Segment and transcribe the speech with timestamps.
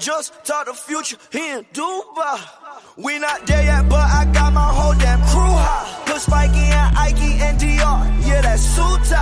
[0.00, 2.40] Just talk the future here in Dubai.
[2.96, 6.04] We not there yet, but I got my whole damn crew high.
[6.06, 9.12] Put Spikey and Ike and DR, yeah, that's suit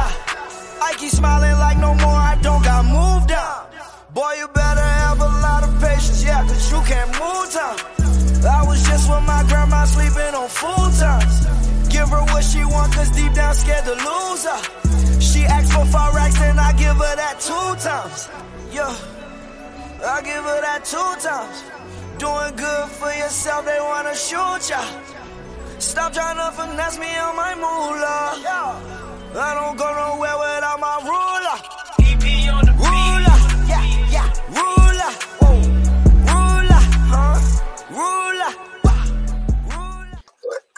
[0.80, 3.74] Ike smiling like no more, I don't got moved out.
[4.14, 7.78] Boy, you better have a lot of patience, yeah, cause you can't move time.
[8.46, 11.42] I was just with my grandma sleeping on full times.
[11.88, 15.20] Give her what she want, cause deep down scared to lose her.
[15.20, 15.82] She asked for
[16.14, 18.28] racks, and I give her that two times.
[18.70, 19.17] Yeah.
[20.04, 21.64] I give her that two times.
[22.18, 24.82] Doing good for yourself, they wanna shoot ya.
[25.78, 28.38] Stop trying to finesse me on my moolah.
[29.34, 31.58] I don't go nowhere without my ruler.
[32.78, 35.12] Ruler, yeah, yeah, ruler.
[36.26, 37.38] Ruler, huh?
[37.90, 38.52] Ruler.
[39.70, 40.18] Ruler.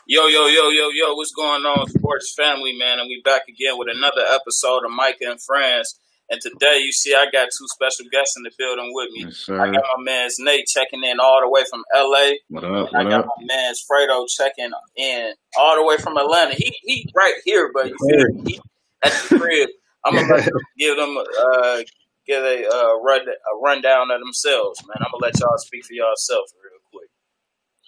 [0.06, 2.98] Yo, yo, yo, yo, yo, what's going on, sports family, man?
[2.98, 5.98] And we back again with another episode of Micah and Friends.
[6.30, 9.24] And today, you see, I got two special guests in the building with me.
[9.24, 12.34] Yes, I got my man's Nate checking in all the way from LA.
[12.48, 12.88] What up?
[12.92, 13.26] And I got up?
[13.40, 16.54] my man's Fredo checking in all the way from Atlanta.
[16.54, 18.44] He he right here, but you feel?
[18.46, 18.60] He
[19.02, 19.70] at the crib.
[20.04, 20.46] I'm gonna
[20.78, 21.80] give them uh
[22.26, 24.96] give a uh run a rundown of themselves, man.
[25.00, 27.10] I'm gonna let y'all speak for yourselves real quick.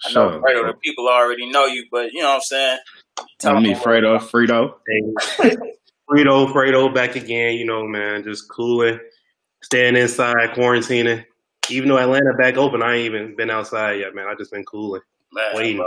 [0.05, 0.41] I know Sure.
[0.43, 2.79] Fredo, the people already know you, but you know what I'm saying.
[3.39, 4.21] Tell me, them- Fredo,
[6.11, 6.47] Frito.
[6.47, 8.99] Hey, Fredo back again, you know, man, just cooling,
[9.63, 11.25] staying inside, quarantining.
[11.71, 14.27] Even though Atlanta back open, I ain't even been outside yet, man.
[14.27, 15.01] I just been cooling.
[15.33, 15.45] man.
[15.55, 15.77] Waiting.
[15.79, 15.87] bro,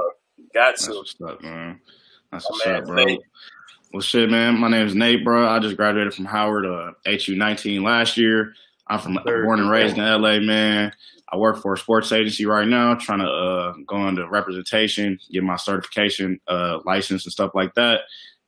[0.54, 0.94] got That's to.
[0.94, 1.80] what's up, man.
[2.32, 3.04] That's My what's up, bro.
[3.04, 3.22] Nate.
[3.94, 4.58] Well, shit, man.
[4.60, 5.48] My name is Nate, bro.
[5.48, 8.54] I just graduated from Howard, uh, HU 19 last year.
[8.88, 9.46] I'm from Third.
[9.46, 10.92] born and raised in LA, man.
[11.30, 15.44] I work for a sports agency right now, trying to uh, go into representation, get
[15.44, 18.02] my certification, uh, license, and stuff like that.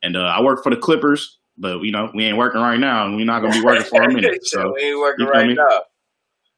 [0.04, 3.05] And uh, I work for the Clippers, but you know we ain't working right now,
[3.05, 4.39] and we're not gonna be working for a minute.
[4.44, 5.53] So we ain't working you feel right me?
[5.55, 5.81] now.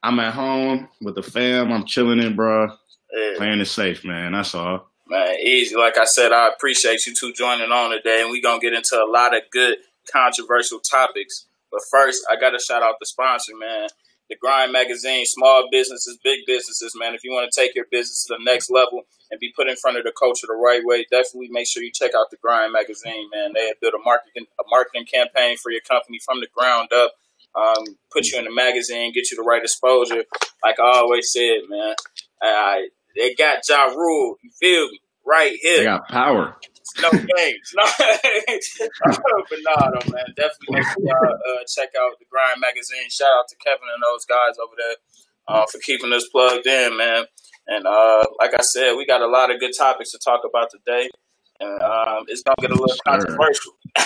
[0.03, 1.71] I'm at home with the fam.
[1.71, 2.71] I'm chilling in, bro.
[3.13, 3.33] Yeah.
[3.37, 4.31] Playing it safe, man.
[4.31, 4.89] That's all.
[5.07, 5.75] Man, easy.
[5.75, 8.95] Like I said, I appreciate you two joining on today, and we're gonna get into
[8.95, 9.77] a lot of good
[10.11, 11.47] controversial topics.
[11.71, 13.89] But first, I gotta shout out the sponsor, man.
[14.29, 17.15] The Grind Magazine, small businesses, big businesses, man.
[17.15, 19.75] If you want to take your business to the next level and be put in
[19.75, 22.73] front of the culture the right way, definitely make sure you check out the Grind
[22.73, 23.53] Magazine, man.
[23.53, 27.13] They have built a marketing a marketing campaign for your company from the ground up.
[27.55, 30.23] Um, put you in the magazine, get you the right exposure.
[30.63, 31.95] Like I always said, man,
[32.41, 34.35] I, they got Ja Rule.
[34.43, 35.01] You feel me?
[35.25, 35.79] Right here.
[35.79, 36.57] They got power.
[37.01, 37.73] No games.
[37.75, 37.83] No.
[39.49, 40.25] but nah, though, man.
[40.35, 43.09] Definitely make sure y'all uh, check out the Grind Magazine.
[43.09, 44.95] Shout out to Kevin and those guys over there
[45.47, 47.25] uh, for keeping us plugged in, man.
[47.69, 50.69] And uh, like I said, we got a lot of good topics to talk about
[50.71, 51.07] today.
[51.59, 52.97] And um, it's going to get a little Sure.
[53.05, 53.73] controversial.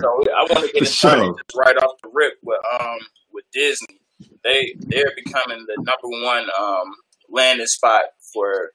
[0.00, 1.62] so I want to get started sure.
[1.62, 2.98] right off the rip with, um,
[3.30, 4.00] with Disney.
[4.42, 6.94] They, they're becoming the number one um,
[7.28, 8.02] landing spot
[8.32, 8.70] for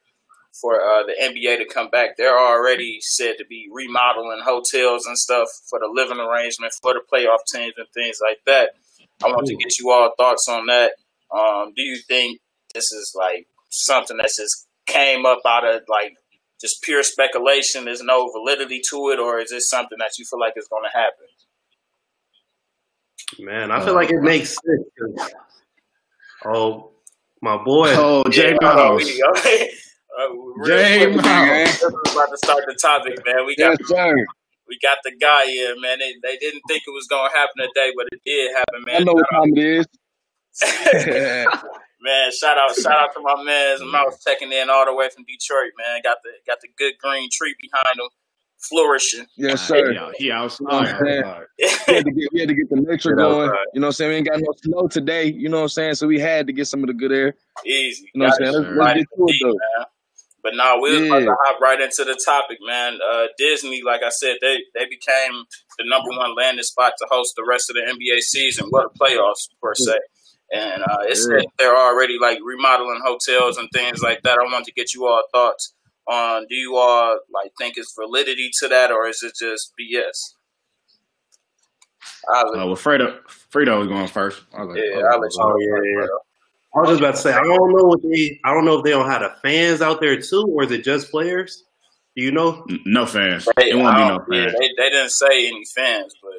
[0.62, 2.16] for uh, the NBA to come back.
[2.16, 7.02] They're already said to be remodeling hotels and stuff for the living arrangement for the
[7.12, 8.70] playoff teams and things like that.
[9.22, 10.94] I want to get you all thoughts on that.
[11.30, 12.40] Um, do you think
[12.74, 13.48] this is like
[13.84, 16.14] something that just came up out of like
[16.62, 17.86] just pure speculation?
[17.86, 20.84] There's no validity to it, or is this something that you feel like is going
[20.84, 21.28] to happen?
[23.40, 25.32] Man, I feel like it makes sense.
[26.46, 26.92] Oh,
[27.42, 27.90] my boy.
[27.96, 29.06] Oh, J Yeah, uh, Mouse.
[29.06, 29.22] we-
[30.18, 31.48] uh, real J quick, Mouse.
[31.82, 33.46] This is about to start the topic, man.
[33.46, 34.16] We got Yes, sir.
[34.68, 36.00] we got the guy here, man.
[36.00, 38.96] They, they didn't think it was gonna happen today, but it did happen, man.
[38.96, 39.06] I man.
[39.06, 39.86] know what time it
[40.62, 41.48] is.
[42.06, 45.26] man, shout out, shout out to my man Mouse checking in all the way from
[45.26, 46.02] Detroit, man.
[46.04, 48.08] Got the got the good green tree behind him,
[48.70, 49.26] flourishing.
[49.36, 49.92] yes, sir.
[49.92, 50.66] He, out, he outside.
[50.66, 51.24] You know I'm saying?
[51.88, 53.50] We had, to get, we had to get the nature going.
[53.50, 53.66] right.
[53.74, 54.12] You know what I'm saying?
[54.12, 55.32] We ain't got no snow today.
[55.32, 55.96] You know what I'm saying?
[55.96, 57.36] So we had to get some of the good air.
[57.66, 58.10] Easy.
[58.14, 58.64] You know what I'm saying?
[58.64, 59.48] Let's, let's get to it, deep, though.
[59.50, 59.86] man.
[60.44, 63.00] But now we was about to hop right into the topic, man.
[63.02, 65.46] Uh, Disney, like I said, they they became
[65.80, 69.00] the number one landing spot to host the rest of the NBA season, well, the
[69.00, 69.98] playoffs per se.
[70.54, 71.42] And uh, it's Yeah.
[71.58, 74.38] they're already like remodeling hotels and things like that.
[74.40, 75.74] I want to get you all thoughts
[76.08, 76.46] on.
[76.48, 80.36] Do you all like think it's validity to that, or is it just BS?
[82.34, 83.20] I'll let, Uh, well, Fredo,
[83.54, 84.44] Fredo was going first.
[84.54, 85.40] I'll let- yeah, I'll I'll let let you.
[85.42, 86.08] Oh, yeah, yeah.
[86.76, 88.84] I was just about to say, I don't know what they, I don't know if
[88.84, 91.64] they don't have the fans out there too, or is it just players?
[92.18, 92.66] Do you know?
[92.86, 93.48] No fans.
[93.58, 94.54] They, It won't be no don't- yeah, fans.
[94.60, 96.32] they, they didn't say any fans, but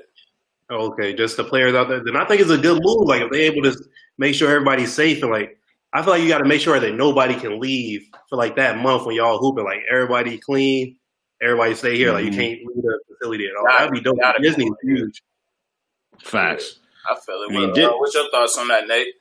[0.68, 2.02] Oh, okay, just the players out there.
[2.04, 3.06] Then I think it's a good move.
[3.06, 3.76] Like if they're able to
[4.18, 5.58] make sure everybody's safe and like,
[5.92, 8.78] I feel like you got to make sure that nobody can leave for like that
[8.78, 9.64] month when y'all hooping.
[9.64, 10.96] Like everybody clean,
[11.40, 12.12] everybody stay here.
[12.12, 12.34] Like you Mhm.
[12.36, 13.64] can't leave the facility at all.
[13.66, 14.20] Got That'd be dope.
[14.20, 14.42] got it.
[14.42, 15.22] Disney's huge.
[16.22, 16.80] Facts.
[17.08, 17.50] I feel it.
[17.50, 19.14] I mean, Well, did- what's your thoughts on that, Nate?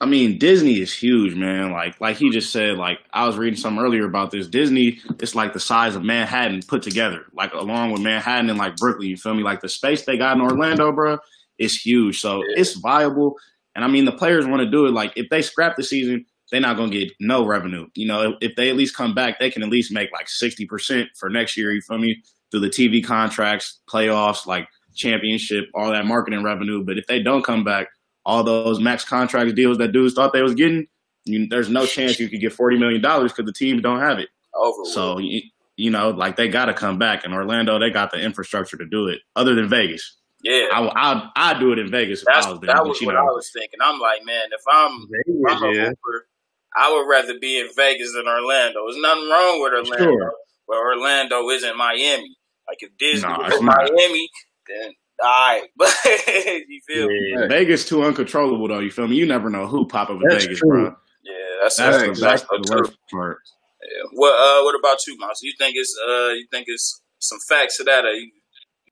[0.00, 1.72] I mean, Disney is huge, man.
[1.72, 2.76] Like, like he just said.
[2.76, 4.46] Like, I was reading something earlier about this.
[4.46, 8.76] Disney, it's like the size of Manhattan put together, like along with Manhattan and like
[8.76, 9.08] Brooklyn.
[9.08, 9.42] You feel me?
[9.42, 11.18] Like the space they got in Orlando, bro,
[11.58, 12.20] is huge.
[12.20, 12.60] So Yeah.
[12.60, 13.36] it's viable.
[13.76, 14.92] And I mean, the players want to do it.
[14.92, 17.86] Like, if they scrap the season, they're not gonna get no revenue.
[17.94, 20.66] You know, if, they at least come back, they can at least make like sixty
[20.66, 21.72] percent for next year.
[21.72, 22.22] You feel me?
[22.50, 26.84] Through the TV contracts, playoffs, like championship, all that marketing revenue.
[26.84, 27.88] But if they don't come back,
[28.24, 30.86] all those max contract deals that dudes thought they was getting,
[31.24, 34.20] you, there's no chance you could get forty million dollars because the teams don't have
[34.20, 34.28] it.
[34.54, 34.84] Over.
[34.90, 35.42] So you,
[35.76, 37.24] you know, like they got to come back.
[37.24, 39.20] And Orlando, they got the infrastructure to do it.
[39.34, 42.60] Other than Vegas, yeah, I I I'd do it in Vegas if that's I was
[42.60, 42.74] there.
[42.74, 43.78] that was you what know, I was thinking.
[43.82, 45.84] I'm like, man, if I'm if I'm a yeah.
[45.88, 46.28] hooper,
[46.76, 48.80] I would rather be in Vegas than Orlando.
[48.86, 50.32] There's nothing wrong with Orlando, Sure.
[50.68, 52.36] but Orlando isn't Miami.
[52.68, 53.62] Like if Disney No, was.
[53.62, 54.28] Miami,
[54.68, 54.92] then
[55.22, 55.62] all right.
[55.76, 57.46] But you feel me?
[57.48, 58.80] Vegas too uncontrollable though.
[58.80, 59.16] You feel me?
[59.16, 60.68] You never know who pop up in That's Vegas, true.
[60.70, 60.96] bro.
[61.24, 61.32] Yeah,
[61.62, 62.76] that's That's, that's, the, that's the true.
[62.82, 63.38] worst part.
[63.82, 64.02] Yeah.
[64.12, 65.40] What uh, what about you, Mouse?
[65.42, 68.04] You think it's uh, you think it's some facts to that?
[68.04, 68.30] Or you,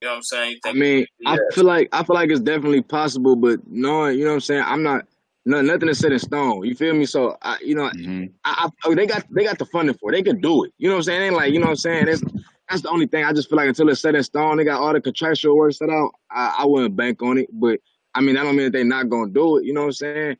[0.04, 0.50] you know what I'm saying?
[0.50, 0.78] You I think?
[0.78, 4.34] mean, I feel like I feel like it's definitely possible, but knowing, you know what
[4.34, 5.06] I'm saying, I'm not
[5.46, 6.62] no nothing is set in stone.
[6.64, 7.06] You feel me?
[7.06, 10.10] So I you know, hmm I, I oh, they got they got the funding for
[10.10, 10.16] it.
[10.16, 10.72] They could do it.
[10.76, 11.32] You know what I'm saying?
[11.32, 12.06] It like, you know what I'm saying?
[12.06, 12.22] That's
[12.68, 13.24] that's the only thing.
[13.24, 15.72] I just feel like until it's set in stone, they got all the contractual work
[15.72, 16.10] set out.
[16.30, 17.48] I, I wouldn't bank on it.
[17.50, 17.80] But
[18.14, 19.64] I mean, that don't mean that they're not gonna do it.
[19.64, 20.36] You know what I'm saying?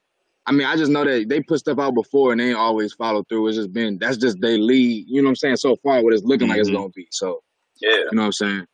[0.47, 2.93] I mean, I just know that they put stuff out before and they ain't always
[2.93, 3.49] follow through.
[3.49, 5.07] It's just been that's just they lead.
[5.09, 5.57] You know what I'm saying?
[5.57, 6.75] So far, what it's looking like it's Mhm.
[6.75, 7.09] gonna be.
[7.11, 7.43] So
[7.81, 8.67] Yeah, you know what I'm saying?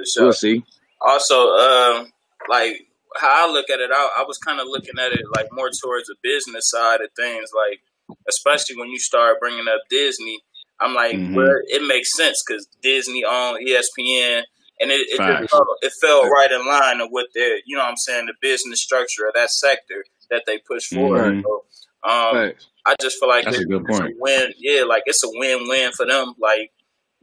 [0.00, 0.24] For sure.
[0.24, 0.64] We'll see.
[1.00, 2.10] also um
[2.48, 2.74] like
[3.16, 5.70] how i look at it I, I was kind of looking at it like more
[5.70, 7.80] towards the business side of things like
[8.28, 10.38] especially when you start bringing up disney
[10.80, 11.34] i'm like Mhm.
[11.34, 14.42] well it makes sense because disney on E espn
[14.82, 17.90] and it, it, felt, it fell right in line of what their you know what
[17.90, 21.42] i'm saying the business structure of that sector that they push forward Mhm.
[21.42, 21.64] so,
[22.10, 22.52] um.
[22.86, 24.14] I just feel like That's a good point.
[24.18, 24.54] win.
[24.58, 26.32] Yeah, like it's a win-win for them.
[26.40, 26.72] Like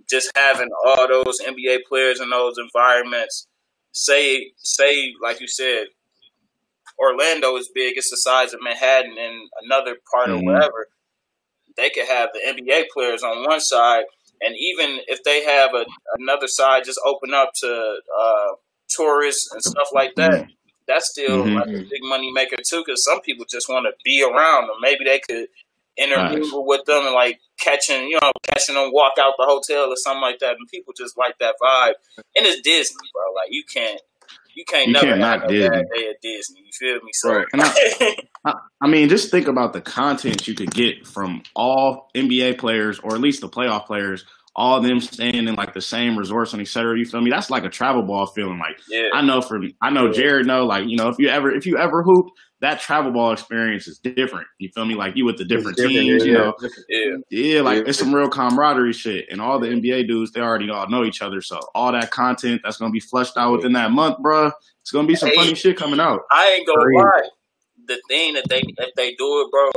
[0.09, 3.47] just having all those NBA players in those environments.
[3.91, 5.87] Say, say, like you said,
[6.99, 7.97] Orlando is big.
[7.97, 10.35] It's the size of Manhattan and another part Mhm.
[10.37, 10.89] of whatever.
[11.75, 14.05] They could have the NBA players on one side,
[14.41, 15.85] and even if they have a,
[16.17, 18.55] another side, just open up to uh,
[18.89, 20.47] tourists and stuff like that Mhm.
[20.87, 21.55] that's still Mhm.
[21.55, 22.83] like a big money maker too.
[22.83, 24.77] Because some people just want to be around them.
[24.79, 25.49] Maybe they could
[25.97, 29.95] intermingle with them and like catching, you know, catching them walk out the hotel or
[29.97, 30.51] something like that.
[30.57, 31.93] And people just like that vibe.
[32.35, 33.33] And it's Disney, bro.
[33.35, 34.01] Like you can't,
[34.55, 36.03] you can't You never can't have knock no bad Disney.
[36.03, 36.59] day at Disney.
[36.65, 37.11] You feel me?
[37.13, 37.47] So Right.
[38.45, 42.99] I, I mean, just think about the content you could get from all NBA players,
[42.99, 46.53] or at least the playoff players, all of them staying in like the same resorts
[46.53, 46.97] and et cetera.
[46.97, 47.29] You feel me?
[47.29, 48.57] That's like a travel ball feeling.
[48.57, 51.51] Like yeah, I know from I know Jared know like you know if you ever
[51.51, 52.27] if you ever hoop
[52.59, 54.47] that travel ball experience is different.
[54.57, 54.95] You feel me?
[54.95, 56.25] Like you with the different different, teams.
[56.25, 56.37] You yeah.
[56.39, 56.53] know,
[56.89, 57.89] yeah, yeah, like Yeah.
[57.89, 59.27] it's some real camaraderie shit.
[59.29, 61.41] And all the NBA dudes, they already all know each other.
[61.41, 64.51] So all that content that's gonna be flushed out within that month, bruh,
[64.81, 65.35] it's gonna be some Hey.
[65.35, 66.21] funny shit coming out.
[66.31, 66.97] I ain't gonna Agreed.
[66.97, 67.29] lie.
[67.85, 69.69] The thing that they if they do it, bro,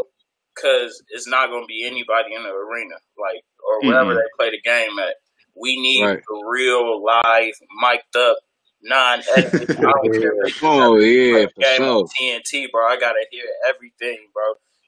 [0.54, 4.16] because it's not gonna be anybody in the arena, like or wherever Mhm.
[4.16, 5.16] they play the game at.
[5.54, 6.18] We need Right.
[6.26, 7.52] the real live,
[7.82, 8.38] mic'd up,
[8.82, 9.70] non edited.
[9.78, 12.08] I don't care if they Oh yeah, for sure.
[12.20, 12.86] TNT, bro.
[12.86, 14.44] I gotta hear everything, bro.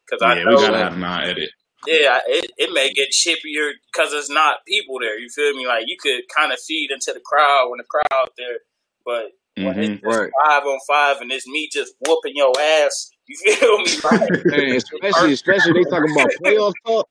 [0.06, 1.50] Because I Yeah, know, we gotta have non edit.
[1.86, 5.18] yeah, it, it may get chippier because there's not people there.
[5.18, 5.66] You feel me?
[5.66, 8.58] Like you could kind of feed into the crowd when the crowd there,
[9.04, 9.94] but when Mhm.
[9.96, 10.30] it's Right.
[10.46, 13.98] five on five and it's me just whooping your ass, you feel me?
[14.02, 17.08] Like, Man, especially especially they talking about playoff talk.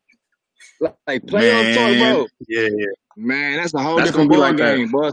[0.79, 2.27] Like playoff talk, bro.
[2.47, 2.85] Yeah, yeah.
[3.17, 4.77] Man, that's a whole That's different gonna be ball like that.
[4.77, 5.11] game, boy.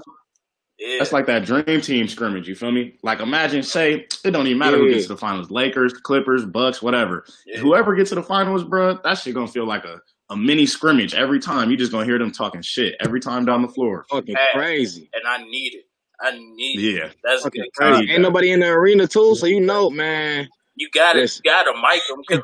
[0.78, 2.49] Yeah, That's like that dream team scrimmage.
[2.49, 2.99] You feel me?
[3.02, 6.80] Like imagine, say it don't even matter who gets to the finals: Lakers, Clippers, Bucks,
[6.80, 7.25] whatever.
[7.47, 7.58] yeah.
[7.61, 11.14] Whoever gets to the finals, bro, that shit gonna feel like a, a mini scrimmage
[11.14, 11.70] every time.
[11.70, 14.06] You just gonna hear them talking shit every time down the floor.
[14.11, 14.47] Fucking Hey.
[14.54, 15.11] crazy.
[15.14, 15.85] and I need it.
[16.20, 16.97] I need it.
[16.97, 18.12] Yeah, That's Fucking good crazy.
[18.12, 20.49] Ain't nobody in the arena too, so you know, man.
[20.76, 22.42] You gotta, you gotta mic them because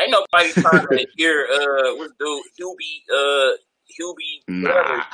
[0.00, 3.52] ain't nobody trying to hear uh what's dude Hubie uh
[4.00, 4.96] Hubie whatever.
[4.96, 5.04] nah.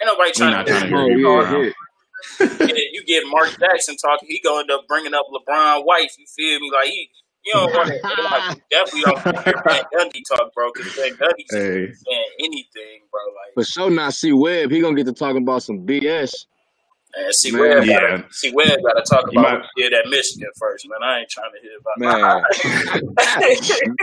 [0.00, 1.72] Ain't nobody We trying not to trying to hear hear Oh
[2.40, 6.14] you, yeah, you, get, Mark Jackson talking, he gonna end up bringing up LeBron wife.
[6.18, 6.70] You feel me?
[6.72, 7.10] Like he,
[7.44, 7.94] you don't want to
[8.24, 10.70] like, definitely don't hear Van Gundy talk, bro.
[10.74, 13.20] Because Van Gundy's Hey, saying anything, bro.
[13.26, 14.70] Like, For sure, not C-Webb.
[14.70, 16.32] He gonna get to talking about some BS.
[17.16, 17.60] man, see Man.
[17.62, 18.00] Webb, Yeah.
[18.00, 20.98] gotta, C-Webb got to talk about might- what did at Michigan first, man.
[21.02, 22.42] I ain't trying to hear about Man.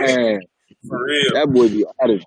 [0.00, 0.40] Man,
[0.88, 1.34] for real.
[1.34, 2.22] that boy be out of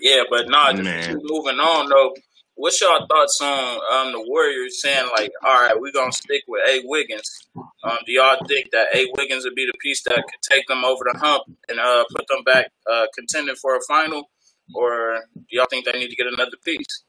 [0.00, 1.18] Yeah, but nah, just Man.
[1.22, 2.14] moving on though.
[2.56, 6.62] What's y'all thoughts on um, the Warriors saying like, all right, we're gonna stick with
[6.68, 7.48] A Wiggins?
[7.56, 10.84] Um, do y'all think that A Wiggins would be the piece that could take them
[10.84, 14.30] over the hump and uh, put them back uh, contending for a final,
[14.74, 17.04] or do y'all think they need to get another piece?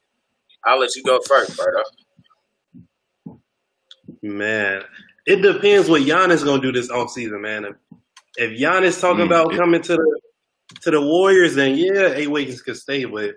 [0.65, 1.83] I'll let you go first, Berto.
[4.21, 4.81] Man,
[5.25, 7.65] it depends what Giannis gonna do this offseason, man.
[7.65, 7.75] If,
[8.37, 9.27] if Giannis talking Mm.
[9.27, 10.19] about coming to the
[10.81, 13.05] to the Warriors, then yeah, A Wiggins could stay.
[13.05, 13.35] But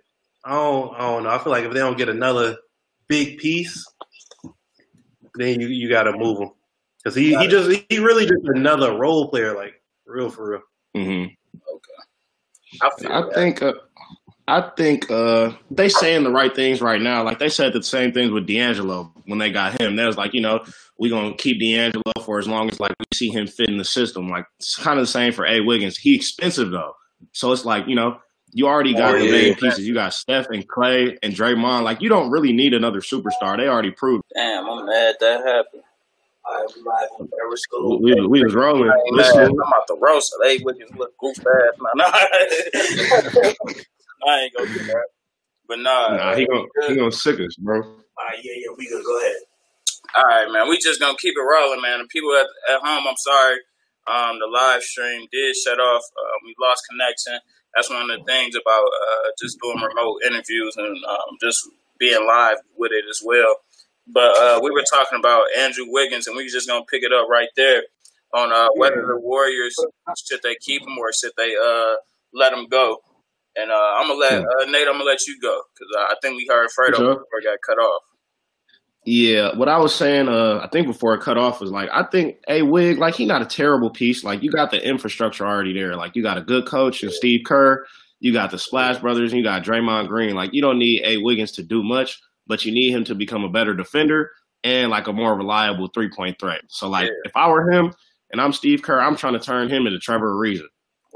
[0.48, 1.28] I don't, I don't know.
[1.28, 2.56] I feel like if they don't get another
[3.06, 3.84] big piece,
[5.34, 6.50] then you you got to move him
[7.04, 9.74] because he he just he really just another role player, like
[10.06, 10.60] real for real.
[10.94, 11.24] hmm
[12.80, 13.74] I feel I think uh,
[14.46, 17.22] I think uh, they saying the right things right now.
[17.24, 19.96] Like they said the same things with D'Angelo when they got him.
[19.96, 20.64] They was like, you know,
[20.98, 23.84] we gonna keep D'Angelo for as long as like we see him fit in the
[23.84, 24.30] system.
[24.30, 25.98] Like it's kind of the same for A Wiggins.
[25.98, 26.94] He expensive though,
[27.32, 28.18] so it's like you know.
[28.58, 29.30] You already got Oh, the yeah.
[29.30, 29.86] main pieces.
[29.86, 31.84] You got Steph and Clay and Draymond.
[31.84, 33.56] Like you don't really need another superstar.
[33.56, 34.24] They already proved.
[34.34, 35.84] Damn, I'm mad that happened.
[38.02, 38.90] We, we, we was rolling.
[38.90, 39.36] I ain't mad.
[39.36, 40.48] I'm about to roast it.
[40.48, 41.78] Hey, Wiggins look goof ass.
[41.78, 42.04] No, no.
[44.26, 45.06] I ain't gonna do that.
[45.68, 47.80] But nah, Nah, he gonna he gonna sick us, bro.
[47.80, 47.84] All
[48.28, 49.36] right, yeah, yeah, we gonna go ahead.
[50.16, 50.68] All right, man.
[50.68, 52.00] We just gonna keep it rolling, man.
[52.00, 53.58] The people at, at home, I'm sorry.
[54.08, 56.02] Um, the live stream did shut off.
[56.02, 57.38] Uh, we lost connection.
[57.75, 61.58] That's one of the things about uh, just doing remote interviews and um, just
[61.98, 63.56] being live with it as well.
[64.06, 67.12] But uh, we were talking about Andrew Wiggins, and we were just gonna pick it
[67.12, 67.82] up right there
[68.34, 69.75] on uh, whether the Warriors
[70.26, 71.94] should they keep him or should they uh,
[72.32, 72.98] let him go.
[73.56, 74.87] And uh, I'm gonna let uh, Nate.
[74.87, 77.14] I'm gonna let you go because I think we heard Fredo Sure.
[77.14, 78.02] before got cut off.
[79.10, 82.02] Yeah, what I was saying, uh, I think before it cut off was like, I
[82.02, 84.22] think a wig, like he not a terrible piece.
[84.22, 85.96] Like you got the infrastructure already there.
[85.96, 87.86] Like you got a good coach and Steve Kerr.
[88.20, 90.34] You got the Splash Brothers and you got Draymond Green.
[90.34, 93.44] Like you don't need a Wiggins to do much, but you need him to become
[93.44, 94.30] a better defender
[94.62, 96.60] and like a more reliable three point threat.
[96.68, 97.12] So like Yeah.
[97.24, 97.94] if I were him
[98.30, 100.64] and I'm Steve Kerr, I'm trying to turn him into Trevor Ariza.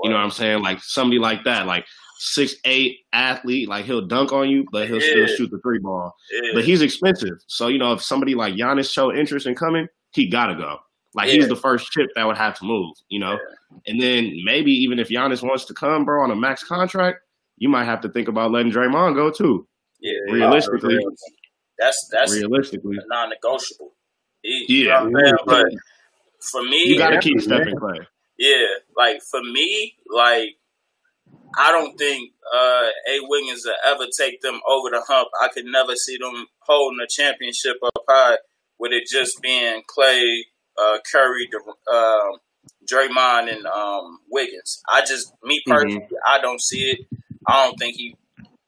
[0.03, 0.63] You know what I'm saying?
[0.63, 1.85] Like somebody like that, like
[2.25, 6.15] six eight athlete, like he'll dunk on you, but he'll still shoot the three ball.
[6.31, 6.51] Yeah.
[6.55, 7.35] But he's expensive.
[7.49, 10.79] So, you know, if somebody like Giannis show interest in coming, he gotta go.
[11.15, 11.35] Like Yeah.
[11.35, 13.39] he's the first chip that would have to move, you know?
[13.87, 17.19] And then maybe even if Giannis wants to come, bro, on a max contract,
[17.59, 19.67] you might have to think about letting Draymond go too.
[20.01, 20.99] yeah, realistically.
[21.05, 21.11] Oh,
[21.79, 22.99] that's that's Realistically.
[23.09, 23.95] non-negotiable.
[24.43, 25.05] He- Yeah.
[25.05, 25.67] you know but
[26.53, 27.21] for me, You gotta Yeah.
[27.21, 27.99] keep Stephen Clay.
[28.39, 30.57] Yeah, like for me, like
[31.59, 35.29] I don't think uh A Wiggins will ever take them over the hump.
[35.43, 38.39] I could never see them holding a championship up high
[38.79, 40.47] with it just being Clay,
[40.79, 41.49] uh, Curry,
[41.93, 42.39] um
[42.91, 44.83] Draymond, and um, Wiggins.
[44.89, 47.19] I just, me personally, I don't see it.
[47.47, 48.17] I don't think he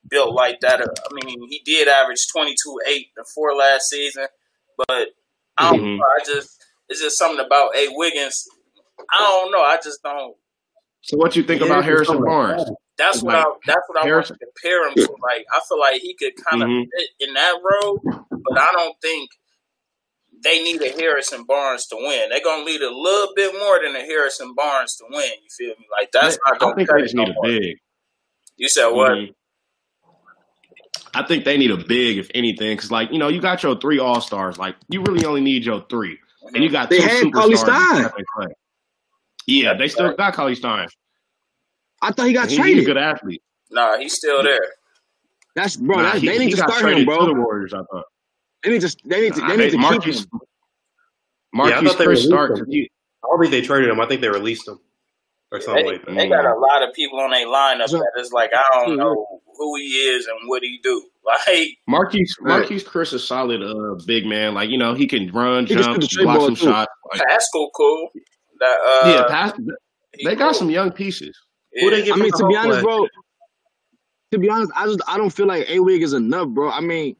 [0.08, 0.80] built like that.
[0.80, 4.26] I mean, he did average twenty two eight the four last season,
[4.76, 5.08] but
[5.56, 5.80] I don't.
[5.80, 5.96] Mhm.
[5.98, 6.04] know.
[6.04, 8.46] I just it's just something about A Wiggins.
[9.12, 9.60] I don't know.
[9.62, 10.36] I just don't.
[11.04, 12.64] So what you think Yeah, about Harrison something like Barnes?
[12.64, 12.76] that.
[12.96, 13.52] That's what Like, I.
[13.66, 15.16] That's what I want to compare him to.
[15.22, 16.84] Like I feel like he could kind of Mhm.
[16.96, 19.30] fit in that role, but I don't think
[20.42, 22.30] they need a Harrison Barnes to win.
[22.30, 25.30] They're gonna need a little bit more than a Harrison Barnes to win.
[25.42, 25.86] You feel me?
[25.90, 27.76] Like that's not I gonna think cut they it just no need a big.
[28.56, 29.12] You said what?
[29.12, 29.34] Mhm.
[31.14, 33.78] I think they need a big, if anything, because like you know, you got your
[33.78, 34.56] three all stars.
[34.58, 36.18] Like you really only need your three,
[36.54, 38.12] and you got They two had superstars.
[39.46, 40.88] Yeah, they still got Cauley Stein.
[42.02, 43.42] I thought he got He, he's a good athlete.
[43.70, 44.58] Nah, he's still there.
[45.54, 45.96] That's bro.
[45.96, 47.20] Nah, that's, he, they need he to got start traded him, bro.
[47.26, 47.72] to the Warriors.
[47.72, 48.04] I thought.
[48.62, 48.96] They need to.
[49.04, 49.40] They need to.
[49.40, 50.40] Nah, They need to keep Marquise, him.
[51.60, 52.50] I thought they Chris released Stark.
[52.58, 52.66] him.
[52.68, 54.00] I don't think they traded him.
[54.00, 54.78] I think they released him
[55.52, 56.14] or something They, like that.
[56.16, 58.96] they got a lot of people on their lineup So- that is like I don't
[58.96, 61.04] know who he is and what he do.
[61.24, 62.66] Like Marquise Right.
[62.68, 64.52] Marquese Chriss is solid, uh, big man.
[64.52, 66.64] Like you know, he can run, He jump, shoot the block some too.
[66.66, 66.92] shots.
[67.12, 68.10] Like, Pascal, cool.
[68.64, 69.52] That uh, yeah, pass,
[70.24, 71.36] they got some young pieces.
[71.74, 72.82] Who they get I mean, to be honest, Hawks?
[72.82, 73.08] bro.
[74.32, 76.70] To be honest, I just I don't feel like A Wig is enough, bro.
[76.70, 77.16] I mean,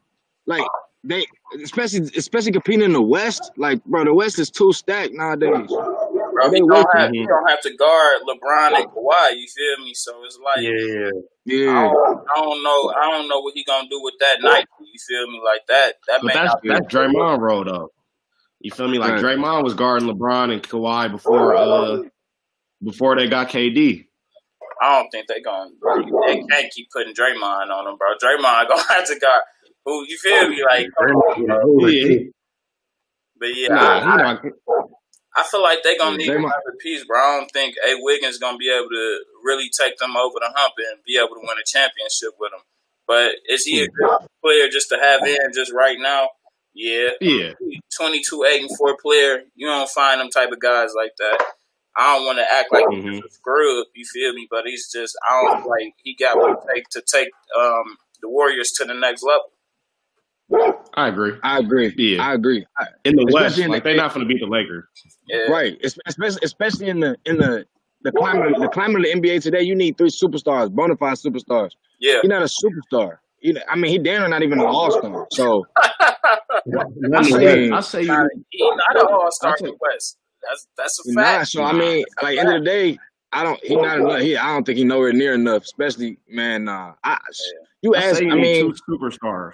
[0.47, 0.65] like
[1.03, 1.25] they
[1.63, 3.51] especially especially competing in the West.
[3.57, 5.67] Like, bro, the West is too stacked nowadays.
[5.69, 6.99] Bro, They he don't working.
[6.99, 9.37] have he don't have to guard LeBron and Kawhi.
[9.37, 9.93] You feel me?
[9.93, 11.11] So it's like Yeah, yeah.
[11.45, 12.93] Yeah, I, don't, I don't know.
[13.01, 14.65] I don't know what he gonna do with that night.
[14.79, 15.39] You feel me?
[15.45, 15.93] Like that.
[16.07, 16.69] That But may that's not be.
[16.69, 17.91] that's Draymond role though.
[18.65, 18.97] You feel me?
[18.97, 19.21] Like Right.
[19.37, 22.01] Draymond was guarding LeBron and Kawhi before uh
[22.83, 24.07] before they got KD.
[24.81, 25.69] I don't think they gonna.
[26.25, 28.07] They can't keep putting Draymond on them, bro.
[28.17, 29.41] Draymond gonna have to guard.
[29.85, 30.63] Who you feel me?
[30.67, 31.87] Like, come on, bro.
[31.89, 32.17] Yeah,
[33.39, 34.49] But yeah, nah, I, he I,
[35.37, 37.19] I feel like they're gonna need Draymond- another piece, bro.
[37.19, 40.73] I don't think A Wiggins gonna be able to really take them over the hump
[40.91, 42.61] and be able to win a championship with them.
[43.07, 46.29] But is he a good player just to have in just right now?
[46.75, 47.09] Yeah.
[47.21, 47.53] Yeah.
[47.97, 49.43] 22, 8, and 4 player.
[49.55, 51.43] You don't find them type of guys like that.
[51.97, 53.13] I don't want to act like Mhm.
[53.13, 54.47] he's a scrub, you feel me?
[54.51, 57.95] But he's just, I don't feel like he got what it take to take um,
[58.21, 59.51] the Warriors to the next level.
[60.93, 61.33] I agree.
[61.43, 61.93] I agree.
[61.97, 62.27] Yeah.
[62.27, 62.65] I agree.
[62.77, 64.85] I- In the Especially West, in like the- they're not going to beat the Lakers.
[65.27, 65.45] Yeah.
[65.49, 65.77] Right.
[66.05, 67.65] Especially especially in the in the
[68.03, 71.71] the climate the climate of the NBA today, you need three superstars, bona fide superstars.
[71.99, 72.19] Yeah.
[72.21, 73.17] you're not a superstar.
[73.45, 75.27] You know, I mean, he damn near not even an all star.
[75.31, 76.83] So I
[77.15, 78.07] I say, I say you.
[78.07, 80.17] Nah, He's not an all star I'll in take- the West.
[80.41, 81.23] That's that's a he's not.
[81.23, 81.47] fact.
[81.49, 82.97] So I mean, like end of the day,
[83.31, 83.63] I don't.
[83.63, 84.21] He not enough.
[84.21, 85.61] He, I don't think he nowhere near enough.
[85.61, 86.93] Especially man, nah.
[87.03, 87.19] I
[87.83, 88.17] you I ask.
[88.17, 89.51] say you I mean, two superstars.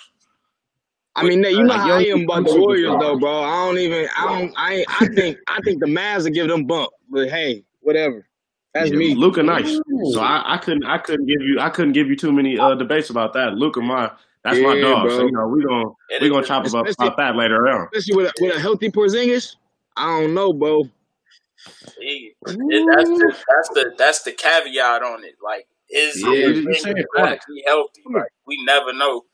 [1.18, 2.58] I mean, you know Like, how young I am about the.
[2.62, 3.42] Warriors, though, bro.
[3.44, 4.08] I don't even.
[4.18, 4.54] I don't.
[4.56, 4.86] I.
[5.02, 5.38] I think.
[5.50, 6.92] I think the Mavs will give them bump.
[7.10, 8.26] But hey, whatever.
[8.74, 9.16] That's me.
[9.16, 9.70] Luka, nice.
[10.14, 10.86] So I, I couldn't.
[10.86, 11.60] I couldn't give you.
[11.60, 13.56] I couldn't give you too many uh, debates about that.
[13.56, 14.12] Luka, my
[14.44, 15.08] that's my dog.
[15.08, 15.18] bro.
[15.18, 17.68] So you know we gonna It we is gonna chop about, especially- about that later
[17.68, 17.90] on.
[17.94, 19.56] Especially with a, with a healthy Porzingis.
[19.98, 20.84] I don't know, bro.
[22.00, 25.36] He, it, that's the that's the that's the caveat on it.
[25.44, 27.46] Like, is Yeah, is you Porzingis saying going facts.
[27.46, 28.02] to be healthy?
[28.10, 29.26] Like, we never know.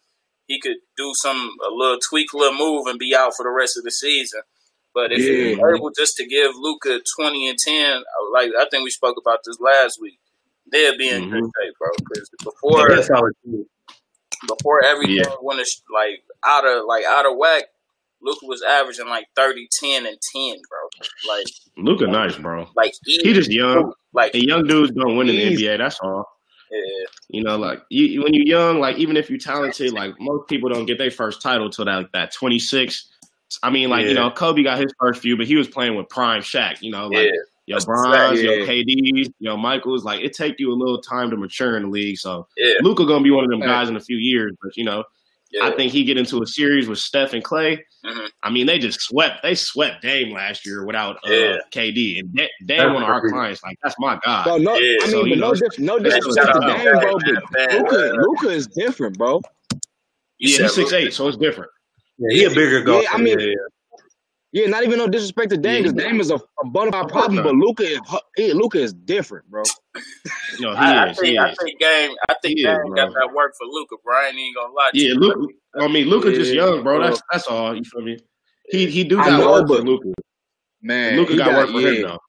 [0.48, 3.78] He could do some a little tweak, little move, and be out for the rest
[3.78, 4.42] of the season.
[4.98, 5.50] But if Yeah.
[5.50, 8.02] he's able just to give Luka twenty and ten,
[8.34, 10.18] like I think we spoke about this last week,
[10.72, 11.52] they'll be in good Mhm.
[11.56, 11.90] shape, bro.
[12.00, 12.88] Because before
[13.46, 13.66] team.
[14.48, 15.36] before everything Yeah.
[15.42, 15.60] went
[15.94, 17.66] like out of like out of whack,
[18.24, 20.80] Luka was averaging like 30, 10, and ten, bro.
[21.36, 21.46] Like
[21.78, 22.68] Luka, nice, bro.
[22.76, 23.94] like He just young.
[24.14, 25.78] like And young dudes don't win in the NBA.
[25.78, 26.26] That's all.
[26.72, 27.06] yeah.
[27.30, 30.70] You know, like you- when you're young, like even if you're talented, like most people
[30.70, 33.12] don't get their first title till that like that 26.
[33.64, 36.10] I mean, like you know, Kobe got his first few, but he was playing with
[36.10, 36.82] prime Shaq.
[36.82, 37.32] You know, like Yeah,
[37.66, 38.40] your That's Brons, fact.
[38.42, 38.66] your Yeah.
[38.66, 40.04] KDs, your Michaels.
[40.04, 42.18] Like it take you a little time to mature in the league.
[42.18, 44.54] So yeah, Luka gonna be one of them guys in a few years.
[44.62, 45.04] But you know,
[45.52, 45.66] yeah.
[45.66, 47.84] I think he get into a series with Steph and Clay.
[48.06, 48.28] Mhm.
[48.44, 49.44] I mean, they just swept.
[49.44, 51.58] They swept Dame last year without uh, Yeah.
[51.72, 53.64] KD, and Da- Dame That's one of our clients.
[53.64, 54.44] Like that's my guy.
[54.44, 57.00] Bro, no, Yeah, I mean, so, but you no, know, no Yeah, disrespect to Dame,
[57.00, 57.18] bro.
[57.20, 57.82] Dame, man.
[57.84, 59.42] Luka, Luka is different, bro.
[60.40, 61.72] Yeah, he's six eight, so it's different.
[62.18, 63.04] Yeah, he a bigger golfer.
[63.04, 63.54] Yeah, I mean- yeah, yeah.
[64.54, 65.92] Yeah, not even no disrespect to Dame, Yeah.
[65.92, 67.44] because Dame is a, a bona fide problem.
[67.44, 68.00] But Luka is
[68.38, 69.64] he, Luka is different, bro.
[70.58, 71.58] You know, he I, I think he I is.
[71.62, 74.16] think game I think He game is, got that work for Luka, bro.
[74.16, 75.16] I ain't gonna lie to Yeah, you.
[75.20, 75.54] Luka.
[75.80, 76.98] I mean, Luka's just young, bro.
[76.98, 77.10] bro.
[77.10, 77.76] That's that's all.
[77.76, 78.18] You feel me?
[78.70, 80.14] He he do got know, work for Luka.
[80.82, 81.90] Man, Luka he got, work for yeah.
[81.90, 82.20] him though.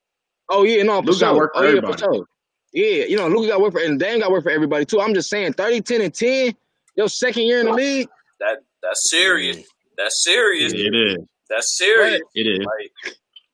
[0.51, 1.93] Oh yeah, no, for Luka got work for oh yeah, everybody.
[1.93, 2.27] for sure.
[2.73, 5.01] Yeah, you know, Luka got work for and Dame got work for everybody too.
[5.01, 6.55] I'm just saying, 30, 10, and 10,
[6.97, 8.09] your second year in the league.
[8.41, 9.65] That that's serious.
[9.99, 10.73] That's serious.
[10.75, 11.19] It is.
[11.51, 12.23] That's serious.
[12.35, 12.61] It is.
[12.67, 12.93] Like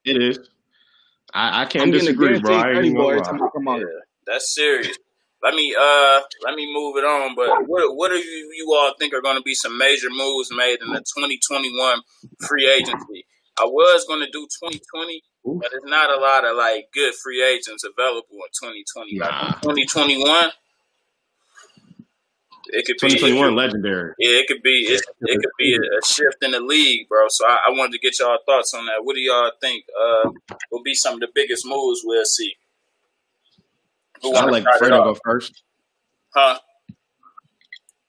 [0.04, 0.38] It is.
[1.35, 2.54] I, I can't I'm disagree, bro.
[2.54, 3.48] I ain't 30 boy gonna every time lie.
[3.54, 3.80] Come out.
[3.80, 3.87] yeah,
[4.26, 4.96] that's serious.
[5.42, 7.35] Let me uh let me move it on.
[7.37, 10.50] But what what do you, you all think are going to be some major moves
[10.54, 12.00] made in the 2021
[12.48, 13.26] free agency?
[13.61, 17.44] I was going to do 2020, but there's not a lot of like good free
[17.44, 19.18] agents available in 2020.
[19.20, 19.52] Like Nah.
[19.61, 20.50] 2021,
[22.74, 24.12] it could be 2021 legendary.
[24.18, 27.26] Yeah, it could be it, it could be a, a shift in the league, bro.
[27.28, 29.04] So I, I wanted to get y'all thoughts on that.
[29.04, 30.30] What do y'all think uh,
[30.70, 32.54] will be some of the biggest moves we'll see?
[34.22, 35.62] Who I like start it Fredo go first.
[36.34, 36.58] Huh?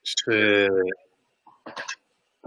[0.03, 0.71] Shit.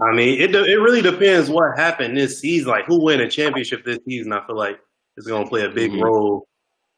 [0.01, 2.69] I mean, it it really depends what happened this season.
[2.69, 4.31] Like, who win a championship this season?
[4.31, 4.79] I feel like
[5.17, 6.01] is going to play a big Mhm.
[6.01, 6.47] role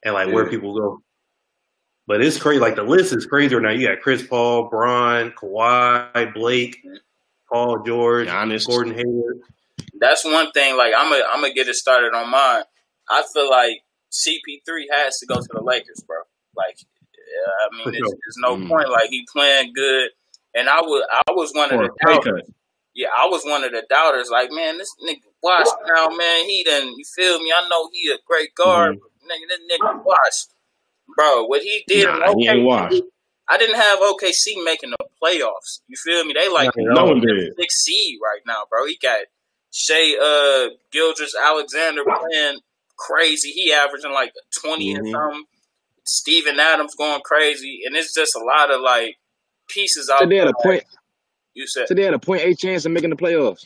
[0.03, 1.01] and like where people go.
[2.11, 2.59] But it's crazy.
[2.59, 3.69] Like the list is crazy right now.
[3.69, 6.75] You got Chris Paul, Bron, Kawhi, Blake,
[7.49, 8.67] Paul George, Giannis.
[8.67, 9.39] Gordon Hayward.
[9.97, 10.75] That's one thing.
[10.75, 12.63] Like I'm gonna I'm gonna get it started on mine.
[13.09, 13.77] I feel like
[14.11, 16.17] CP3 has to go to the Lakers, bro.
[16.53, 16.79] Like,
[17.61, 18.07] I mean, For sure.
[18.09, 18.67] there's no Mm.
[18.67, 18.89] point.
[18.89, 20.09] Like he playing good,
[20.53, 22.49] and I was I was one of the doubters.
[22.93, 24.29] Yeah, I was one of the doubters.
[24.29, 26.45] Like, man, this nigga washed now, man.
[26.45, 27.53] He done, you feel me?
[27.55, 28.97] I know he a great guard.
[28.99, 30.51] but Nigga, this nigga washed.
[31.17, 33.01] Bro, what he did in Nah, he ain't washed.
[33.47, 35.81] I didn't have OKC making the playoffs.
[35.87, 36.33] You feel me?
[36.33, 37.53] They like No one did.
[37.59, 38.85] six seed right now, bro.
[38.85, 39.17] He got
[39.73, 42.59] Shai uh Gilgeous-Alexander playing
[42.97, 43.49] crazy.
[43.49, 45.11] He averaging like 20 and Mhm.
[45.11, 45.43] something.
[46.05, 47.81] Steven Adams going crazy.
[47.85, 49.17] And it's just a lot of like
[49.67, 50.45] pieces out So they there.
[50.45, 50.83] had a point.
[51.53, 53.65] You said So they had a point eight chance of making the playoffs.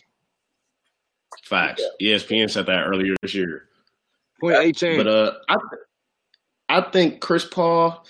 [1.43, 1.83] Facts.
[2.01, 3.67] E ESPN said that earlier this year.
[4.39, 4.97] Point eight chance.
[5.03, 5.57] But uh, I
[6.69, 8.05] I think Chris Paul.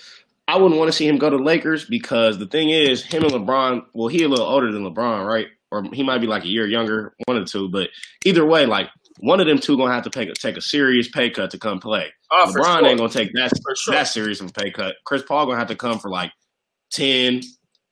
[0.48, 3.32] I wouldn't want to see him go to Lakers because the thing is, him and
[3.32, 3.84] LeBron.
[3.94, 5.48] Well, he a little older than LeBron, right?
[5.72, 7.68] Or he might be like a year younger, one of the two.
[7.68, 7.90] But
[8.24, 8.88] either way, like
[9.18, 11.58] one of them two gonna have to take a, take a serious pay cut to
[11.58, 12.06] come play.
[12.30, 12.86] oh, LeBron sure.
[12.88, 13.94] ain't gonna take that For sure.
[13.94, 14.94] that serious of a pay cut.
[15.04, 16.30] Chris Paul gonna have to come for like
[16.92, 17.40] 10,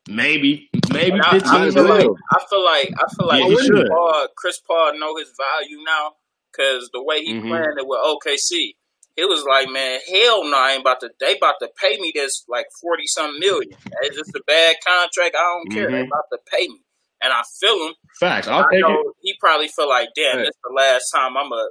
[0.09, 2.07] maybe maybe I, I fifteen feel like.
[2.33, 3.88] I feel like I feel like Yeah, Chris.
[3.88, 6.12] Paul, Chris Paul know his value now
[6.53, 7.48] because the way he Mhm.
[7.48, 8.77] playing it with OKC,
[9.16, 11.11] it was like, man, hell no, I ain't about to.
[11.20, 13.70] They about to pay me this like forty some million.
[14.03, 15.37] It's just a bad contract.
[15.37, 15.90] I don't care.
[15.90, 16.07] They Mhm.
[16.09, 16.81] about to pay me,
[17.22, 17.94] and I feel him.
[18.18, 18.48] Facts.
[18.48, 19.07] I'll I take it.
[19.22, 20.46] he probably feel like, damn, Right.
[20.46, 21.68] this the last time I'm a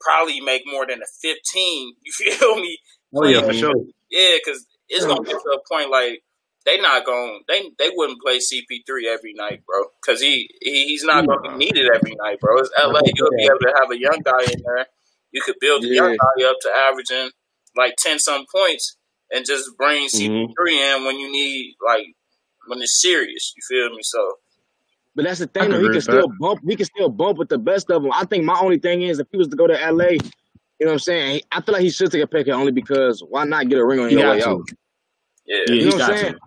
[0.00, 1.94] probably make more than a fifteen.
[2.02, 2.78] You feel me?
[3.14, 3.74] Oh yeah, for sure.
[4.10, 6.22] Yeah, because it's gonna get to a point like
[6.64, 9.84] they not going they they wouldn't play CP3 every night, bro.
[10.00, 12.58] Because he, he he's not gonna be needed every night, bro.
[12.58, 13.00] It's LA.
[13.14, 14.86] You'll be able to have a young guy in there.
[15.32, 17.30] You could build a young guy up to averaging
[17.76, 18.98] like ten some points
[19.32, 22.06] and just bring CP3 in when you need like
[22.68, 23.54] when it's serious.
[23.56, 24.02] You feel me?
[24.02, 24.34] So
[25.14, 25.80] But that's the thing, can though.
[25.80, 26.28] He can still that.
[26.28, 26.62] bump.
[26.66, 28.12] He can still bump with the best of them.
[28.14, 30.20] I think my only thing is if he was to go to LA, you
[30.80, 31.42] know what I'm saying?
[31.52, 33.86] I feel like he should take a pay cut only because why not get a
[33.86, 34.50] ring on He your way to.
[34.50, 34.64] out?
[35.46, 36.26] yeah, Yeah, You he know what I'm got saying?
[36.26, 36.38] to.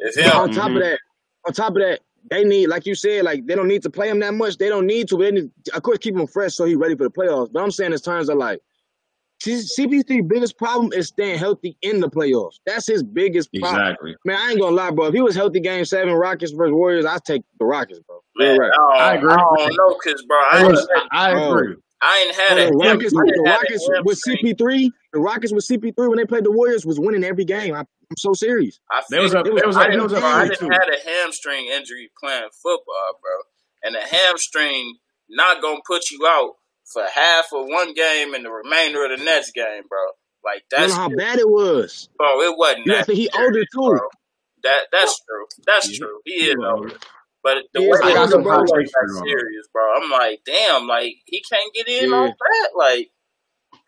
[0.00, 0.32] it's him.
[0.34, 0.76] on top Mhm.
[0.76, 1.00] of that,
[1.46, 4.08] on top of that, they need, like you said, like they don't need to play
[4.08, 4.56] him that much.
[4.58, 5.16] They don't need to.
[5.16, 7.52] But they need, of course, keep him fresh so he's ready for the playoffs.
[7.52, 8.60] But I'm saying in terms of like.
[9.42, 12.60] CP3 biggest problem is staying healthy in the playoffs.
[12.64, 13.82] That's his biggest problem.
[13.82, 14.16] Exactly.
[14.24, 15.06] Man, I ain't gonna lie, bro.
[15.06, 18.20] If he was healthy game seven, Rockets versus Warriors, I'd take the Rockets, bro.
[18.36, 18.70] Man, Real rap.
[18.72, 19.28] I, don't, I I, agree.
[19.36, 21.58] don't know, cause bro, I ain't, Look, I, I Oh.
[21.58, 21.76] agree.
[22.00, 24.20] I ain't had Bro, a the Rockets, the had Rockets with.
[24.26, 27.74] CP3, the Rockets with CP3 when they played the Warriors was winning every game.
[27.74, 27.84] I,
[28.14, 28.78] I'm so serious.
[28.90, 30.48] I There was a figured- there was a I there was didn't, a bro, I
[30.48, 33.42] didn't had a hamstring injury playing football, bro.
[33.82, 34.98] And a hamstring
[35.28, 36.52] not gonna put you out
[36.92, 39.98] for half of one game and the remainder of the next game, bro.
[40.44, 42.08] Like You that's know how bad it was.
[42.16, 42.40] bro.
[42.42, 42.98] It wasn't You that.
[42.98, 43.66] have to, he older too.
[43.98, 44.08] bro.
[44.62, 45.46] That that's true.
[45.66, 45.98] That's Yeah.
[46.06, 46.20] true.
[46.24, 46.96] He is older.
[47.42, 48.58] But the He way is it older, was bro.
[48.78, 49.94] like that for serious, bro.
[49.96, 52.16] I'm like, damn, like he can't get in Yeah.
[52.16, 52.70] on that.
[52.76, 53.10] Like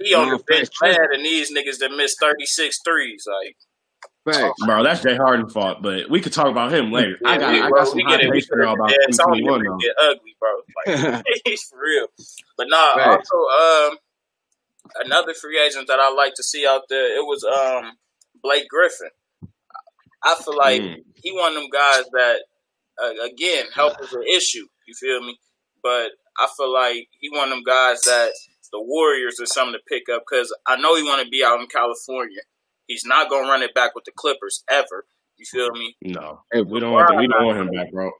[0.02, 3.24] he on Nah, the bench facts, mad and these niggas that missed 36 threes.
[3.26, 3.56] Like
[4.32, 4.64] Facts.
[4.66, 7.16] Bro, that's Jay Harden's fault, but we could talk about him later.
[7.24, 8.32] I got we, I bro, got some we hot get it.
[8.32, 11.14] Takes for y'all about get Antonio 2021 we get ugly, bro.
[11.14, 12.06] Like he's for real.
[12.58, 13.28] But nah, Facts.
[13.32, 13.98] also um
[15.04, 17.92] another free agent that I like to see out there, it was um
[18.42, 19.10] Blake Griffin.
[20.24, 20.96] I feel like Mm.
[21.14, 22.36] he one of them guys that
[23.02, 24.66] uh, again health is an issue.
[24.88, 25.38] You feel me?
[25.82, 28.32] But I feel like he one of them guys that
[28.72, 31.60] the Warriors are something to pick up because I know he want to be out
[31.60, 32.40] in California.
[32.86, 35.06] He's not gonna run it back with the Clippers ever.
[35.36, 35.96] You feel me?
[36.02, 38.10] No, Hey, we don't want we don't want him back, bro.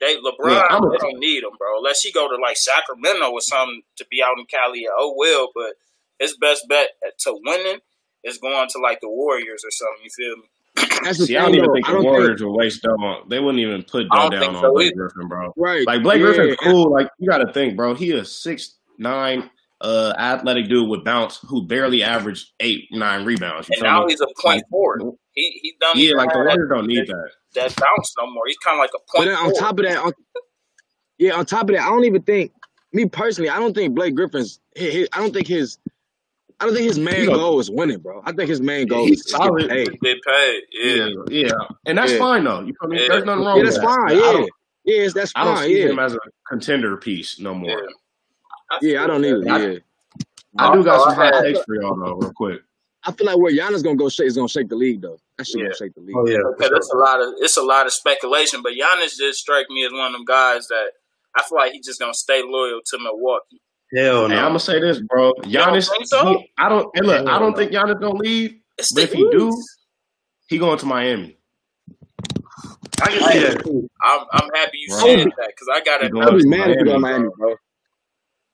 [0.00, 1.78] They LeBron, Yeah, I'm a- they don't need him, bro.
[1.78, 4.86] Unless he go to like Sacramento or something to be out in Cali.
[4.94, 5.74] Oh well, but
[6.18, 6.88] his best bet
[7.20, 7.80] to winning
[8.24, 10.04] is going to like the Warriors or something.
[10.04, 10.42] You feel me?
[11.04, 11.72] That's the See, I don't even though.
[11.74, 13.28] think the don't think, Warriors will waste down on.
[13.28, 15.08] They wouldn't even put I down don't down on so Blake either.
[15.08, 15.52] Griffin, bro.
[15.56, 15.86] right.
[15.86, 16.26] Like Blake yeah.
[16.26, 16.92] Griffin's cool.
[16.92, 17.94] Like you got to think, bro.
[17.94, 19.48] He a six nine
[19.80, 23.68] uh athletic dude with bounce who barely averaged eight nine rebounds.
[23.68, 24.12] You And now me?
[24.12, 25.02] he's a point forward.
[25.32, 27.30] He he done Yeah, like the have Warriors don't need that.
[27.54, 28.42] that bounce no more.
[28.46, 29.58] He's kind of like a But point then on forward.
[29.60, 30.12] top of that, on,
[31.18, 32.52] yeah, on top of that, I don't even think
[32.92, 33.50] me personally.
[33.50, 34.58] I don't think Blake Griffin's.
[34.74, 35.78] His, his, I don't think his.
[36.60, 38.20] I don't think his main He's a- goal is winning, bro.
[38.24, 40.00] I think his main goal He's is to get paid.
[40.00, 40.62] Get paid.
[40.72, 40.94] Yeah.
[41.30, 41.52] Yeah, yeah,
[41.86, 42.18] and that's Yeah.
[42.18, 42.62] fine though.
[42.62, 43.00] You feel me?
[43.02, 43.08] Yeah.
[43.10, 43.96] There's nothing wrong Yeah, with that's that.
[43.96, 44.10] fine.
[44.10, 44.50] I Yeah, don't,
[44.84, 45.68] yes, I don't fine.
[45.68, 47.80] see Yeah, him as a contender piece no more.
[48.82, 48.92] Yeah.
[48.92, 49.44] yeah, I don't feel either.
[49.44, 49.52] that.
[49.60, 49.78] I- Yeah,
[50.70, 52.62] I do got oh, some I hot takes for y'all though, real quick.
[53.04, 55.18] I feel like where Giannis gonna go shake is gonna shake the league though.
[55.36, 55.64] That shit Yeah.
[55.64, 56.16] gonna shake the league.
[56.16, 57.00] Oh yeah, for Because sure.
[57.00, 60.06] a lot of it's a lot of speculation, but Giannis just strike me as one
[60.06, 60.90] of them guys that
[61.36, 63.60] I feel like he's just gonna stay loyal to Milwaukee.
[63.94, 64.40] Hell Hey, no.
[64.40, 65.32] I'm gonna say this, bro.
[65.44, 66.26] Giannis, think so?
[66.38, 66.90] he- I don't.
[66.94, 67.56] Hey, look, I don't no.
[67.56, 68.58] think Giannis gonna leave.
[68.78, 69.50] It's But if he do,
[70.48, 71.36] he going to Miami.
[73.00, 73.88] I can see that.
[74.02, 74.98] I'm, I'm happy you Bro.
[74.98, 76.12] said that because I got He it.
[76.12, 77.54] going I'd be mad if he go to Miami, Miami, bro.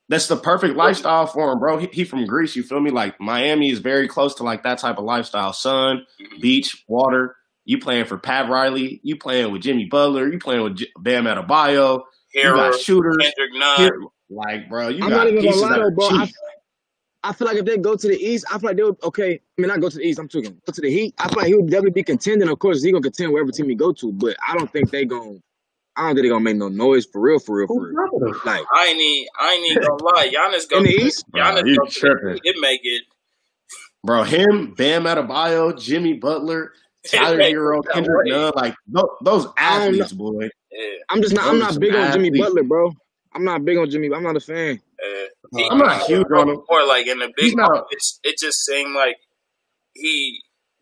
[0.09, 1.79] That's the perfect lifestyle for him, bro.
[1.79, 2.91] He, he from Greece, you feel me?
[2.91, 5.53] Like Miami is very close to like that type of lifestyle.
[5.53, 6.41] Sun, mm-hmm.
[6.41, 7.37] beach, water.
[7.65, 9.01] You playing for Pat Riley.
[9.03, 10.31] You playing with Jimmy Butler.
[10.31, 12.03] You playing with J- Bam Adebayo.
[12.35, 13.17] You Herro, got shooters.
[13.19, 13.77] Kendrick Nunn.
[13.79, 13.99] Here-
[14.31, 16.09] Like, bro, you I'm got not even pieces gonna lie that bro.
[16.09, 16.31] I.
[17.27, 19.03] I feel like if they go to the East, I feel like they would.
[19.03, 20.19] Okay, I mean, not go to the East.
[20.19, 21.15] I'm talking go to the Heat.
[21.17, 22.49] I feel like he would definitely be contending.
[22.51, 24.13] Of course, he gonna contend wherever team he go to.
[24.13, 25.39] But I don't think they gonna.
[25.97, 27.95] I don't think they gonna make no noise for real, for real, for real.
[27.95, 28.41] wrong with him?
[28.45, 30.29] Like I ain't even, I ain't even gonna lie.
[30.29, 32.41] Giannis go in the East, Giannis Bro, you go to the tripping.
[32.45, 33.03] it make it.
[34.05, 36.73] Bro, him, Bam Adebayo, Jimmy Butler,
[37.07, 38.31] Tyler make Herro, Kendrick way.
[38.31, 38.75] Nunn, like
[39.23, 40.49] those I don't athletes, boy.
[40.73, 41.47] Yeah, I'm just not.
[41.47, 42.31] I'm not some big on Jimmy.
[42.31, 42.91] Butler, bro.
[43.35, 44.11] I'm not big on Jimmy.
[44.15, 44.81] I'm not a fan.
[45.53, 45.65] yeah.
[45.65, 46.63] Uh, I'm not huge on him.
[46.69, 49.17] Or like in the big not- moments, it just seemed like
[49.95, 50.41] he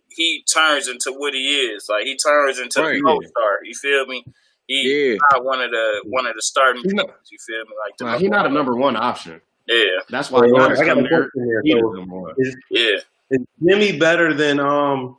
[0.09, 1.87] he turns into what he is.
[1.89, 2.95] Like he turns into Right.
[2.97, 3.59] the co star.
[3.65, 4.25] You feel me?
[4.73, 5.17] He Yeah.
[5.33, 7.33] not one of the one of the starting He's not- pieces.
[7.33, 7.73] You feel me?
[7.85, 9.41] Like the Nah, he's not a number one option.
[9.69, 9.77] Yeah,
[10.11, 11.61] That's why Well, Giannis I got a coming there.
[11.63, 12.97] He So, number is, yeah.
[13.31, 15.17] is Jimmy better than um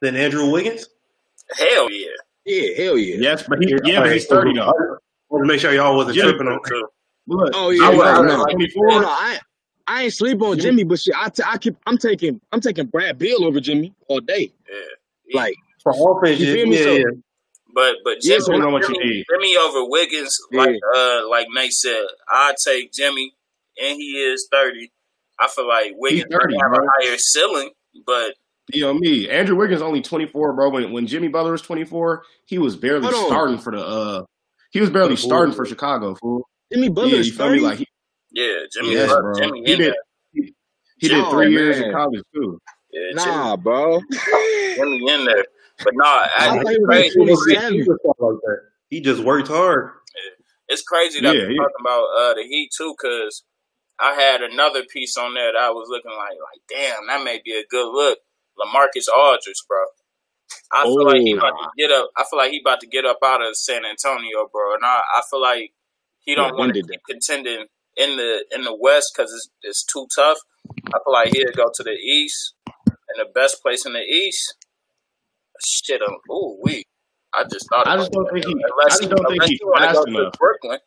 [0.00, 0.88] than Andrew Wiggins?
[1.56, 2.06] Hell yeah.
[2.44, 3.16] Yeah, hell yeah.
[3.18, 4.72] Yes, but he, yeah, but he's thirty though.
[5.28, 6.24] Want to make sure y'all wasn't Yeah.
[6.24, 6.58] tripping on.
[7.28, 8.42] Look, Oh yeah, I was no.
[8.42, 9.38] like No, no, I,
[9.88, 12.86] I ain't sleep on Jimmy, but shit, I, t- I keep, I'm taking, I'm taking
[12.86, 14.52] Brad Beal over Jimmy all day.
[14.68, 15.34] Yeah.
[15.40, 16.78] Like, For offense, You feel me?
[16.78, 17.04] yeah, So- yeah.
[17.76, 19.24] But but Yeah, Jimmy, so Depending on what you Jimmy, need.
[19.30, 23.34] Jimmy over Wiggins, like uh like Nate said, I take Jimmy,
[23.80, 24.90] and he is thirty.
[25.38, 26.84] I feel like Wiggins 30, might have bro.
[26.86, 27.70] a higher ceiling,
[28.06, 28.32] but
[28.72, 29.28] You know me.
[29.28, 30.70] Andrew Wiggins only 24, bro.
[30.70, 33.26] When when Jimmy Butler was 24, he was barely Hold on.
[33.30, 34.22] starting for the uh
[34.70, 36.48] he was barely starting for Chicago, fool.
[36.72, 37.60] Jimmy Butler yeah, is you feel me?
[37.60, 37.86] Like he,
[38.32, 39.34] yeah, Jimmy, yes, Butler- bro.
[39.34, 39.94] Jimmy He did there.
[40.32, 40.54] he,
[40.96, 42.58] he did three years in college too.
[42.90, 44.00] Yeah, Jimmy, nah, bro.
[44.76, 45.44] Jimmy in there.
[45.84, 47.06] But nah, I, I thought he was crazy.
[47.06, 47.72] like It's 27.
[47.74, 48.58] He just like.
[48.90, 49.92] He just worked hard.
[50.68, 51.64] It's crazy that Yeah, we're yeah.
[51.64, 53.44] talking about uh, the Heat too, because
[54.00, 57.40] I had another piece on there that I was looking like, like, damn, that may
[57.44, 58.18] be a good look.
[58.58, 59.84] Lamarcus Aldridge, bro.
[60.72, 61.38] I feel like he Oh.
[61.38, 62.10] about to get up.
[62.16, 64.74] I feel like he about to get up out of San Antonio, bro.
[64.74, 65.72] And I, I feel like
[66.20, 69.48] he don't Yeah, want to ended keep contending in the in the West because it's
[69.62, 70.38] it's too tough.
[70.94, 72.54] I feel like he'll go to the East,
[73.08, 74.56] and the best place in the East.
[75.64, 76.84] Shit, um, ooh, we.
[77.34, 77.86] I just thought.
[77.86, 78.32] I just don't that.
[78.34, 80.32] think he- Unless I just don't think unless he's fast to enough.
[80.38, 80.78] Brooklyn.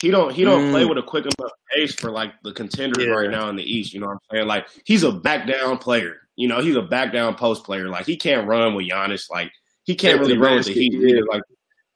[0.00, 0.70] He don't he don't Mm.
[0.70, 3.10] play with a quick enough pace for like the contenders Yeah.
[3.12, 3.92] right now in the East.
[3.92, 4.46] You know what I'm saying?
[4.48, 6.16] Like he's a back down player.
[6.36, 7.88] You know, he's a back down post player.
[7.90, 9.28] Like he can't run with Giannis.
[9.30, 9.52] Like
[9.84, 11.14] he can't Get to really run with the basket, Heat.
[11.16, 11.20] yeah.
[11.28, 11.42] Like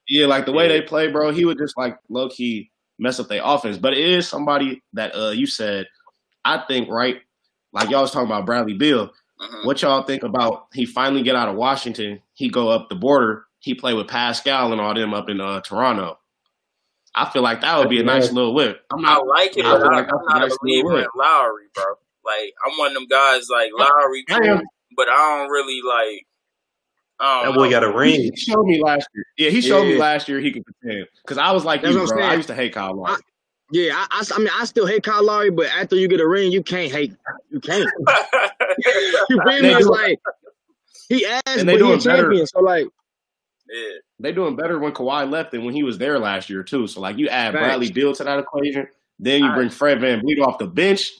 [0.07, 0.68] yeah, like the way Yeah.
[0.80, 1.30] they play, bro.
[1.30, 3.78] He would just like low key mess up their offense.
[3.78, 5.87] But it is somebody that uh you said.
[6.44, 7.22] I think right,
[7.72, 9.11] like y'all was talking about Bradley Beal.
[9.40, 9.64] Mhm.
[9.66, 12.23] What y'all think about he finally get out of Washington?
[12.35, 13.47] He go up the border.
[13.59, 16.18] He play with Pascal and all them up in uh, Toronto.
[17.14, 18.85] I feel like that would be a nice little whip.
[18.92, 21.07] I'm I not like it, I feel like I'm not a a nice believer in.
[21.16, 21.85] Lowry, bro.
[22.25, 24.61] Like I'm one of them guys like Lowry, I cool,
[24.97, 26.27] but I don't really like.
[27.20, 28.37] I That boy got a He ring.
[28.37, 29.25] showed me last year.
[29.38, 31.07] Yeah, he showed me last year he could contend.
[31.23, 32.23] Because I was like you, bro.
[32.23, 33.20] I used to hate Kyle Lowry.
[33.72, 36.29] Yeah, I, I, I mean, I still hate Kyle Lowry, but after you get a
[36.29, 37.14] ring, you can't hate.
[37.50, 37.88] You can't.
[39.31, 39.68] You feel me?
[39.68, 40.18] They It's like
[41.09, 42.22] he asked, And but they he a doing better.
[42.22, 42.46] champion.
[42.46, 42.87] So like,
[43.70, 43.88] yeah,
[44.20, 46.87] They doing better when Kawhi left than when he was there last year too.
[46.87, 47.64] So like you add Facts.
[47.64, 51.11] Bradley Beal to that equation, then you I- bring Fred VanVleet off the bench.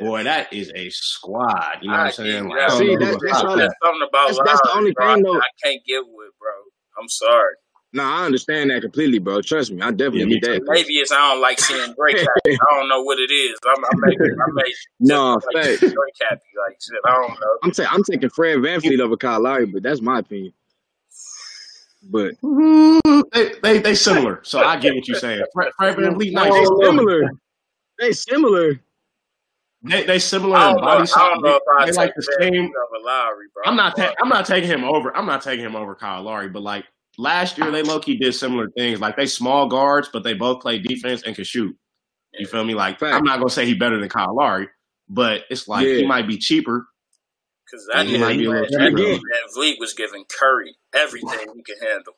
[0.00, 0.06] yeah.
[0.06, 1.78] Boy, that is a squad.
[1.82, 2.48] You know what I I'm saying?
[2.48, 2.64] Like, that.
[2.64, 3.58] I don't See, know who that's- would that's stop why- that.
[3.58, 5.38] There's something about That's- that's the only bro, thing, I- though.
[5.38, 6.50] I can't get with, bro.
[7.00, 7.54] I'm sorry.
[7.96, 9.40] No, I understand that completely, bro.
[9.40, 10.62] Trust me, I definitely Yeah, get that.
[10.66, 12.58] Maybe it's I don't like seeing Drake happy.
[12.70, 13.58] I don't know what it is.
[13.66, 16.42] I'm, I may, I may just No, like Drake happy.
[16.68, 17.58] Like shit, I don't know.
[17.62, 20.52] I'm, ta- I'm taking Fred VanVleet over Kyle Lowry, but that's my opinion.
[22.10, 22.34] But
[23.32, 25.42] They, they they similar, so I get what you're saying.
[25.54, 26.52] Fred, Fred VanVleet, nice.
[26.52, 27.30] they They, similar.
[27.98, 28.80] They similar.
[29.84, 31.40] they, they similar in body I type.
[31.40, 32.52] know if I They like the same.
[32.52, 33.62] Vleet over Lowry, bro.
[33.64, 33.96] I'm not.
[33.96, 35.16] Ta- I'm not taking him over.
[35.16, 36.50] I'm not taking him over Kyle Lowry.
[36.50, 36.84] But like
[37.18, 39.00] last year, they low key did similar things.
[39.00, 41.76] Like they small guards, but they both play defense and can shoot.
[42.38, 42.74] You feel me?
[42.74, 43.14] Like Fact.
[43.14, 44.68] I'm not gonna say he better than Kyle Lowry,
[45.08, 46.86] but it's like he might be cheaper.
[47.64, 48.98] Because that He nigga, might be a man, little that cheaper.
[48.98, 49.20] nigga
[49.58, 52.14] VanVleet was giving Curry everything he could handle.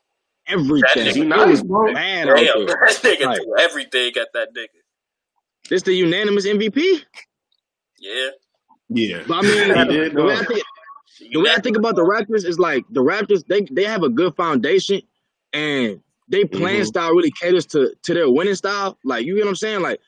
[0.46, 1.14] Everything.
[1.14, 1.92] He It nice, was bro.
[1.94, 3.36] bad Damn, that nigga Right.
[3.36, 4.66] threw everything at that nigga.
[5.70, 7.04] This the unanimous MVP.
[7.98, 8.30] Yeah.
[8.90, 10.62] Yeah, But I mean, He did, the way I think,
[11.32, 13.44] the way I think about the Raptors is like the Raptors.
[13.46, 15.02] They they have a good foundation,
[15.52, 16.86] and they playing Mhm.
[16.86, 18.98] style really caters to to their winning style.
[19.04, 19.80] Like you get what I'm saying?
[19.80, 20.00] Like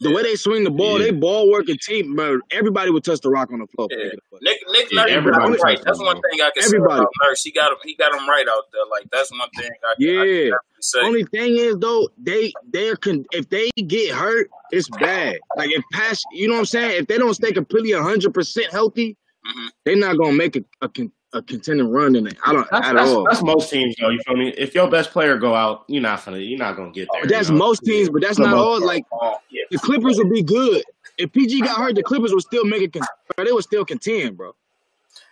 [0.00, 1.06] the way they swing the ball, Yeah.
[1.06, 3.86] they ball working team, but everybody would touch the rock on the floor.
[3.90, 3.98] Yeah.
[4.42, 5.80] Nick Nick Yeah, Nurse got everybody him right.
[5.84, 6.92] That's him, one thing I can Everybody.
[6.92, 7.42] say about Nurse.
[7.44, 7.78] He got him.
[7.84, 8.82] He got him right out there.
[8.90, 10.34] Like that's one thing I can, I can Yeah.
[10.34, 11.00] definitely say.
[11.02, 15.38] Only thing is though, they they're con- if they get hurt, it's bad.
[15.56, 17.00] Like if pass, you know what I'm saying?
[17.02, 19.68] If they don't stay completely 100 percent healthy, Mhm.
[19.84, 22.36] they're not gonna make a a, con- a contending run in it.
[22.46, 23.24] I don't That's, at that's, all.
[23.24, 24.10] that's most teams though.
[24.10, 24.48] You feel me?
[24.56, 27.26] If your best player go out, you're not gonna you're not gonna get there.
[27.26, 27.58] That's you know?
[27.66, 28.78] most teams, but that's For the not all.
[28.78, 28.82] part.
[28.84, 29.62] Like Oh, yeah.
[29.70, 30.82] the Clippers would be good.
[31.18, 32.92] If PG got hurt, the Clippers would still make it.
[32.92, 33.06] Con-
[33.44, 34.54] they would still contend, bro.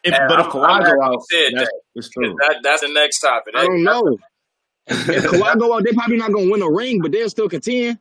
[0.03, 2.11] If, but if I'm- Kawhi go out, you said that's, that.
[2.13, 2.35] true.
[2.41, 3.55] That, that's the next topic.
[3.57, 4.19] I don't know.
[4.87, 7.99] if Kawhi go out, they probably not gonna win a ring, but they'll still contend.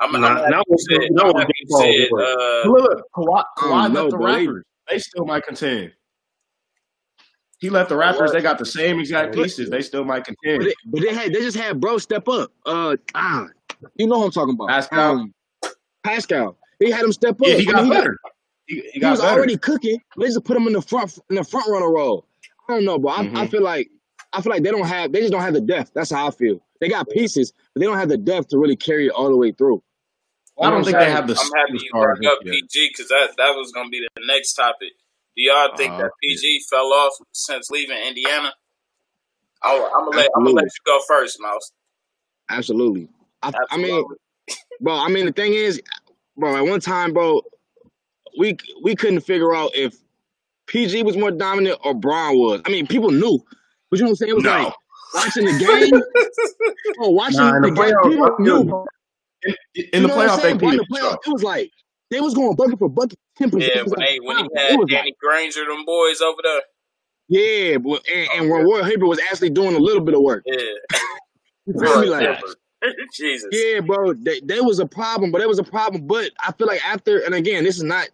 [0.00, 2.68] I'm, I'm Nah, happy now you said, now I'm we're happy you getting said, uh,
[2.70, 4.26] Look, look, Kawhi, I Kawhi left know, the bro.
[4.26, 4.62] Raptors.
[4.88, 5.92] They still might contend.
[7.58, 8.32] He left the Raptors.
[8.32, 9.68] They got the same exact pieces.
[9.68, 10.62] They still might But contend.
[10.64, 12.52] they, but they had they just had bro step up.
[12.64, 13.48] Uh, ah,
[13.96, 14.68] you know who I'm talking about.
[14.68, 15.10] Pascal?
[15.12, 15.34] Um,
[16.04, 16.56] Pascal.
[16.78, 17.48] He had him step up.
[17.48, 18.16] Yeah, he I got mean, better.
[18.66, 19.36] He, he He, was better.
[19.38, 20.00] already cooking.
[20.16, 22.26] They just put him in the front in the front runner role.
[22.68, 23.50] I don't know, but I, I Mhm.
[23.50, 23.90] feel like
[24.32, 25.90] I feel like they don't have they just don't have the depth.
[25.94, 26.60] That's how I feel.
[26.80, 29.36] They got pieces, but they don't have the depth to really carry it all the
[29.36, 29.82] way through.
[30.60, 31.34] I don't You think know they I'm have the.
[31.38, 32.38] I'm happy you superstars brought up.
[32.44, 34.90] PG because that, that was going to be the next topic.
[35.36, 38.52] Do y'all think Uh, that PG fell off since leaving Indiana?
[39.62, 41.72] I'm gonna let I'm gonna let you go first, Mouse.
[42.50, 43.08] Absolutely.
[43.42, 44.16] I, I mean, Absolutely.
[44.80, 44.94] bro.
[44.94, 45.82] I mean, the thing is,
[46.36, 46.56] bro.
[46.56, 47.42] At one time, bro,
[48.38, 49.94] we we couldn't figure out if
[50.66, 52.62] PG was more dominant or Bron was.
[52.66, 53.38] I mean, people knew,
[53.90, 54.30] but you know what I'm saying?
[54.30, 54.50] It was No.
[54.64, 54.74] like
[55.14, 56.02] watching the game.
[56.98, 58.86] bro, watching Nah, the, the game, playoffs, people I knew.
[59.44, 59.54] Feel- bro.
[59.74, 60.58] In, You in the know what I'm playoff, they saying?
[60.58, 61.18] Beat the each playoffs, other.
[61.26, 61.70] it was like
[62.10, 64.68] they was going bucket for bucket, ten Yeah, possessions when at they when he had
[64.88, 66.62] Danny like, Granger, them boys over there.
[67.28, 70.42] yeah, but and, and Roy Hibbert was actually doing a little bit of work.
[70.46, 70.56] Yeah.
[71.66, 72.08] You feel me?
[72.08, 72.40] Like,
[73.14, 73.48] Jesus.
[73.52, 76.06] Yeah, bro, they, there was a problem, but there was a problem.
[76.06, 78.08] But I feel like after, and again, this is not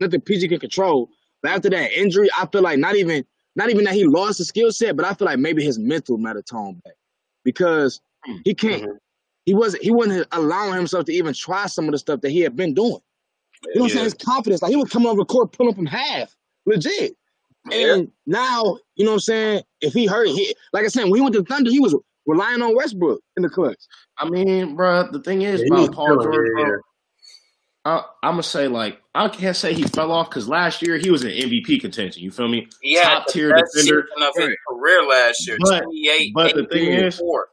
[0.00, 1.08] nothing PG can control.
[1.42, 3.24] But after that injury, I feel like not even
[3.56, 6.18] not even that he lost the skill set, but I feel like maybe his mental
[6.18, 6.94] might have toned back
[7.44, 8.00] because
[8.44, 8.82] he can't.
[8.82, 8.96] Mhm.
[9.48, 9.82] He wasn't.
[9.82, 12.74] He wasn't allowing himself to even try some of the stuff that he had been
[12.74, 12.98] doing.
[13.64, 14.04] You know what I'm saying?
[14.04, 17.16] His confidence, like he would come over the court, pulling up from half, legit.
[17.70, 17.94] Yeah.
[17.94, 19.62] And now, you know what I'm saying?
[19.80, 22.60] If he hurt, he like I said, when he went to Thunder, he was relying
[22.60, 23.78] on Westbrook in the clutch.
[24.18, 26.80] I mean, bro, the thing is Yeah, about Paul George, bro.
[27.86, 31.10] I, I'm gonna say like I can't say he fell off because last year he
[31.10, 32.22] was in MVP contention.
[32.22, 32.68] You feel me?
[32.82, 34.06] He had Top tier best defender.
[34.14, 35.56] season of his career last year.
[35.62, 37.48] But- 28, but the thing is- four.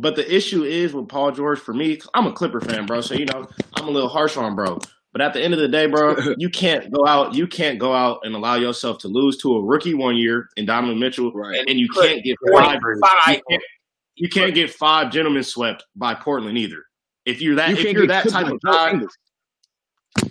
[0.00, 3.00] But the issue is with Paul George for me, I'm a Clipper fan, bro.
[3.00, 4.78] So you know I'm a little harsh on bro.
[5.12, 7.34] But at the end of the day, bro, you can't go out.
[7.34, 10.66] You can't go out and allow yourself to lose to a rookie one year in
[10.66, 11.64] Donovan Mitchell, Right.
[11.68, 12.80] and you can't get five.
[12.80, 13.36] 45.
[13.36, 13.62] You can't,
[14.16, 16.84] you can't get five gentlemen swept by Portland either.
[17.26, 19.00] If you're that, You if you're that type of guy,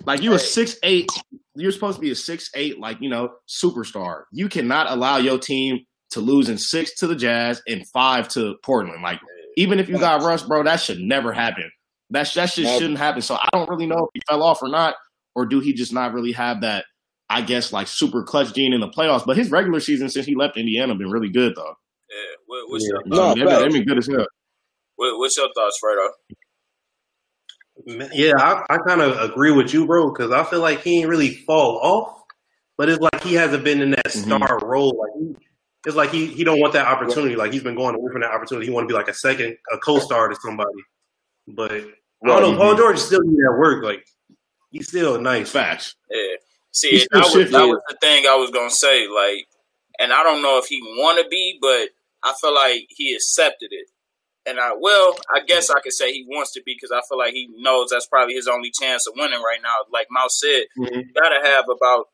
[0.06, 1.10] like you a six eight,
[1.56, 4.24] you're supposed to be a six eight, like you know, superstar.
[4.32, 5.80] You cannot allow your team
[6.12, 9.02] to lose in six to the Jazz and five to Portland.
[9.04, 9.20] Like
[9.60, 11.70] even if you got Russ, bro, that should never happen.
[12.12, 13.22] That that shit shouldn't happen.
[13.22, 14.96] So I don't really know if he fell off or not,
[15.36, 16.86] or do he just not really have that?
[17.30, 19.26] I guess like super clutch gene in the playoffs.
[19.26, 21.76] But his regular season since he left Indiana been really good though.
[22.10, 22.16] Yeah.
[22.48, 22.90] What, what's, Yeah.
[22.90, 23.62] Your, No, they've, been, facts.
[23.62, 24.26] they've been good as hell.
[24.96, 26.10] what, what's your thoughts, Fredo?
[28.14, 31.10] Yeah, I, I kind of agree with you, bro, because I feel like he ain't
[31.10, 32.24] really fall off,
[32.78, 34.26] but it's like he hasn't been in that Mhm.
[34.26, 34.98] star role.
[35.00, 35.48] Like he,
[35.86, 37.36] it's like he he don't want that opportunity.
[37.36, 38.68] Like he's been going away from that opportunity.
[38.68, 40.70] He want to be like a second, a co-star to somebody.
[41.48, 42.58] But I don't know.
[42.58, 43.84] Paul George still need that work.
[43.84, 44.06] Like
[44.72, 45.52] he's still a nice.
[45.52, 45.96] Facts.
[46.10, 46.36] Yeah.
[46.72, 49.08] See, that was, that was the thing I was gonna say.
[49.08, 49.48] Like,
[50.00, 51.90] and I don't know if he want to be, but
[52.24, 53.88] I feel like he accepted it.
[54.46, 57.18] And I, well, I guess I could say he wants to be because I feel
[57.18, 59.76] like he knows that's probably his only chance of winning right now.
[59.92, 60.96] Like Mouse said, Mhm.
[61.06, 62.08] you gotta have about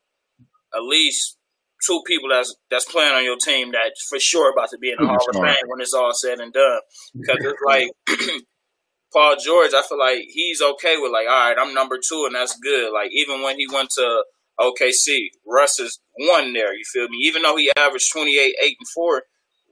[0.75, 1.37] at least
[1.85, 4.97] two people that's that's playing on your team that for sure about to be in
[4.99, 5.35] the Hall of.
[5.35, 6.79] Fame when it's all said and done.
[7.15, 7.89] Because it's like
[9.13, 12.35] Paul George, I feel like he's okay with like, all right, I'm number two, and
[12.35, 12.91] that's good.
[12.93, 14.23] Like even when he went to
[14.59, 16.73] OKC, Russ is one there.
[16.73, 17.17] You feel me?
[17.23, 19.23] Even though he averaged 28, eight and four,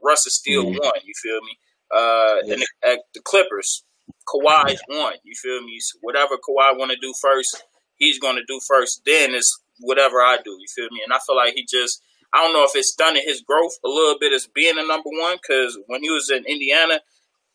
[0.03, 0.79] Russ is still Mhm.
[0.81, 0.99] one.
[1.03, 1.57] You feel me?
[1.93, 3.83] Uh, and the, at the Clippers,
[4.27, 5.15] Kawhi's one.
[5.23, 5.77] You feel me?
[5.79, 7.63] So whatever Kawhi want to do first,
[7.95, 9.01] he's going to do first.
[9.05, 10.51] Then it's whatever I do.
[10.51, 11.01] You feel me?
[11.03, 12.01] And I feel like he just.
[12.35, 15.09] I don't know if it's stunning his growth a little bit as being a number
[15.11, 16.99] one because when he was in Indiana,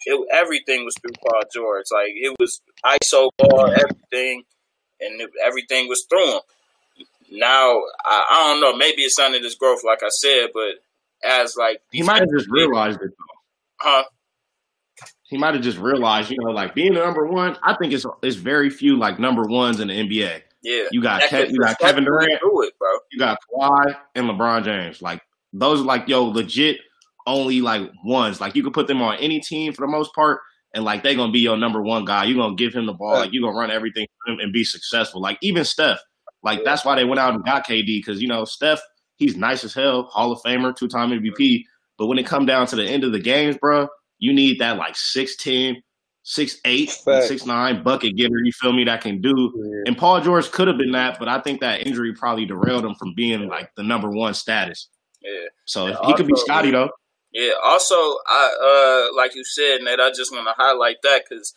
[0.06, 1.86] it, everything was through Paul George.
[1.92, 4.44] Like it was ISO ball, everything,
[5.00, 6.40] and it, everything was through him.
[7.32, 8.76] Now I, I don't know.
[8.76, 10.74] Maybe it's under his growth, like I said, but
[11.28, 13.10] as like He might have just realized it.
[13.80, 14.04] huh?
[15.28, 17.56] he might have just realized, you know, like being the number one.
[17.62, 20.42] I think it's it's very few like number ones in the NBA.
[20.68, 22.88] Yeah, You got Ke- you got Kevin Durant, it, bro.
[23.10, 25.00] you got Kawhi, and LeBron James.
[25.00, 26.78] Like those, are like yo, legit
[27.26, 28.40] only like ones.
[28.40, 30.40] Like you could put them on any team for the most part,
[30.74, 32.24] and like they gonna be your number one guy.
[32.24, 33.14] You gonna give him the ball.
[33.14, 35.20] Like you gonna run everything and be successful.
[35.20, 36.00] Like even Steph.
[36.42, 38.80] Like that's why they went out and got KD because you know Steph,
[39.16, 41.64] he's nice as hell, Hall of Famer, two time MVP.
[41.96, 44.76] But when it come down to the end of the games, bro, you need that
[44.76, 45.82] like 6'10",
[46.28, 47.28] 6'8", Facts.
[47.30, 48.38] 6'9", bucket getter.
[48.44, 48.84] You feel me?
[48.84, 49.82] That can do Yeah.
[49.86, 52.94] and Paul George could have been that, but I think that injury probably derailed him
[52.94, 54.88] from being like the number one status.
[55.22, 55.46] Yeah.
[55.64, 56.90] So And he could be also- Scotty though.
[57.32, 57.52] Yeah.
[57.62, 60.00] Also, I uh like you said, Nate.
[60.00, 61.54] I just want to highlight that because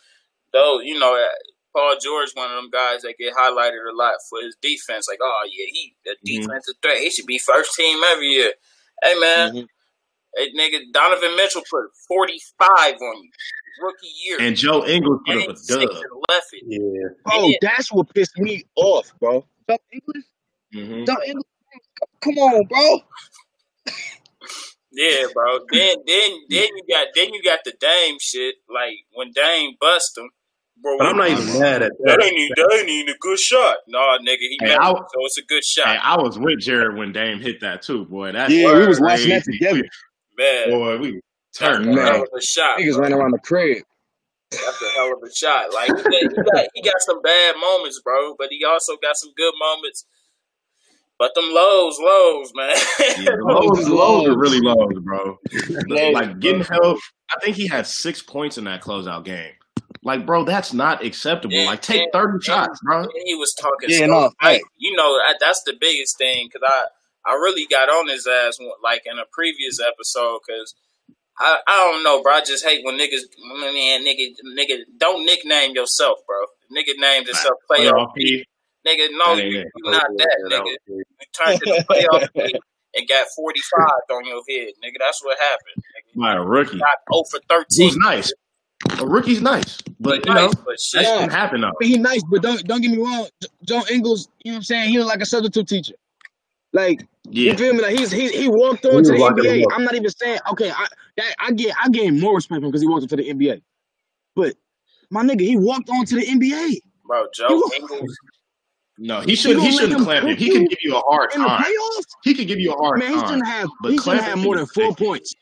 [0.52, 1.26] though you know uh,
[1.74, 5.06] Paul George, one of them guys that get highlighted a lot for his defense.
[5.08, 6.42] Like, oh yeah, he the Mhm.
[6.42, 6.98] defensive threat.
[6.98, 8.52] He should be first team every year.
[9.02, 9.66] Hey man, Mhm.
[10.36, 13.30] hey, nigga, Donovan Mitchell put forty five on you
[13.80, 15.88] rookie year, And Joe Ingles put up a dub.
[16.28, 16.64] left it.
[16.66, 17.08] Yeah.
[17.26, 19.46] Oh, that's what pissed me off, bro.
[19.68, 20.24] Dumb English,
[20.74, 21.06] Mhm.
[21.06, 21.44] dumb English.
[22.20, 23.00] Come on, bro.
[24.92, 25.58] Yeah, bro.
[25.70, 28.56] Then then then you got then you got the Dame shit.
[28.68, 30.28] Like when Dame bust him,
[30.82, 30.98] bro.
[30.98, 32.24] But I'm not even mad at That that.
[32.24, 33.76] ain't even, that ain't even a good shot.
[33.88, 35.86] Nah, nigga, he Hey, made I- it, so it's a good shot.
[35.88, 38.32] Hey, I was with Jared when Dame hit that too, boy.
[38.32, 39.30] That's Yeah, we was crazy.
[39.30, 39.88] watching that together.
[40.38, 41.20] Man, Boy, we
[41.58, 42.06] that's turned a Man.
[42.06, 42.78] hell of a shot.
[42.78, 43.02] Niggas bro.
[43.02, 43.84] ran around the crib.
[44.50, 45.72] That's a hell of a shot.
[45.72, 49.54] Like he got, he got, some bad moments, bro, but he also got some good
[49.58, 50.04] moments.
[51.18, 52.74] But them lows, lows, man.
[53.18, 55.38] Yeah, lows, lows are really lows, bro.
[56.12, 56.98] Like getting help.
[57.34, 59.52] I think he had six points in that closeout game.
[60.02, 61.54] Like, bro, that's not acceptable.
[61.54, 63.02] Yeah, like, take and- thirty shots, bro.
[63.02, 63.88] And he was talking.
[63.88, 64.64] Yeah, so, no, like, fact.
[64.78, 68.58] you know, I, that's the biggest thing because I I really got on his ass
[68.82, 70.74] like in a previous episode because.
[71.38, 72.34] I, I don't know, bro.
[72.34, 76.44] I just hate when niggas, man, nigga, nigga, don't nickname yourself, bro.
[76.76, 77.92] Nigga named himself playoff.
[77.92, 78.44] Playoff P.
[78.86, 79.66] Nigga, no, you, it.
[79.76, 80.76] you not that, nigga.
[80.88, 82.54] You turned to the playoff P
[82.94, 83.80] and got 45
[84.10, 84.96] on your head, nigga.
[84.98, 85.84] That's what happened.
[86.16, 86.20] Nigga.
[86.20, 86.78] by a rookie.
[86.78, 87.88] Got 0 for 13.
[87.88, 88.32] Who's nice.
[88.98, 91.02] A rookie's nice, but you know but shit.
[91.02, 91.68] that shouldn't happen though.
[91.68, 93.28] I mean, he nice, but don't don't get me wrong.
[93.64, 94.90] John Ingles, you know what I'm saying?
[94.90, 95.94] He was like a substitute teacher.
[96.72, 97.80] Like Yeah, you feel me?
[97.82, 99.64] Like he's he he walked He on was to the NBA.
[99.72, 100.70] I'm not even saying okay.
[100.70, 103.24] I that, I get I gain more respect for him because he walked into the
[103.32, 103.62] NBA.
[104.36, 104.54] But
[105.10, 106.76] my nigga, he walked on to the NBA
[107.06, 108.16] Bro, Joe Ingles.
[108.98, 110.36] no, he should gonna he shouldn't him clamp him.
[110.36, 111.62] He can give you a hard in time.
[111.64, 112.04] playoffs.
[112.22, 113.26] He could give you a hard Man, he time.
[113.28, 114.96] shouldn't have But he shouldn't have more than four big.
[114.98, 115.34] points.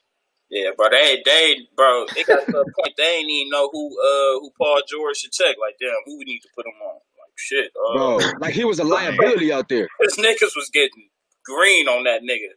[0.50, 3.86] Yeah, bro, they, they, bro, it got to a point they ain't even know who,
[3.86, 5.54] uh, who Paul George should check.
[5.60, 6.94] Like, damn, who we need to put him on?
[6.94, 9.86] Like, shit, uh, Bro, like he was a liability out there.
[10.00, 11.08] His niggas was getting
[11.54, 12.54] green on that nigga.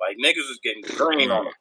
[0.00, 1.52] Like niggas was getting green on him.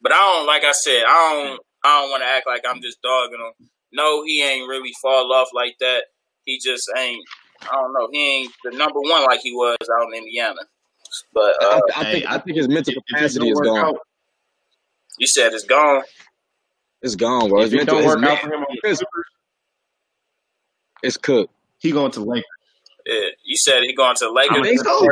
[0.00, 3.00] But I don't like I said, I don't I don't wanna act like I'm just
[3.02, 3.68] dogging him.
[3.92, 6.04] No, he ain't really fall off like that.
[6.44, 7.24] He just ain't
[7.62, 10.60] I don't know, he ain't the number one like he was out in Indiana.
[11.32, 13.78] But I, uh, I think I think his mental capacity is gone.
[13.78, 13.98] out,
[15.18, 16.02] you said it's gone.
[17.00, 17.62] It's gone, bro.
[17.62, 19.06] If it mental, don't work out for him on the
[21.02, 21.52] it's cooked.
[21.78, 22.44] he going to the Lakers.
[23.06, 24.58] Yeah, you said he going to the Lakers.
[24.58, 25.06] I think so.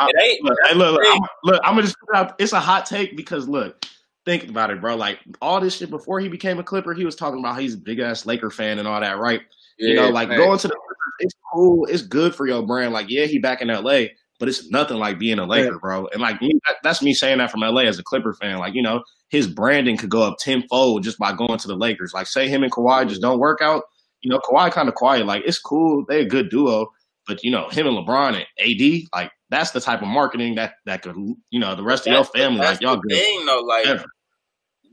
[0.00, 2.86] It ain't Look, hey, look, look, I'm, look, I'm gonna just out, It's a hot
[2.86, 3.84] take because look,
[4.24, 4.96] think about it, bro.
[4.96, 7.78] Like all this shit before he became a Clipper, he was talking about he's a
[7.78, 9.40] big ass Laker fan and all that, right?
[9.78, 10.38] you know, like facts.
[10.38, 10.76] going to the
[11.18, 12.92] it's cool, it's good for your brand.
[12.92, 14.06] Like, yeah, he back in LA,
[14.38, 16.08] but it's nothing like being a Laker, bro.
[16.08, 18.58] And like me, that, that's me saying that from LA as a Clipper fan.
[18.58, 22.12] Like, you know, his branding could go up tenfold just by going to the Lakers.
[22.12, 23.84] Like, say him and Kawhi just don't work out.
[24.20, 25.26] You know, Kawhi kind of quiet.
[25.26, 26.88] Like, it's cool, they a good duo,
[27.26, 30.74] but you know, him and LeBron and AD, like that's the type of marketing that
[30.86, 31.14] that could,
[31.50, 33.16] you know, the rest of your That's the- family, that's like y'all good.
[33.16, 33.86] thing though, like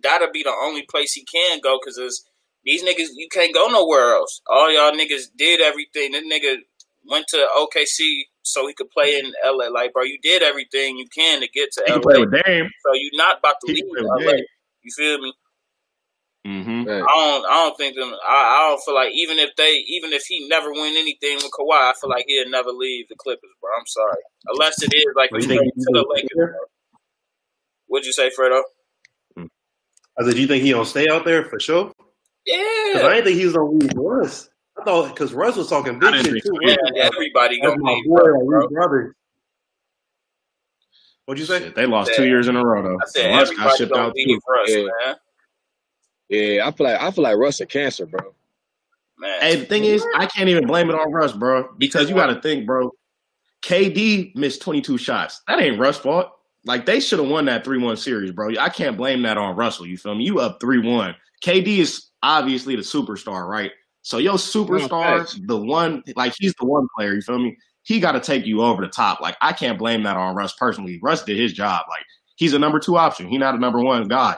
[0.03, 2.24] gotta be the only place he can go because it's
[2.64, 4.41] these niggas you can't go nowhere else.
[4.47, 6.12] All y'all niggas did everything.
[6.12, 6.57] This nigga
[7.05, 9.68] went to OKC so he could play in LA.
[9.68, 11.99] Like, bro, you did everything you can to get to He LA.
[11.99, 12.70] can play with Dame.
[12.86, 14.39] so you're not about to He leave can play with LA.
[14.84, 15.34] You feel me?
[16.50, 16.84] Mm-hmm.
[16.86, 17.06] Facts.
[17.08, 17.45] I don't.
[17.45, 18.12] I don't think them.
[18.28, 18.34] I,
[18.66, 21.91] I don't feel like even if they, even if he never win anything with Kawhi,
[21.91, 23.70] I feel like he'll never leave the Clippers, bro.
[23.78, 26.30] I'm sorry, unless it is like Well, you straight think to the Lakers.
[26.36, 26.47] Bro.
[27.88, 28.62] What'd you say, Fredo?
[29.38, 31.86] I said, do you think he gonna stay out there for sure?
[32.45, 34.50] Because Yeah, I didn't think he was gonna leave Russ.
[34.80, 36.39] I thought because Russ was talking I big shit too.
[36.45, 36.76] so yeah.
[37.04, 38.60] Everybody That's gonna my leave, boy, bro.
[38.62, 39.12] like, bro.
[41.26, 41.60] What'd you say?
[41.60, 42.18] Shit, they lost Yeah.
[42.18, 42.97] two years in a row though.
[43.02, 44.39] I said Russ got everybody shipped gonna out leave too.
[44.47, 44.84] Russ, Yeah.
[45.06, 45.16] man.
[46.30, 48.34] Yeah, I feel like I feel like Russ a cancer, bro.
[49.18, 52.16] Man, Hey, the thing is, I can't even blame it on Russ, bro, because you
[52.16, 52.92] got to think, bro.
[53.62, 55.42] KD missed 22 shots.
[55.48, 56.32] That ain't Russ' fault.
[56.66, 58.50] Like they should have won that 3-1 series, bro.
[58.60, 59.86] I can't blame that on Russell.
[59.86, 60.26] You feel me?
[60.26, 61.16] You up 3-1.
[61.44, 63.72] KD is obviously the superstar, right?
[64.02, 67.14] So your superstar, the one, like he's the one player.
[67.14, 67.58] You feel me?
[67.84, 69.20] He got to take you over the top.
[69.20, 71.00] Like I can't blame that on Russ personally.
[71.02, 71.86] Russ did his job.
[71.90, 72.06] Like
[72.36, 73.28] he's a number two option.
[73.28, 74.38] He's not a number one guy.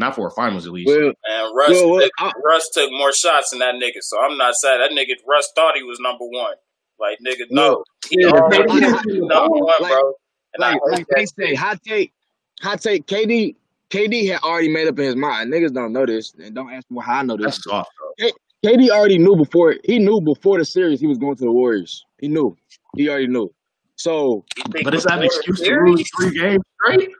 [0.00, 0.88] Not for a finals at least.
[0.88, 4.00] Well, and Russ, well, well, took, I- Russ took more shots than that nigga.
[4.00, 4.78] So I'm not sad.
[4.80, 5.14] that nigga.
[5.28, 6.54] Russ thought he was number one.
[6.98, 10.12] Like nigga, no, he yeah, already but was I- number one, like- bro.
[10.54, 12.12] And like like they say, hot take,
[12.60, 13.06] hot take.
[13.06, 13.54] KD,
[13.90, 15.52] KD had already made up in his mind.
[15.52, 17.44] Niggas don't know this, and don't ask me how I know this.
[17.46, 17.90] That's soft.
[18.64, 22.04] KD already knew before he knew before the series he was going to the Warriors.
[22.18, 22.56] He knew.
[22.96, 23.52] He already knew.
[23.96, 24.44] So
[24.82, 25.96] But is that an before the excuse to series?
[25.98, 27.10] lose three games straight?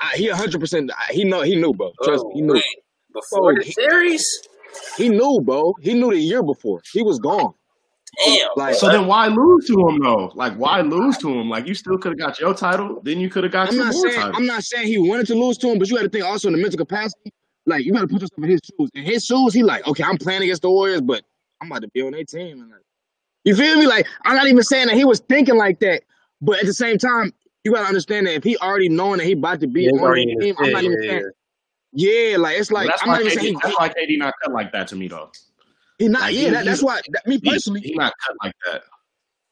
[0.00, 0.90] I, he hundred percent.
[1.10, 1.42] He know.
[1.42, 1.92] He knew, bro.
[2.04, 2.32] Trust me.
[2.34, 2.52] He Oh, knew.
[2.54, 2.64] wait.
[3.12, 4.48] Before Bro, the series?
[4.96, 5.74] He knew, bro.
[5.80, 6.80] He knew the year before.
[6.92, 7.52] He was gone.
[8.24, 8.48] Damn.
[8.56, 10.30] Like- So then why lose to him though?
[10.34, 11.48] Like why lose to him?
[11.48, 13.78] Like you still could have got your title, then you could have got I'm two
[13.84, 14.34] not saying titles.
[14.36, 16.48] I'm not saying he wanted to lose to him, but you got to think also
[16.48, 17.32] in the mental capacity.
[17.66, 18.90] Like you got to put yourself in his shoes.
[18.94, 21.22] In his shoes, he like, okay, I'm playing against the Warriors, but
[21.60, 22.60] I'm about to be on their team.
[22.60, 22.80] And like,
[23.44, 23.86] you feel me?
[23.86, 26.02] Like I'm not even saying that he was thinking like that,
[26.40, 27.32] but at the same time,
[27.64, 29.90] you got to understand that if he already knowing that he about to be Yeah,
[29.92, 31.30] on already their team, I'm not even yeah, saying.
[31.92, 33.88] Yeah, like it's Well, like that's I'm why not even KD, saying he, that's why
[33.88, 35.30] KD not cut like that to me though.
[35.98, 36.22] he not.
[36.22, 37.00] like, yeah, he- that, that's why.
[37.10, 38.82] That, me He, personally, he not cut like that.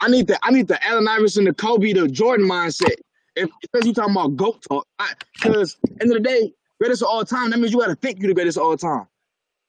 [0.00, 2.94] I need the I need the Allen Iverson, the Kobe, the Jordan mindset.
[3.34, 4.86] if because you talking about goat talk,
[5.42, 7.50] because end of the day, greatest of all time.
[7.50, 9.06] That means you got to think you the greatest of all time.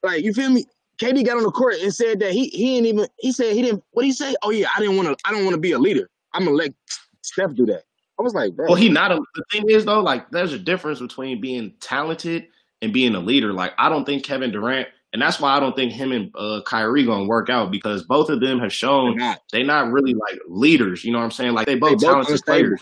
[0.03, 0.65] Like you feel me?
[1.01, 3.07] KD got on the court and said that he he ain't even.
[3.19, 3.83] He said he didn't.
[3.91, 4.35] What he say?
[4.43, 5.15] Oh yeah, I didn't want to.
[5.25, 6.09] I don't want to be a leader.
[6.33, 6.73] I'm gonna let
[7.21, 7.83] Steph do that.
[8.19, 8.65] I was like, bro.
[8.67, 9.19] Well, he not a.
[9.35, 12.47] The thing is though, like there's a difference between being talented
[12.81, 13.53] and being a leader.
[13.53, 16.61] Like I don't think Kevin Durant, and that's why I don't think him and uh,
[16.65, 19.41] Kyrie gonna work out because both of them have shown They're not.
[19.51, 21.03] they not really like leaders.
[21.03, 21.53] You know what I'm saying?
[21.53, 22.81] Like they both both talented players,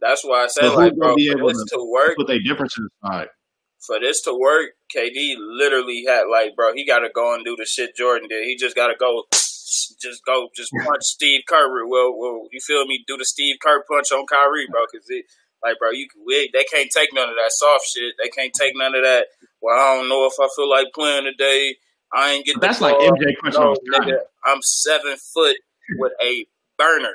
[0.00, 2.26] That's why I said, but like, bro, be for able this to to work, put
[2.28, 3.28] their differences aside?
[3.80, 7.56] for this to work, KD literally had like, bro, he got to go and do
[7.56, 8.44] the shit Jordan did.
[8.44, 9.24] He just got to go,
[10.00, 11.86] just go, just punch Steve Kerr.
[11.86, 13.04] Well, well, you feel me?
[13.06, 15.26] Do the Steve Kerr punch on Kyrie, bro, because it,
[15.62, 16.22] like, bro, you can.
[16.26, 18.14] We, they can't take none of that soft shit.
[18.22, 19.26] They can't take none of that.
[19.60, 21.76] Well, I don't know if I feel like playing today.
[22.12, 22.60] I ain't get.
[22.60, 22.94] That's like.
[22.96, 25.56] MJ punching No, on nigga, I'm seven foot
[25.98, 26.46] with a
[26.78, 27.14] burner,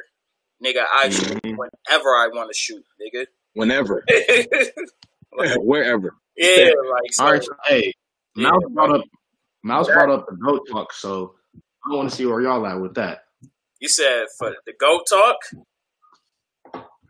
[0.64, 0.84] nigga.
[0.94, 3.26] I shoot whenever I want to shoot, nigga.
[3.56, 4.04] Whenever,
[5.38, 6.16] Like, wherever.
[6.38, 7.94] yeah, like so, All right, so, hey,
[8.36, 8.74] yeah, Mouse bro.
[8.74, 9.06] brought up
[9.64, 11.36] Mouse brought up the goat talk, so
[11.86, 13.24] I want to see where y'all at with that.
[13.80, 15.38] You said for the goat talk.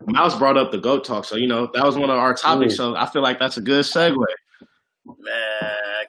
[0.06, 2.74] Mouse brought up the goat talk, so you know that was one of our topics.
[2.74, 2.76] Mm.
[2.76, 4.16] So I feel like that's a good segue.
[5.06, 5.16] Man,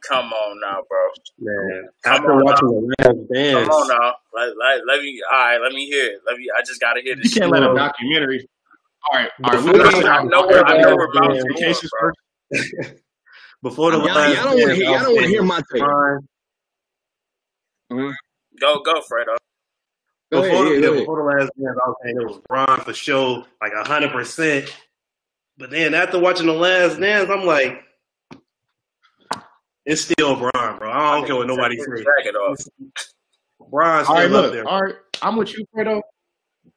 [0.09, 0.99] come on now, bro.
[1.39, 4.13] Man, Come after on watching the last dance, Come on now.
[4.33, 5.21] Let, let, let me.
[5.31, 6.19] All right, let me hear it.
[6.27, 6.47] Let me.
[6.57, 7.25] I just gotta hear this.
[7.25, 7.37] You this.
[7.39, 7.61] can't shit.
[7.61, 8.47] let a documentary.
[9.09, 9.57] All right, all right.
[9.63, 12.93] Before We the- gotta get I our- know where- I know where Bob's cases first.
[13.61, 14.87] before the Y'all, last y'all don't want to dance, hear.
[14.89, 15.81] I Y'all don't want to hear my take.
[17.89, 18.15] Bron-
[18.59, 19.35] Go, go, Fredo.
[20.31, 22.41] Go before, ahead, the, yeah, yeah, before the last dance, I was saying it was
[22.47, 24.75] Bron for sure, like hundred percent.
[25.57, 27.83] But then after watching the last dance, I'm like,
[29.85, 30.91] it's still Bron, bro.
[30.91, 32.07] I don't care what nobody Take his says.
[32.17, 32.59] Jacket off.
[33.69, 34.67] Bron's All still right, up look, there.
[34.67, 34.95] all right.
[35.21, 36.01] I'm with you, Fredo,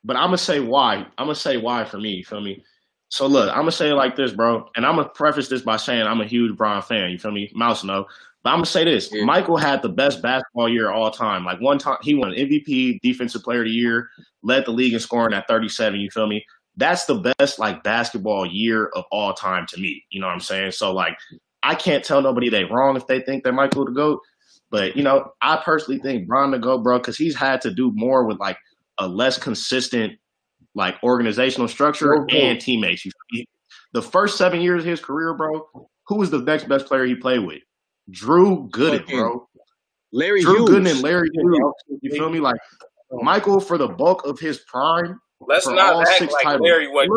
[0.04, 0.96] but I'm gonna say why.
[1.16, 2.10] I'm gonna say why for me.
[2.10, 2.62] You feel me?
[3.08, 5.78] So look, I'm gonna say it like this, bro, and I'm gonna preface this by
[5.78, 7.10] saying I'm a huge Bron fan.
[7.10, 7.50] You feel me?
[7.54, 8.06] Mouse no,
[8.48, 9.24] but I'm gonna say this: Yeah.
[9.24, 11.44] Michael had the best basketball year of all time.
[11.44, 14.08] Like one time, he won MVP, Defensive Player of the Year,
[14.42, 16.00] led the league in scoring at 37.
[16.00, 16.42] You feel me?
[16.74, 20.02] That's the best like basketball year of all time to me.
[20.08, 20.70] You know what I'm saying?
[20.70, 21.18] So like,
[21.62, 24.22] I can't tell nobody they wrong if they think that Michael the goat.
[24.70, 27.92] But you know, I personally think Bron to go, bro, because he's had to do
[27.94, 28.56] more with like
[28.96, 30.14] a less consistent,
[30.74, 32.34] like organizational structure no.
[32.34, 33.04] and teammates.
[33.04, 33.46] You feel me?
[33.92, 35.68] The first seven years of his career, bro,
[36.06, 37.60] who was the next best player he played with?
[38.10, 39.48] Drew Gooden, Fucking bro.
[40.12, 40.70] Larry Drew Hughes.
[40.70, 41.72] Gooden and Larry Hughes.
[42.02, 42.40] You feel me?
[42.40, 42.60] Like
[43.12, 45.20] Michael for the bulk of his prime.
[45.40, 46.66] Let's For not all act six like titles.
[46.66, 47.12] Larry wasn't.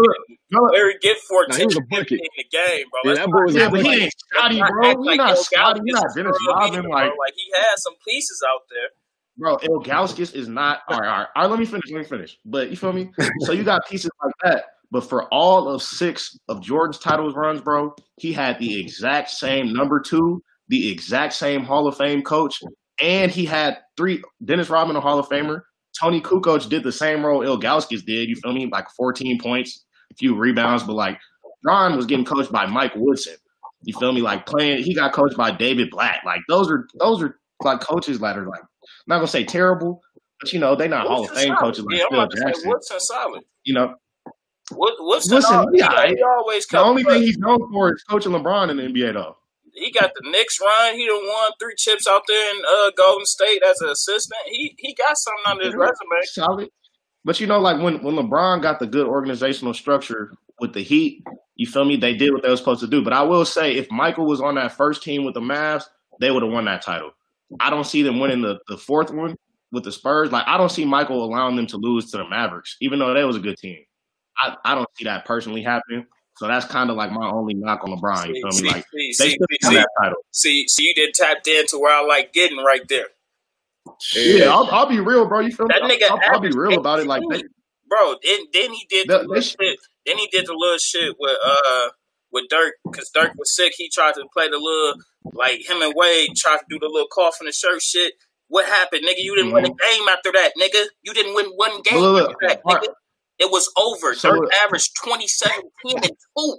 [0.74, 3.00] Larry get 14 he was a in the game, bro.
[3.04, 4.72] Yeah, Let's that not boy was Yeah, act but he like- ain't Scotty, let's not
[4.72, 4.90] bro.
[4.90, 5.82] act You're like not Scotty.
[5.86, 6.80] You're not Galvis is Dennis scrub Rodman.
[6.80, 7.16] either, Like, bro.
[7.18, 8.90] Like he had some pieces out there.
[9.38, 10.82] bro, Ilgauskas is not.
[10.88, 11.50] All right, all right, all right.
[11.50, 11.86] Let me finish.
[11.92, 12.38] Let me finish.
[12.46, 13.10] But you feel me?
[13.42, 14.66] so you got pieces like that.
[14.92, 19.74] But for all of six of Jordan's titles runs, bro, he had the exact same
[19.74, 22.60] number two, the exact same Hall of Fame coach,
[23.02, 24.24] and he had three.
[24.44, 25.62] Dennis Rodman, a Hall of Famer.
[26.00, 28.30] Toni Kukoc did the same role Ilgauskas did.
[28.30, 28.68] You feel me?
[28.72, 31.20] Like 14 points, a few rebounds, but like
[31.66, 33.36] Ron was getting coached by Mike Woodson.
[33.84, 34.22] You feel me?
[34.22, 36.22] Like playing, he got coached by David Blatt.
[36.26, 38.62] Like those are those are like coaches that are like
[39.08, 40.02] not gonna say terrible,
[40.40, 41.60] but you know they not Hall of Fame solid.
[41.60, 42.70] coaches like yeah, I'm Phil about to say Jackson.
[42.70, 43.44] Woodson solid.
[43.66, 43.96] You know
[44.72, 48.04] Wood, Woodson, Woodson, al- yeah, he, he always the only thing he's known for is
[48.10, 49.36] coaching LeBron in the NBA though.
[49.74, 50.96] He got the Knicks run.
[50.96, 54.40] He done won three chips out there in uh, Golden State as an assistant.
[54.48, 56.22] He he got something on his resume.
[56.24, 56.70] Solid.
[57.24, 61.24] But you know, like when, when LeBron got the good organizational structure with the Heat,
[61.56, 61.96] you feel me?
[61.96, 63.04] They did what they were supposed to do.
[63.04, 65.84] But I will say, if Michael was on that first team with the Mavs,
[66.20, 67.12] they would have won that title.
[67.60, 69.36] I don't see them winning the, the fourth one
[69.72, 70.32] with the Spurs.
[70.32, 73.24] Like I don't see Michael allowing them to lose to the Mavericks, even though they
[73.24, 73.80] was a good team.
[74.38, 76.06] I, I don't see that personally happening.
[76.42, 78.30] So that's kind of like my only knock on LeBron.
[78.34, 78.70] You feel See, me?
[78.72, 80.18] Like see, they see, see, have that title.
[80.32, 83.06] see, see, you did tapped into where I like getting right there.
[84.16, 85.42] Yeah, I'll, I'll be real, bro.
[85.42, 85.76] You feel me?
[85.76, 87.06] Nigga I'll, I'll be real about it.
[87.06, 87.44] Like they,
[87.88, 88.16] bro.
[88.24, 89.80] Then then he did the They- little they shit.
[90.08, 91.90] Then he did the little shit with uh
[92.32, 93.74] with Dirk because Dirk was sick.
[93.78, 94.96] He tried to play the little
[95.34, 98.14] like him and Wade tried to do the little cough in the shirt shit.
[98.48, 99.20] What happened, nigga?
[99.20, 100.86] You didn't win a game after that, nigga.
[101.04, 102.84] You didn't win one game Look, look, after that, all right.
[102.84, 102.94] nigga.
[103.42, 104.14] It was over.
[104.14, 105.56] So Dirk look- averaged 27,
[105.88, 106.58] 10, and 2.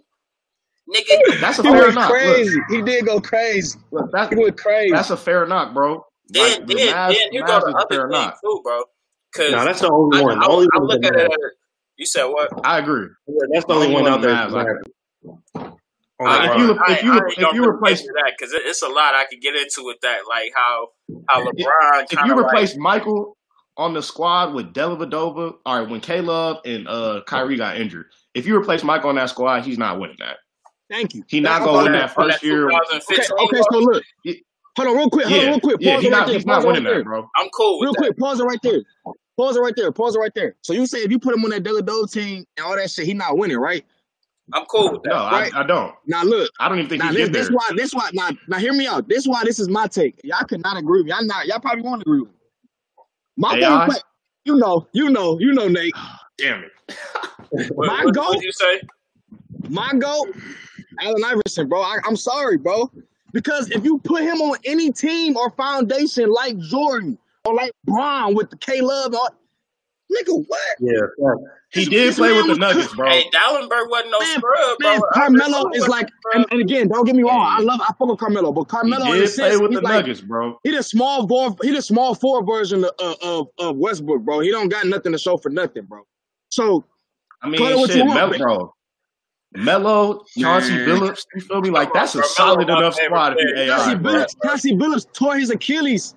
[0.93, 2.11] Nigga, that's a He fair went knock.
[2.11, 2.59] Look, crazy.
[2.69, 3.79] He did go crazy.
[3.93, 4.93] look, that, He went crazy.
[4.93, 6.05] that's a fair knock, bro.
[6.29, 8.39] then, Like, the then, Mavs- then you Mavs go to a other fair things knock.
[8.45, 8.83] too, bro.
[9.33, 10.39] Because No, that's the only I, one.
[10.39, 10.89] I, The only I one.
[10.89, 11.31] look at it.
[11.97, 12.51] You said what?
[12.67, 13.07] I agree.
[13.29, 14.35] Yeah, that's the only one out there.
[14.35, 14.67] Mavs, like-
[16.21, 17.21] On Like, the if you if you I, I
[17.51, 20.21] if you replace that because it, it's a lot I could get into with that,
[20.29, 20.89] like how
[21.29, 23.37] how LeBron if kind you of like replace Michael
[23.77, 28.07] on the squad with Dellavedova, all right, when K Love and uh Kyrie got injured,
[28.35, 30.39] if you replace Michael on that squad, he's not winning that.
[30.91, 31.25] Thank you.
[31.29, 32.71] He not That- gonna win that first year.
[32.71, 32.79] Okay,
[33.17, 34.03] okay, so look.
[34.79, 35.27] Hold on, real quick.
[35.27, 35.77] Hold on, real quick.
[35.81, 36.27] yeah, Pause he's it right not.
[36.27, 36.35] there.
[36.35, 36.99] He's Pause not it right winning there.
[36.99, 37.31] that, bro.
[37.37, 37.99] I'm cool with Real that.
[37.99, 38.83] quick, pause it right there.
[39.37, 39.93] Pause it right there.
[39.93, 40.55] Pause it right there.
[40.63, 43.05] So you say if you put him on that Della team and all that shit,
[43.07, 43.85] he not winning, right?
[44.55, 45.11] I'm cool with that.
[45.11, 45.55] No, I, Right.
[45.55, 45.95] I don't.
[46.07, 47.43] Now look, I don't even think now he this, get there.
[47.45, 49.09] this why this why now now hear me out.
[49.09, 50.21] This why this is my take.
[50.25, 51.13] Y'all could not agree with me.
[51.13, 52.37] Y'all not y'all probably won't agree with me.
[53.37, 53.87] My AI?
[53.87, 54.01] boy, play-
[54.45, 55.95] you know, you know, you know, Nate.
[56.39, 56.97] Damn it.
[57.73, 58.29] What, My what, goat?
[58.29, 58.81] what you say?
[59.69, 60.35] My goat,
[61.01, 61.81] Allen Iverson, bro.
[61.83, 62.91] I, I'm sorry, bro.
[63.33, 68.35] Because if you put him on any team or foundation like Jordan or like Bron
[68.35, 69.29] with the K Love, or
[70.11, 70.61] nigga, what?
[70.81, 71.41] Yeah, fact.
[71.73, 72.97] He did play with the Nuggets, cooked.
[72.99, 73.09] bro.
[73.09, 74.91] Hey, Dalembert wasn't no Man, scrub, bro.
[74.93, 77.47] Man, I Carmelo is like, and, and again, don't get me wrong.
[77.49, 79.81] I love, I fuck with Carmelo, but Carmelo in a did sense, play with the
[79.81, 80.59] like, Nuggets, bro.
[80.65, 84.41] he the small four, he the small four version of, of of Westbrook, bro.
[84.41, 86.03] He don't got nothing to show for nothing, bro.
[86.51, 86.85] So
[87.41, 88.41] I mean, Call it shit, you want, Mel, man.
[88.41, 88.75] bro.
[89.55, 90.89] Melo, Chauncey Man.
[90.89, 91.71] Billups, you feel me?
[91.71, 93.71] Like that's a Carmelo, solid my enough favorite squad to be player.
[93.73, 93.95] AI, Chauncey.
[93.97, 96.15] Billups, Chauncey Billups tore his Achilles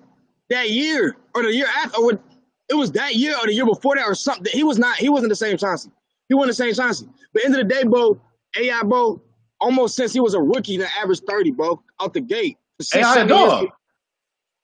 [0.50, 2.22] that year or the year after, or what-
[2.68, 4.50] it was that year or the year before that or something.
[4.52, 5.90] He was not, he wasn't the same Chauncey.
[6.28, 7.08] He wasn't the same Chauncey.
[7.32, 8.20] But end of the day, bro,
[8.58, 9.20] AI, bro,
[9.60, 12.58] almost since he was a rookie, the average 30, bro, out the gate.
[12.80, 13.62] Six, AI dog.
[13.62, 13.72] years,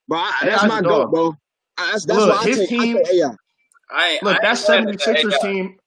[0.08, 1.10] Bro, I, that's my dog.
[1.12, 1.36] bro.
[1.78, 3.30] I- That's, that's Look, why I his take, team- I take AI.
[3.90, 5.24] I Look, I that ain't mad at that.
[5.24, 5.78] 76ers team,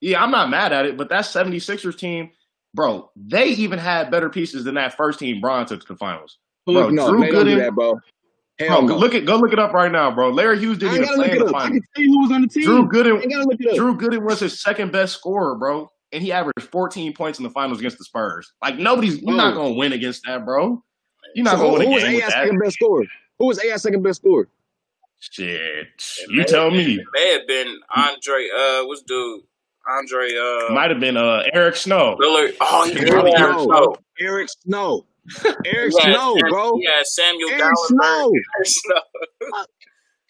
[0.00, 2.30] yeah, I'm not mad at it, but that 76ers team,
[2.74, 6.38] bro, they even had better pieces than that first team Bron took to the finals.
[6.66, 8.00] Bro, no, Drew they don't do Gooden- that, bro.
[8.58, 8.96] Hell Bro, no.
[8.98, 10.30] look at go look it up right now, bro.
[10.30, 11.54] Larry Hughes didn't ain't even play in the up.
[11.56, 12.64] I can tell you who was on the team.
[12.64, 13.76] Drew Gooden, look it up.
[13.76, 17.50] Drew Gooden was his second best scorer, bro, and he averaged 14 points in the
[17.50, 18.52] finals against the Spurs.
[18.62, 20.82] Like nobody's, you're not gonna win against that, bro.
[21.34, 22.30] You're not So gonna who, win who a was AI's that.
[22.32, 23.04] second best scorer?
[23.38, 24.48] Who was AI's second best scorer?
[25.20, 26.94] Shit, It you tell been- me.
[26.96, 28.48] It may have been Andre.
[28.56, 29.42] Uh, what's dude?
[29.88, 30.30] Andre.
[30.34, 32.16] Uh, Might have been uh Eric Snow.
[32.20, 32.56] Lillard.
[32.60, 33.96] Oh, he It did probably have Eric Snow.
[34.18, 35.06] Eric Snow.
[35.64, 36.78] Eric He had Snow, Sam- bro.
[36.80, 37.86] Yeah, Samuel Eric Dalembert.
[37.86, 38.32] Snow.
[38.56, 39.00] Eric Snow.
[39.40, 39.48] Yeah,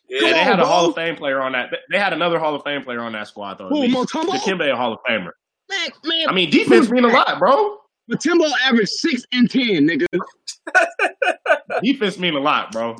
[0.08, 0.66] Yeah, they on, had a bro.
[0.66, 1.70] Hall of Fame player on that.
[1.90, 3.66] They had another Hall of Fame player on that squad though.
[3.66, 4.12] At Who, least.
[4.12, 5.30] Dikembe a Hall of Famer.
[5.68, 6.28] Man, man.
[6.28, 7.78] I mean, defense mean a lot, bro.
[8.06, 10.06] but Timbo averaged six and ten, nigga.
[11.82, 12.96] Defense mean a lot, bro.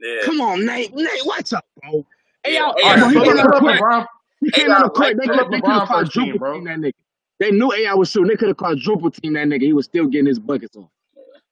[0.00, 0.20] yeah.
[0.24, 0.94] Come on, Nate.
[0.94, 2.06] Nate, what's up, bro?
[2.44, 4.06] Hey, y'all, hey, bro, right, he came out pull of court.
[4.40, 5.16] He came out y'all, of court.
[5.20, 6.92] They could up they could LeBron have first team, quadruple team that nigga.
[7.40, 8.28] They knew AI was shooting.
[8.28, 9.62] They could have quadruple team that nigga.
[9.62, 10.88] He was still getting his buckets off.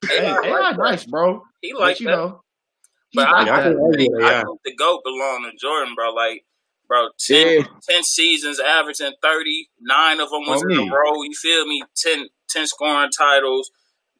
[0.09, 1.43] Hey, AI AI like nice, bro.
[1.61, 2.15] He But like you that.
[2.17, 2.41] know,
[3.13, 3.63] But I, like Yeah, I that.
[3.63, 6.11] can argue think, with I think the GOAT belong to Jordan, bro.
[6.13, 6.45] Like,
[6.87, 7.63] bro, 10, Yeah.
[7.89, 10.89] 10 seasons averaging thirty nine of them was On in me.
[10.89, 11.23] a row.
[11.23, 11.83] You feel me?
[11.97, 13.69] 10, 10 scoring titles.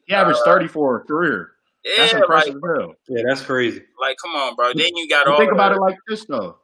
[0.06, 1.52] He averaged uh, 30 for a career.
[1.98, 2.94] That's Yeah, impressive like, as hell.
[3.10, 3.82] Yeah, that's crazy.
[4.00, 4.74] like, come on, bro.
[4.74, 6.58] Then you got But all think about it like this though.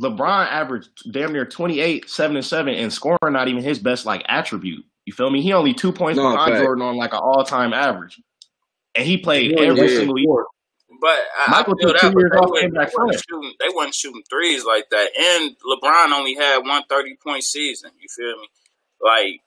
[0.00, 4.24] LeBron averaged damn near 28, 7 and 7, and scoring not even his best like
[4.26, 4.84] attribute.
[5.04, 5.42] You feel me?
[5.42, 6.62] He only two points No, behind fact.
[6.62, 8.20] Jordan on like an all time average.
[8.94, 9.98] And he played Yeah, every yeah.
[9.98, 10.44] single year.
[11.00, 13.24] But I, Michael I feel took that, two years off, wasn't- came back they, wasn't
[13.28, 15.08] shooting, they wasn't shooting threes like that.
[15.18, 17.90] And LeBron only had one 30 point season.
[17.98, 18.48] You feel me?
[19.00, 19.40] Like,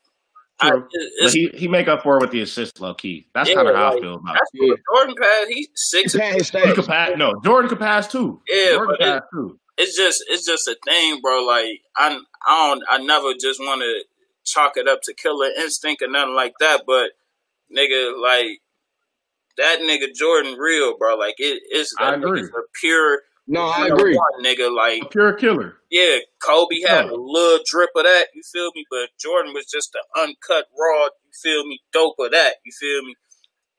[0.59, 0.87] I, True.
[1.21, 3.27] But he, he make up for it with the assist low key.
[3.33, 4.79] That's Yeah, kind of how I feel about it.
[4.93, 5.47] Jordan passed.
[5.49, 6.13] He's six.
[6.13, 8.41] He had his He could pass no, Jordan could pass too.
[8.49, 9.59] Yeah, Jordan but could it- too.
[9.77, 11.43] It's just, it's just a thing, bro.
[11.45, 12.17] Like, I,
[12.47, 14.05] I don't, I never just want to
[14.45, 16.83] chalk it up to killer instinct or nothing like that.
[16.87, 17.11] But
[17.75, 18.59] nigga, like
[19.57, 21.15] that nigga Jordan, real, bro.
[21.15, 22.41] Like it, it's I agree.
[22.43, 22.47] a
[22.79, 23.21] pure.
[23.47, 24.15] No, I agree.
[24.15, 24.75] one, nigga.
[24.75, 25.77] Like A pure killer.
[25.91, 27.11] Yeah, Kobe had Yeah.
[27.11, 28.85] a little drip of that, you feel me?
[28.89, 33.03] But Jordan was just the uncut, raw, you feel me, dope of that, you feel
[33.03, 33.15] me?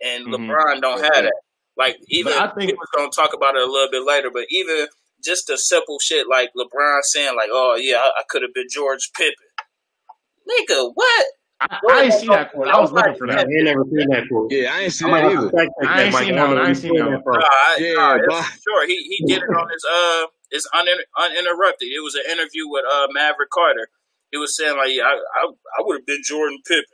[0.05, 0.35] And Mhm.
[0.51, 1.35] LeBron don't have that.
[1.77, 4.47] Like even But I think- we're gonna talk about it a little bit later, but
[4.51, 4.87] even
[5.25, 8.69] just the simple shit like LeBron saying like, "Oh yeah, I, I could have been
[8.71, 9.35] George Pippen."
[10.49, 11.27] Nigga, what?
[11.61, 12.69] I, I ain't seen that quote.
[12.69, 13.39] I was looking for that.
[13.39, 13.51] I that.
[13.51, 14.53] ain't never seen that quote.
[14.53, 15.51] Yeah, I ain't seen that might either.
[15.51, 16.59] to fact check I ain't seen that one.
[16.59, 17.23] I ain't seen that that one.
[17.23, 17.35] from.
[17.35, 18.87] Nah, I, Yeah, nah, it's but- for sure.
[18.89, 21.89] He he did it on his uh his uninter- uninterrupted.
[21.89, 23.89] It was an interview with uh Maverick Carter.
[24.33, 26.85] He was saying like, yeah, I I, I would have been Jordan Pippen.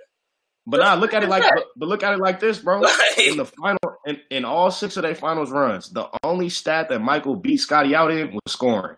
[0.65, 2.81] But nah, look at it like but, but look at it like this, bro.
[2.81, 6.89] Like- In the final in, in all six of their finals runs, the only stat
[6.91, 8.97] that Michael beat Scotty out in was scoring.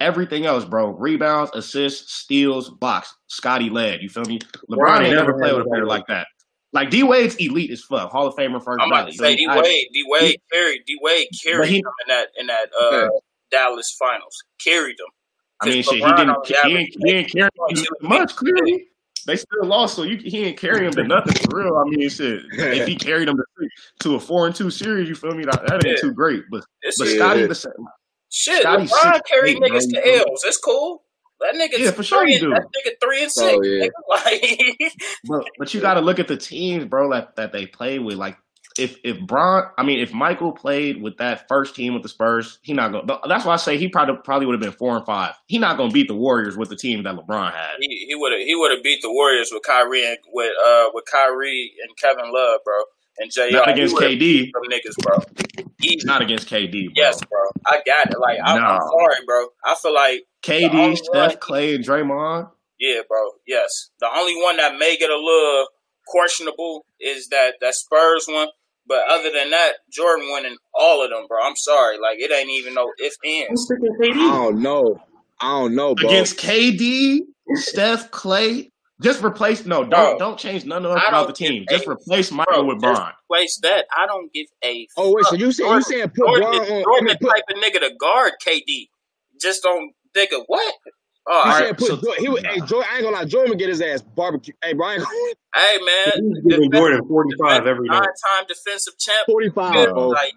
[0.00, 3.14] Everything else, bro, rebounds, assists, steals, blocks.
[3.28, 4.02] Scotty led.
[4.02, 4.38] You feel me?
[4.70, 5.88] LeBron Bron ain't never never played with a player that.
[5.88, 6.26] like that.
[6.72, 9.46] Like D Wade's elite as fuck, Hall of Famer first I'm about to say D
[9.48, 9.86] I- Wade.
[9.94, 10.80] D Wade carried.
[10.86, 13.08] D Wade carried he- them in that in that uh, Okay.
[13.50, 14.36] Dallas finals.
[14.62, 15.06] Carried them.
[15.62, 18.36] I mean, 'Cause shit, he didn't, he didn't, he didn't carry him much.
[18.36, 18.84] Clearly,
[19.26, 21.76] they still lost, so you, he didn't carry him to nothing for real.
[21.78, 23.68] I mean, shit, if he carried them to,
[24.00, 25.44] to a four and two series, you feel me?
[25.44, 26.02] That, that ain't Yeah.
[26.02, 26.42] too great.
[26.50, 27.32] But This but is Yeah.
[28.28, 28.90] Scotty, the same.
[28.90, 28.90] shit.
[28.90, 30.40] Scotty's LeBron six carried eight, niggas to L's.
[30.44, 31.02] That's cool.
[31.40, 32.50] That nigga, Yeah, for sure you do.
[32.50, 33.66] That nigga three and Oh, six.
[33.68, 33.86] yeah.
[33.86, 33.90] nigga.
[34.80, 34.92] Like,
[35.28, 38.16] But but you got to look at the teams, bro, that that they play with.
[38.16, 38.38] Like
[38.78, 42.58] if if Bron, I mean, if Michael played with that first team with the Spurs,
[42.62, 43.06] he not going.
[43.06, 45.34] to That's why I say he probably probably would have been four and five.
[45.46, 47.76] He not going to beat the Warriors with the team that LeBron had.
[47.80, 51.04] he would have he would have beat the Warriors with Kyrie and with uh with
[51.10, 52.78] Kyrie and Kevin Love, bro,
[53.18, 53.50] and J.R.
[53.50, 54.18] Not against KD.
[54.18, 55.18] beat Them niggas, bro.
[55.82, 56.06] Easy.
[56.06, 56.86] Not against KD.
[56.86, 56.92] Bro.
[56.96, 57.40] Yes, bro.
[57.66, 58.18] I got it.
[58.18, 59.46] Like I'm, I'm sorry, bro.
[59.64, 62.50] I feel like KD, Steph, one- Klay, and Draymond.
[62.78, 63.18] yeah, bro.
[63.46, 65.66] Yes, the only one that may get a little
[66.06, 68.48] questionable is that that Spurs one.
[68.88, 71.38] But other than that, Jordan winning all of them, bro.
[71.42, 73.68] I'm sorry, like it ain't even no if I'm ends.
[73.72, 75.00] I don't know.
[75.40, 76.06] I don't know, bro.
[76.08, 77.18] against KD,
[77.54, 78.70] Steph, Klay.
[79.02, 81.64] Just replace no, don't Bro, don't change none of I us about the team.
[81.68, 83.12] give Just a- replace Michael Bro, with just Bron.
[83.30, 83.86] Place that.
[83.94, 84.86] I don't give a.
[84.96, 85.40] oh wait, so fuck.
[85.40, 86.76] you saying you Jordan- saying put Jordan, Bron is- on?
[86.78, 88.88] I Jordan mean, the put, type of nigga to guard KD.
[89.40, 90.74] Just don't think of what.
[91.28, 93.16] Oh, you all All right, put so- Jordan, he would, hey, Jordan, I ain't gonna
[93.16, 94.54] lie, Jordan would get his ass barbecue.
[94.64, 97.92] Hey, Brian, Hey man, He's giving Jordan 45 every day.
[97.94, 99.26] nine-time defensive champ.
[99.26, 100.08] 45, Good, bro.
[100.08, 100.32] Like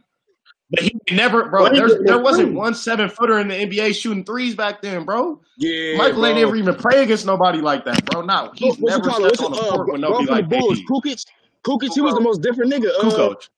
[0.71, 1.69] But he never, bro.
[1.73, 5.41] There, is there wasn't one seven footer in the NBA shooting threes back then, bro.
[5.57, 6.47] Yeah, Michael ain't bro.
[6.47, 8.21] ever even play against nobody like that, bro.
[8.21, 9.35] No, he's What- what's he never call it?
[9.35, 10.79] stepped on the it, uh, court with bro nobody from the like Bulls?
[10.79, 10.85] KD.
[10.85, 11.25] Kukic?
[11.65, 12.89] Kukic, he was the most different nigga.
[12.99, 13.49] Uh, Kukoc.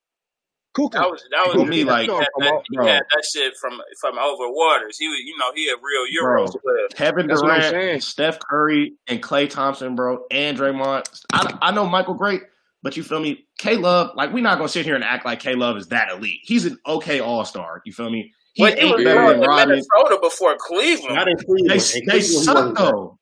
[0.74, 0.91] Kukic.
[0.93, 3.57] that was that was For me, like, he had, come that, he had that shit
[3.57, 4.97] from from over waters.
[4.97, 6.88] He was, you know, he a real Euro Bro.
[6.95, 8.03] Kevin That's what I'm Durant.
[8.03, 11.03] Steph Curry, and Klay Thompson, bro, and Draymond.
[11.34, 12.43] I, I know Michael great,
[12.84, 13.45] but you feel me?
[13.59, 16.09] K Love, like, we're not gonna sit here and act like K Love is that
[16.09, 16.39] elite.
[16.43, 17.82] He's an okay all star.
[17.86, 18.34] You feel me?
[18.53, 19.69] He But he ain't was better than in Rodman.
[19.69, 21.15] Minnesota before Cleveland.
[21.15, 21.69] Not in Cleveland.
[21.69, 23.17] They, In they Cleveland, suck wasn't though.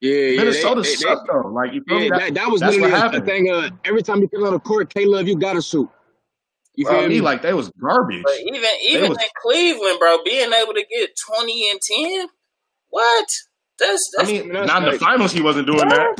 [0.00, 0.38] Yeah, yeah.
[0.38, 1.48] Minnesota they, they, suck though.
[1.48, 2.18] Like you feel yeah, me?
[2.18, 3.50] that, that was literally what a, a thing.
[3.50, 5.90] Uh, every time you come on the court, K Love, you got to shoot.
[6.76, 7.20] You Bro, feel me me?
[7.20, 8.22] like they was garbage.
[8.22, 12.28] But even even was- in Cleveland, bro, being able to get twenty and ten,
[12.90, 13.26] what?
[13.80, 15.32] That's I mean, that's not in the finals.
[15.32, 16.16] He wasn't doing that.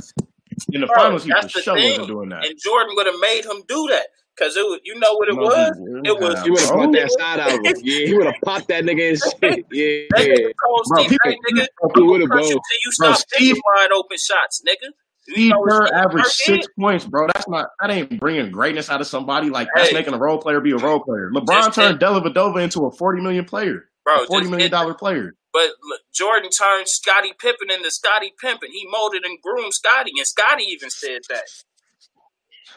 [0.73, 2.45] In the Bro, finals, he for that's the sure wasn't doing that.
[2.47, 4.07] and Jordan would have made him do that
[4.37, 5.77] because it was, you know what it No, was.
[6.07, 6.79] It was- have, he would have bro.
[6.79, 7.77] brought that side out of.
[7.83, 9.67] Yeah, he would have popped that nigga and shit.
[9.71, 10.35] Yeah, That yeah.
[10.35, 11.67] nigga cold Bro, Steve people- Kerr, nigga.
[11.95, 12.41] He He would've, will you bro.
[12.49, 14.89] you Bro, stop taking wide open shots, nigga.
[15.29, 16.75] You Steve Kerr averaged six did?
[16.81, 17.27] points, bro.
[17.29, 19.51] That's not that ain't bringing greatness out of somebody.
[19.51, 21.31] Like that's making a role player be a role player.
[21.35, 24.73] LeBron Just turned Dellavedova into a forty million player, Bro, a forty just million hit-
[24.73, 25.35] dollar player.
[25.53, 25.70] But
[26.12, 28.70] Jordan turned Scottie Pippen into Scottie Pippen.
[28.72, 31.44] He molded and groomed Scottie, and Scottie even said that.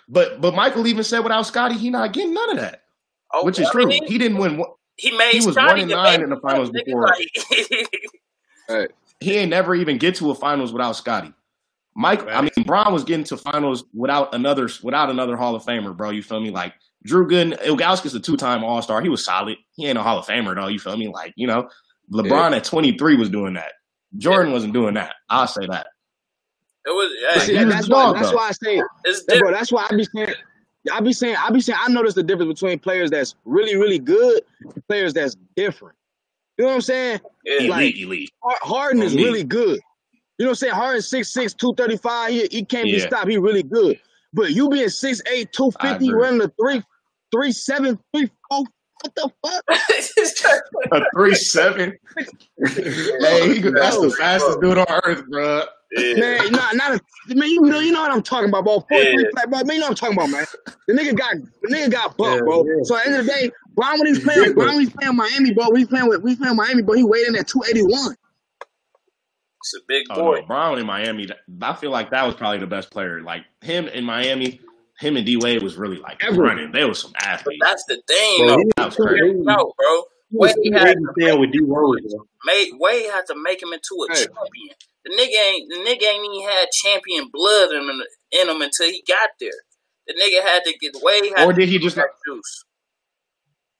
[0.09, 2.83] But but Michael even said without Scotty, he not getting none of that,
[3.31, 3.85] Oh, which is I true.
[3.85, 4.57] mean, He didn't win.
[4.57, 7.07] one- he made he was Scottie one and nine in the finals before.
[7.07, 7.89] like-
[8.69, 8.91] Right.
[9.19, 11.33] He ain't never even get to a finals without Scotty.
[11.95, 15.95] Mike, I mean, Bron was getting to finals without another without another Hall of Famer,
[15.95, 16.09] bro.
[16.09, 16.49] You feel me?
[16.49, 16.73] Like
[17.05, 19.01] Drew Gooden, Ilgauskas a two time All Star.
[19.01, 19.57] He was solid.
[19.75, 20.67] He ain't a Hall of Famer though.
[20.67, 21.07] You feel me?
[21.09, 21.69] Like you know,
[22.13, 23.73] LeBron at twenty three was doing that.
[24.17, 25.15] Jordan wasn't doing that.
[25.29, 25.87] I'll say that.
[26.85, 27.11] It was.
[27.33, 28.03] But see, he was that's the why.
[28.03, 28.35] dog, That's though.
[28.35, 29.51] why I say, it's Hey, bro.
[29.51, 30.33] That's why I be saying.
[30.91, 31.35] I be saying.
[31.37, 31.79] I be saying.
[31.81, 35.95] I notice the difference between players that's really, really good and players that's different.
[36.57, 37.19] You know what I'm saying?
[37.45, 37.53] Yeah.
[37.59, 38.29] Elite, Like- elite.
[38.43, 39.23] Har- Harden is On me.
[39.23, 39.79] really good.
[40.37, 40.73] You know what I'm saying?
[40.73, 42.31] Harden 6'6", 235.
[42.31, 43.29] He, he can't be stopped.
[43.29, 43.99] He really good.
[44.33, 46.19] But you being 6'8", 250, agree.
[46.21, 46.83] running a three,
[47.31, 48.65] three seven, three four.
[49.03, 50.91] What the fuck?
[50.93, 51.93] A three seven.
[52.17, 55.63] hey, he, that's the fastest dude on earth, bro.
[55.91, 56.13] yeah.
[56.15, 57.49] Man, not not a, man.
[57.49, 58.79] You know, you know what I'm talking about, bro.
[58.81, 59.13] Four, Yeah.
[59.15, 59.63] three, flat, bro.
[59.63, 60.45] Man, you know what I'm talking about, man.
[60.87, 62.65] The nigga got the nigga got bumped, Yeah, bro.
[62.65, 62.83] yeah.
[62.83, 65.15] So at the end of the day, Bron when he's playing, Bron when he's playing
[65.15, 65.69] Miami, bro.
[65.71, 66.95] We playing with, we playing Miami, bro.
[66.95, 68.15] He weighed in at 281.
[69.61, 70.39] It's a big Oh, boy.
[70.41, 71.27] no, Bron in Miami.
[71.61, 73.21] I feel like that was probably the best player.
[73.21, 74.59] Like him in Miami,
[74.99, 76.41] him and D Wade was really like Ever.
[76.41, 76.71] running.
[76.71, 77.61] They were some But athletes.
[77.61, 78.57] that's the thing, Bro, though.
[78.57, 79.39] he That was was crazy.
[79.41, 80.03] No, bro.
[80.31, 82.25] Wade had lazy staying with D Rose, bro.
[82.45, 84.25] made Wade had to make him into a Hey.
[84.25, 84.75] champion.
[85.05, 88.87] The nigga ain't the nigga ain't even had champion blood in him, in him until
[88.87, 89.51] he got there.
[90.07, 92.63] The nigga had to get Wade had Or to did he just that juice.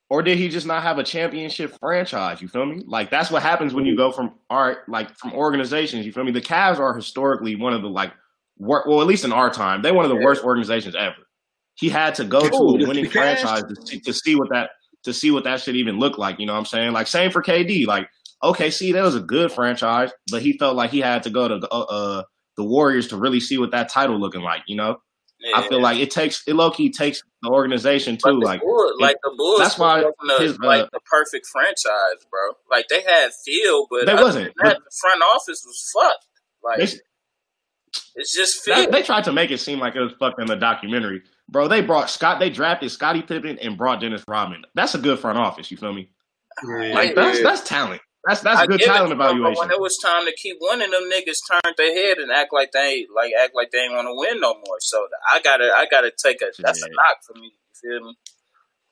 [0.10, 2.42] or did he just not have a championship franchise?
[2.42, 2.84] You feel me?
[2.86, 6.06] Like that's what happens when you go from art, like from organizations.
[6.06, 6.32] You feel me?
[6.32, 8.12] The Cavs are historically one of the like,
[8.58, 11.16] well, at least in our time, they're one of the worst organizations ever.
[11.76, 14.72] He had to go to a winning franchise to see, to see what that
[15.04, 16.40] to see what that should even look like.
[16.40, 16.94] You know what I'm saying?
[16.94, 17.88] Like same for KD.
[17.88, 18.08] Like
[18.44, 21.48] okay, see, that was a good franchise, but he felt like he had to go
[21.48, 22.24] to uh, uh,
[22.58, 24.62] the Warriors to really see what that title looking like.
[24.68, 24.98] You know,
[25.40, 25.60] Yeah.
[25.60, 28.40] I feel like it takes it low key takes the organization But too.
[28.40, 32.56] Like Bulls, like the Bulls, that's why the, his, uh, like the perfect franchise, bro.
[32.70, 36.28] Like they had feel, but They wasn't, That, the front office was fucked.
[36.64, 36.98] Like they,
[38.16, 38.76] it's just feel.
[38.76, 41.24] That, they tried to make it seem like it was fucked in the documentary.
[41.50, 44.64] Bro, they brought Scott, they drafted Scottie Pippen and brought Dennis Rodman.
[44.76, 46.10] That's a good front office, you feel me?
[46.68, 46.94] Yeah.
[46.94, 47.44] Like that's Yeah.
[47.44, 48.02] that's talent.
[48.26, 49.60] That's that's I good give it talent to 'em, but evaluation.
[49.60, 52.72] When it was time to keep winning, them niggas turned their head and act like
[52.72, 54.78] they ain't like act like they ain't want to win no more.
[54.80, 57.52] So I gotta I gotta take a that's a knock for me.
[57.84, 58.18] You feel me?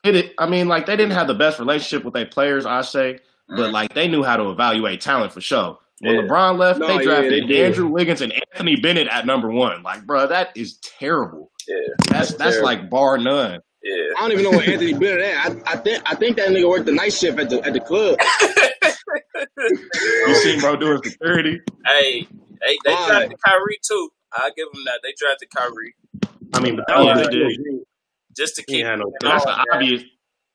[0.04, 2.82] It, it- I mean, like they didn't have the best relationship with their players, I
[2.82, 3.72] say, but Mhm.
[3.72, 5.78] like they knew how to evaluate talent for sure.
[6.02, 6.22] When Yeah.
[6.22, 7.64] LeBron left, No, they yeah, drafted they.
[7.64, 9.82] Andrew Wiggins and Anthony Bennett at number one.
[9.82, 11.50] Like, bro, that is terrible.
[11.68, 11.76] Yeah,
[12.08, 12.64] That's that's terrible.
[12.64, 13.60] like bar none.
[13.84, 13.94] yeah.
[14.18, 15.46] I don't even know what Anthony Bennett at.
[15.68, 17.80] I, I think I think that nigga worked the night shift at the at the
[17.80, 18.16] club.
[20.26, 21.60] You seen bro doing security?
[21.86, 22.26] Hey,
[22.60, 23.08] they they Why?
[23.08, 24.10] drafted Kyrie too.
[24.32, 25.00] I give them that.
[25.02, 25.94] They drafted Kyrie
[26.54, 27.60] I mean, but that Yeah, was they did.
[28.36, 28.84] just to keep.
[28.84, 30.02] had no That's an obvious.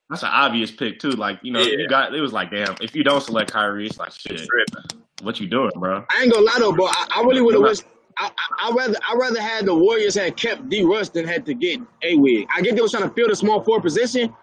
[0.09, 1.11] That's an obvious pick too.
[1.11, 1.77] Like you know, Yeah.
[1.77, 4.37] you got it was like, damn, if you don't select Kyrie, it's like shit.
[4.45, 5.01] Tripping.
[5.21, 6.05] What you doing, bro?
[6.09, 6.85] I ain't gonna lie though, bro.
[6.85, 7.83] I, I really would have wished.
[8.19, 11.45] I, I, I rather I rather had the Warriors had kept D Russ than had
[11.47, 12.47] to get A Wig.
[12.55, 14.35] I get they was trying to fill the small forward position,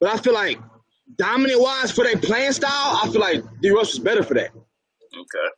[0.00, 0.58] but I feel like
[1.16, 4.50] dominant wise for their playing style, I feel like D Russ was better for that.
[4.52, 5.48] Okay,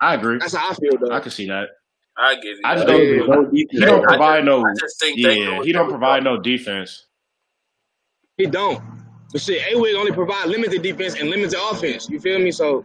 [0.00, 0.38] I agree.
[0.38, 1.14] That's how I feel though.
[1.14, 1.68] I can see that.
[2.16, 2.62] I give you.
[2.64, 3.02] I just don't.
[3.02, 3.24] Yeah.
[3.26, 3.50] no.
[3.50, 4.64] He don't provide no.
[4.64, 7.06] I just think they Yeah, he don't provide no defense.
[8.36, 8.82] He don't.
[9.32, 12.08] But shit, A Wig only provide limited defense and limited offense.
[12.08, 12.50] You feel me?
[12.50, 12.84] So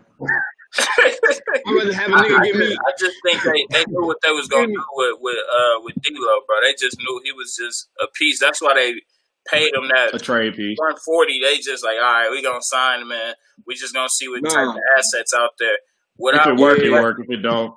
[0.77, 3.85] I'd rather have a I, nigga I give just, me I just think they, they
[3.87, 6.57] knew what they was gonna do with with uh with D'Lo, bro.
[6.63, 8.39] They just knew he was just a piece.
[8.39, 9.01] That's why they
[9.47, 10.77] paid him that A that trade piece.
[10.79, 11.39] one forty.
[11.41, 13.33] They just like, all right, we gonna sign him, man.
[13.65, 14.49] We just gonna see what Nah.
[14.49, 15.77] type of assets out there.
[16.17, 17.17] What If I it work, it let- work.
[17.21, 17.73] If it don't,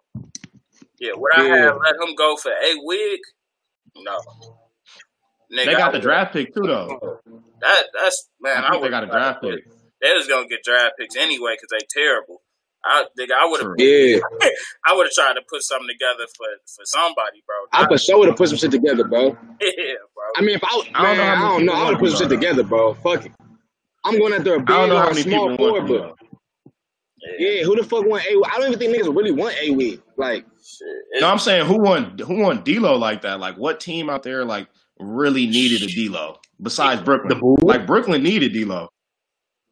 [0.98, 3.20] Yeah, would I have let him go for a wig?
[3.96, 4.18] No.
[5.52, 7.20] Nigga, they I got the draft pick too, though.
[7.60, 8.64] That that's man.
[8.64, 9.64] I think they would got a draft pick.
[10.02, 12.42] They was gonna get draft picks anyway because they terrible.
[12.88, 13.72] I think I would have.
[13.78, 14.18] Yeah.
[14.86, 17.56] I would have tried to put something together for for somebody, bro.
[17.72, 19.26] I for sure would have put some shit together, bro.
[19.60, 20.24] yeah, bro.
[20.36, 21.72] I mean if I, I don't man, know how I don't know.
[21.74, 22.94] I would have put some shit together, bro.
[22.94, 23.32] Fuck it.
[24.04, 26.14] I'm going after a big I don't or a small people forward, but though.
[27.38, 28.28] yeah, who the fuck want A?
[28.46, 30.00] I don't even think niggas really want A Wig.
[30.16, 30.88] Like Shit.
[31.12, 32.18] It- No, I'm saying who won?
[32.18, 33.40] Who won D'Lo like that?
[33.40, 34.68] Like what team out there like
[35.00, 37.28] really needed a D'Lo besides Brooklyn?
[37.28, 37.62] The Bulls?
[37.62, 38.88] Like Brooklyn needed D'Lo.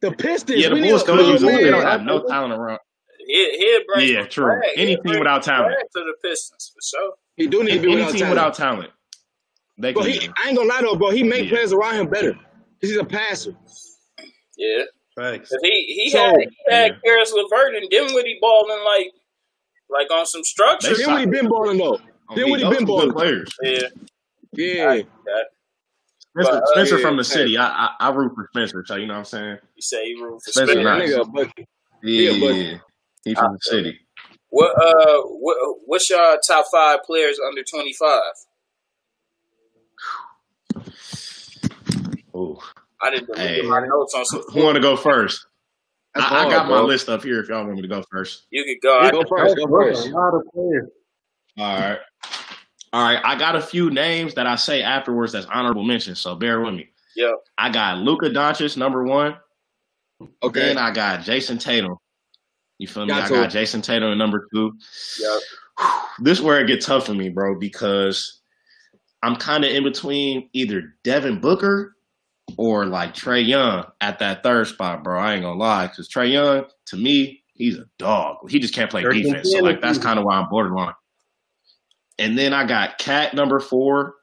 [0.02, 0.60] the Pistons.
[0.60, 1.48] Yeah, the we need Bulls could big use him.
[1.54, 1.72] They man.
[1.72, 2.80] don't have no talent around.
[3.26, 4.44] He he'll bring Yeah, true.
[4.44, 4.60] swag.
[4.76, 5.74] Any He'll team bring without talent.
[5.94, 7.14] to the Pistons for sure.
[7.36, 8.30] He do need to Any be without team talent.
[8.30, 8.90] without talent,
[9.78, 10.12] they But can.
[10.12, 11.10] he, I ain't gonna lie though, bro.
[11.10, 11.50] He make Yeah.
[11.50, 12.38] players around him better.
[12.80, 13.54] He's a passer.
[14.56, 14.84] Yeah,
[15.16, 15.50] Thanks.
[15.62, 16.98] he he So- had he had Yeah.
[17.04, 19.12] Caris LeVert and then when he balling like
[19.90, 20.88] like on some structure.
[20.94, 21.98] They Then what he been balling though?
[22.28, 23.12] I Then mean, what he been balling?
[23.12, 23.48] players.
[23.62, 23.80] yeah,
[24.52, 24.96] Yeah.
[24.96, 25.46] that.
[26.38, 27.28] Spencer, But, uh, Spencer yeah, from the hey.
[27.28, 27.56] city.
[27.56, 28.84] I, I I root for Spencer.
[28.86, 29.58] So you know what I'm saying.
[29.76, 30.88] You say he root for Spencer Spencer.
[30.88, 31.10] Yeah, nice.
[31.12, 31.66] nigga, a bucket.
[32.02, 32.78] Yeah, Yeah, but- yeah.
[33.26, 33.98] He from the city.
[34.50, 35.56] What uh what
[35.86, 38.32] what's your top five players under twenty five?
[42.36, 42.56] Ooh.
[43.02, 43.62] I didn't delete Hey.
[43.62, 44.42] my notes on some.
[44.52, 45.44] Who want to go first?
[46.14, 47.40] I, I got my list up here.
[47.40, 48.46] If y'all want me to go first.
[48.50, 49.00] You could go.
[49.00, 49.56] Yeah, I, go first.
[49.56, 50.06] Go first.
[50.06, 50.88] A lot of players.
[51.58, 51.98] All right.
[52.92, 53.20] All right.
[53.24, 56.20] I got a few names that I say afterwards that's honorable mentions.
[56.20, 56.88] So bear with me.
[57.16, 59.36] yeah, I got Luka Doncic number one.
[60.42, 60.60] Okay.
[60.60, 61.96] Then I got Jason Tatum.
[62.78, 63.08] You feel me?
[63.08, 63.34] Got I to.
[63.34, 64.72] got Jayson Tatum at number two.
[65.20, 65.38] yeah.
[66.20, 68.40] This is where it gets tough for me, bro, because
[69.22, 71.96] I'm kind of in between either Devin Booker
[72.56, 75.18] or like Trae Young at that third spot, bro.
[75.18, 78.50] I ain't gonna lie, because Trae Young, to me, he's a dog.
[78.50, 79.50] He just can't play defense.
[79.50, 80.94] So like that's kind of why I'm borderline.
[82.18, 84.14] And then I got Cat number four,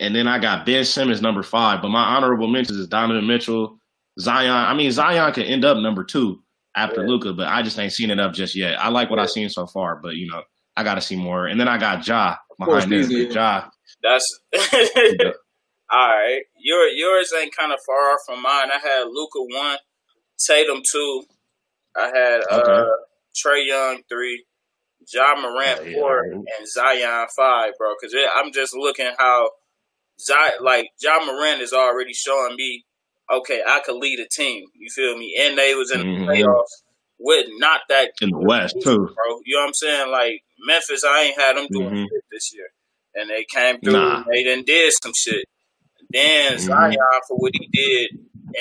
[0.00, 1.82] and then I got Ben Simmons number five.
[1.82, 3.78] But my honorable mentions is Donovan Mitchell,
[4.20, 4.50] Zion.
[4.50, 6.42] I mean, Zion could end up number two
[6.76, 7.08] after Yeah.
[7.08, 8.78] Luka, but I just ain't seen it up just yet.
[8.80, 10.42] I like what I've seen so far, but you know,
[10.76, 11.46] I got to see more.
[11.46, 13.10] And then I got Ja behind this.
[13.10, 13.32] easy.
[13.32, 13.68] Ja,
[14.02, 14.40] That's
[15.90, 16.42] all right.
[16.58, 18.68] Your yours ain't kind of far off from mine.
[18.74, 19.78] I had Luka one,
[20.46, 21.22] Tatum two.
[21.96, 22.86] I had uh
[23.36, 24.44] Trae Young three,
[25.12, 25.94] Ja Morant Oh, yeah.
[25.94, 27.94] four, and Zion five, bro.
[28.00, 29.50] Because I'm just looking how
[30.20, 32.84] Zion, like Ja Morant is already showing me,
[33.32, 34.66] okay, I could lead a team.
[34.74, 35.36] You feel me?
[35.40, 36.82] And they was in the playoffs
[37.18, 38.96] with not that in the West too.
[38.96, 39.40] bro.
[39.44, 40.10] You know what I'm saying?
[40.10, 42.06] Like Memphis, I ain't had them doing Mhm.
[42.08, 42.68] shit this year,
[43.14, 43.92] and they came through.
[43.92, 44.16] Nah.
[44.16, 45.44] And they done did some shit.
[46.10, 46.60] Then Mhm.
[46.60, 46.96] Zion
[47.28, 48.10] for what he did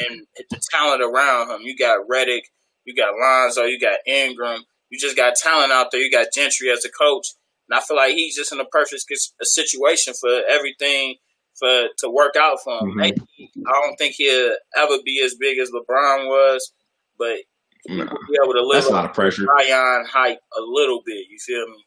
[0.08, 1.62] and the talent around him.
[1.62, 2.44] You got Redick,
[2.86, 4.64] you got Lonzo, you got Ingram.
[4.90, 6.02] You just got talent out there.
[6.02, 7.28] You got Gentry as a coach,
[7.68, 9.04] and I feel like he's just in a perfect
[9.42, 11.16] situation for everything
[11.58, 12.92] for to work out for him.
[12.92, 12.96] Mhm.
[12.96, 13.22] Maybe,
[13.68, 16.74] I don't think he'll ever be as big as LeBron was,
[17.18, 17.38] but
[17.86, 19.46] he'll be able to live that's a up lot of pressure.
[19.60, 21.26] Zion hype a little bit.
[21.30, 21.86] You feel me?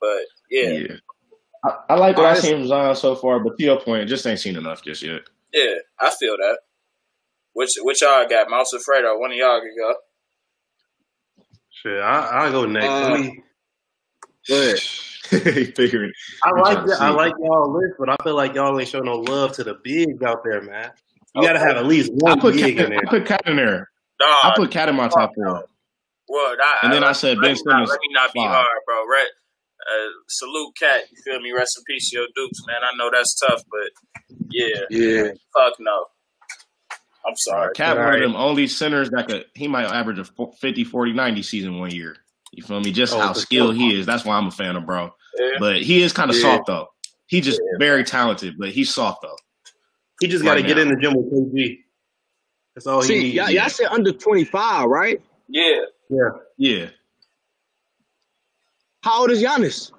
[0.00, 0.20] But
[0.50, 0.96] yeah, yeah, Yeah.
[1.64, 4.26] I, I like what I've seen from Zion so far, but to your point, just
[4.26, 5.22] ain't seen enough just yet.
[5.52, 6.58] Yeah, I feel that.
[7.54, 8.48] Which which y'all got?
[8.48, 9.18] Mouse or Fredo?
[9.18, 9.94] One of y'all can go.
[11.70, 12.86] Shit, I, I'll go next.
[12.86, 13.42] Uh, Let me-
[14.48, 14.78] Go ahead.
[15.54, 16.12] he figured.
[16.44, 17.00] I I'm like trying to that.
[17.02, 19.74] I like y'all list, but I feel like y'all ain't show no love to the
[19.82, 20.90] bigs out there, man.
[21.34, 23.00] You gotta have at least I one put big cat, in there.
[23.06, 23.90] I put cat in there.
[24.18, 25.64] Dog, I put cat in my top four.
[26.28, 29.04] well, I, And then I said Ben Simmons Let me not be hard, bro.
[29.06, 29.28] Right?
[29.88, 31.02] Uh, salute, cat.
[31.10, 31.52] You feel me?
[31.52, 32.78] Rest in peace, to your dukes, man.
[32.82, 35.30] I know that's tough, but yeah, Yeah.
[35.54, 36.06] fuck no.
[37.26, 37.74] I'm sorry.
[37.74, 40.24] Cat one of them only centers that could he might average a
[40.60, 42.16] 50 40 90 season one year.
[42.58, 42.90] You feel me?
[42.90, 44.04] Just Oh, how skilled he is.
[44.04, 45.14] That's why I'm a fan of bro.
[45.38, 45.58] Yeah.
[45.60, 46.42] But he is kind of Yeah.
[46.42, 46.88] soft though.
[47.28, 49.36] He just very talented, but he's soft though.
[50.20, 51.84] He just got to get in the gym with KG.
[52.74, 53.34] That's all he See, needs.
[53.36, 55.22] y'all, y'all said under 25, right?
[55.46, 55.82] Yeah.
[56.10, 56.28] Yeah.
[56.56, 56.86] Yeah.
[59.04, 59.92] How old is Giannis?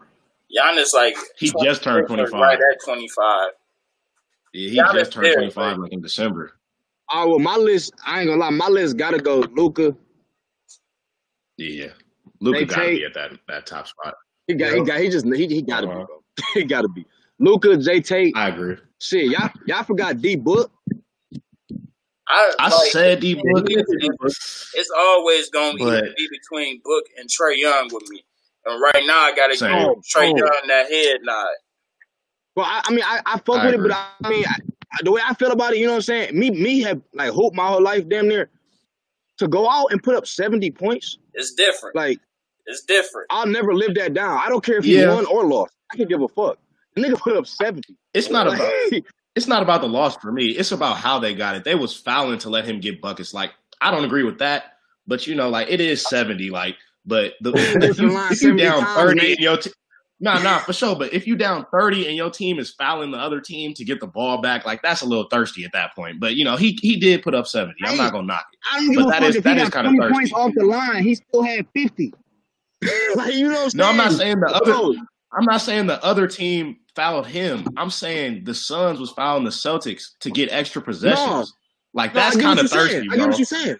[0.53, 2.33] Giannis, like, He just turned 25.
[2.41, 3.51] Right at 25.
[4.51, 5.81] Yeah, he Giannis just turned there, 25 man.
[5.83, 6.59] like in December.
[7.09, 9.95] Oh, well, my list, I ain't gonna lie, my list gotta go Luka.
[11.55, 11.91] Yeah.
[12.41, 14.15] Luka They got to be at that that top spot.
[14.47, 15.99] He got, he got, he just, he, he gotta Uh-huh.
[15.99, 16.43] be, bro.
[16.55, 17.05] he gotta be.
[17.39, 18.75] Luka, J Tate, I agree.
[18.99, 20.71] shit, y'all, y'all forgot D Book.
[22.27, 23.65] I, I like, said D Book.
[23.69, 28.23] it's always going to But- be between Book and Trae Young with me.
[28.65, 29.71] And right now, I got to Same.
[29.71, 30.37] give Trae Oh.
[30.37, 31.47] Young that head nod.
[32.55, 34.55] Well, I, I mean, I, I fuck I with it, but I, I mean, I,
[35.03, 36.37] the way I feel about it, you know what I'm saying?
[36.37, 38.49] Me, me have like hope my whole life, damn near,
[39.37, 41.17] to go out and put up 70 points.
[41.33, 41.95] It's different.
[41.95, 42.19] Like,
[42.69, 43.27] It's different.
[43.31, 44.39] I'll never live that down.
[44.43, 45.13] I don't care if he Yeah.
[45.13, 45.73] won or lost.
[45.91, 46.57] I can give a fuck.
[46.95, 47.95] The nigga put up 70.
[48.13, 48.71] It's not about
[49.35, 50.47] it's not about the loss for me.
[50.47, 51.63] It's about how they got it.
[51.63, 53.33] They was fouling to let him get buckets.
[53.33, 53.51] Like
[53.81, 54.73] I don't agree with that,
[55.07, 56.49] but you know, like it is seventy.
[56.49, 59.31] Like, but the Different if you, if you down thirty mate.
[59.37, 59.71] and your t-
[60.19, 60.95] nah, nah, for sure.
[60.95, 63.99] But if you down thirty and your team is fouling the other team to get
[64.01, 66.19] the ball back, like that's a little thirsty at that point.
[66.19, 67.77] But you know, he he did put up seventy.
[67.85, 68.59] I'm not gonna knock it.
[68.69, 69.99] I don't give But a that fuck is- if that he is got kinda 20
[69.99, 70.13] thirsty.
[70.13, 71.03] points off the line.
[71.03, 72.13] He still had 50.
[73.15, 73.77] like, you know what I'm saying?
[73.77, 74.71] No, I'm not saying the other.
[74.71, 74.95] Bro,
[75.37, 77.67] I'm not saying the other team fouled him.
[77.77, 81.53] I'm saying the Suns was fouling the Celtics to get extra possessions.
[81.93, 83.03] Like no, I that's get what kind of thirsty, saying.
[83.11, 83.17] I bro.
[83.17, 83.77] get what you're saying.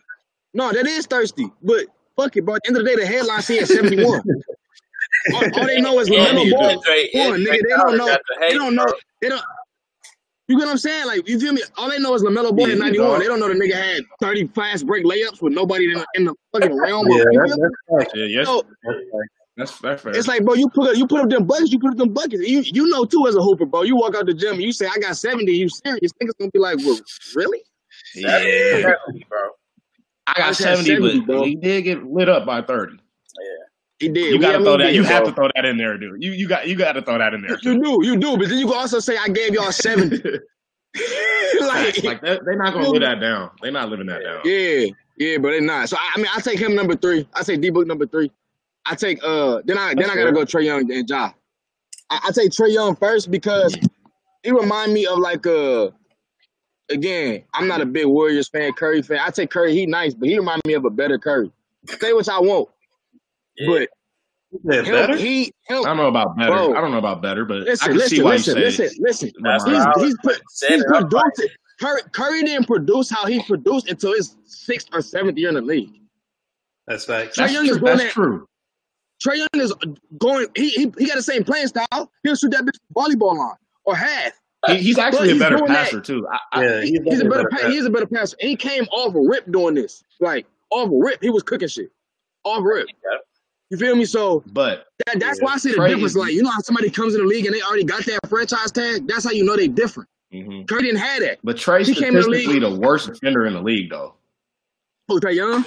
[0.54, 1.50] No, that is thirsty.
[1.62, 1.86] But
[2.18, 2.56] fuck it, bro.
[2.56, 4.06] At the end of the day, the headline says 71.
[5.36, 6.70] all, all they know is Yeah, LaMelo Ball.
[6.70, 6.82] do.
[6.90, 8.18] Trae- Come on, Trae nigga, they don't know.
[8.42, 8.94] They don't know.
[9.22, 9.44] They don't.
[10.50, 11.06] You get what I'm saying?
[11.06, 11.62] Like, you feel me?
[11.78, 13.08] All they know is LaMelo Ball Yeah, in 91.
[13.08, 13.20] know.
[13.20, 16.26] They don't know the nigga had 30 fast break layups with nobody in the, in
[16.26, 17.08] the fucking realm.
[17.08, 17.70] Yeah, of, you that's, feel me?
[17.88, 18.14] that's facts.
[18.16, 18.64] Yeah, yes, So,
[19.58, 20.18] that's, that's fair.
[20.18, 22.14] It's like, bro, you put up, you put up them buckets, you put up them
[22.14, 22.42] buckets.
[22.48, 23.84] You you know too as a hooper, bro.
[23.84, 26.12] You walk out the gym and you say, I got 70, you serious.
[26.14, 27.00] Niggas gonna be like, well,
[27.36, 27.62] really?
[28.16, 28.40] yeah.
[28.40, 29.50] Definitely, bro.
[30.26, 31.44] I got just had 70, 70, but bro.
[31.44, 32.98] he did get lit up by 30.
[34.00, 34.34] He did.
[34.34, 34.84] You got to Yeah, throw that.
[34.88, 36.24] did, You have to throw that in there, dude.
[36.24, 37.58] You you got you got to throw that in there.
[37.62, 40.22] You do, you do, but then you can also say I gave y'all 70.
[41.62, 43.52] like, like that, they're not gonna live that down.
[43.62, 44.42] They're not living that down.
[44.44, 44.88] yeah,
[45.18, 45.88] yeah, but they're not.
[45.88, 47.28] So I, I mean, I take him number three.
[47.36, 48.32] I say D Book number three.
[48.86, 50.32] I take uh then I then That's I gotta fair.
[50.34, 51.32] go Trae Young and Ja.
[52.10, 53.78] I, I take Trae Young first because
[54.44, 55.90] he remind me of like uh
[56.90, 59.20] again, I'm not a big Warriors fan, Curry fan.
[59.24, 61.52] I take Curry, he nice, but he remind me of a better Curry.
[62.00, 62.70] Say what I want.
[63.60, 63.68] Yeah.
[63.68, 63.90] But Is
[64.64, 65.16] that him, better?
[65.18, 66.52] he I don't know about better.
[66.52, 66.76] Bro.
[66.76, 68.90] I don't know about better, but I listen, can listen, see why listen, you listen,
[68.90, 69.32] say listen.
[69.44, 69.76] That's Lamar.
[69.78, 71.42] He's what I was he's put Set he's it produced
[71.80, 75.62] Curry, Curry didn't produce how he produced until his sixth or seventh year in the
[75.62, 75.92] league.
[76.88, 77.38] That's facts.
[77.38, 77.80] Trae That's Young is true.
[77.80, 78.48] going That's at- true.
[79.24, 79.74] Trae Young is
[80.18, 80.48] going.
[80.56, 82.12] He he, he got the same playing style.
[82.24, 83.56] He'll shoot that bitch volleyball line
[83.86, 84.34] or half.
[84.68, 86.28] He, he's actually But a he's better doing that- passer too.
[86.32, 87.50] I, I, Yeah, He- he's a definitely better.
[87.50, 88.36] Pa- he's a better passer.
[88.42, 90.04] And he came off a rip doing this.
[90.20, 91.92] Like off a rip, he was cooking shit.
[92.44, 92.88] Off rip.
[92.88, 93.22] Yep.
[93.70, 94.06] You feel me?
[94.06, 95.46] So but that, that's Yeah.
[95.46, 96.16] why I see the Trae difference.
[96.16, 98.72] Like you know how somebody comes in the league and they already got that franchise
[98.72, 99.08] tag.
[99.08, 100.10] That's how you know they different.
[100.34, 100.68] mhm.
[100.68, 101.40] Curry didn't have that.
[101.44, 104.16] but Trae's He came in the statistically league- the worst defender in the league, though.
[105.08, 105.66] Who Trae Young?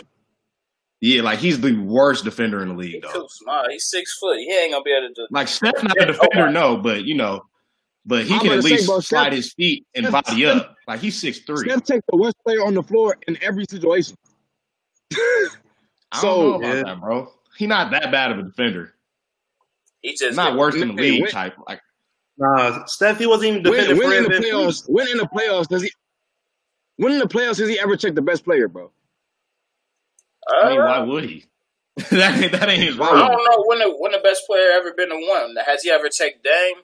[1.00, 3.12] Yeah, like he's the worst defender in the league, though.
[3.12, 3.64] too small.
[3.68, 4.38] He's six foot.
[4.38, 5.26] He ain't gonna be able to do.
[5.30, 7.42] Like Steph's not a defender, no, but you know,
[8.07, 10.24] but he I'm can at gonna say, least bro, slide Steph- his feet and Steph-
[10.26, 10.76] body up.
[10.86, 11.68] Like he's six three.
[11.68, 14.14] Steph takes the worst player on the floor in every situation.
[15.12, 15.48] I
[16.20, 16.82] so- don't know about Yeah.
[16.84, 17.32] that, bro.
[17.57, 18.94] He's not that bad of a defender.
[20.00, 21.55] He just Not worse than the league when- type.
[21.68, 21.80] Like
[22.38, 24.50] Nah, Steph, he wasn't even When, defending when in the MVP.
[24.50, 24.88] playoffs?
[24.88, 25.92] When in the playoffs does he?
[26.96, 28.90] When in the playoffs has he ever checked the best player, bro?
[30.48, 31.44] I mean, Uh, why would he?
[32.11, 34.70] that, ain't- that ain't his Why I don't know when the when the best player
[34.74, 35.55] ever been to one.
[35.66, 36.76] Has he ever checked Dame?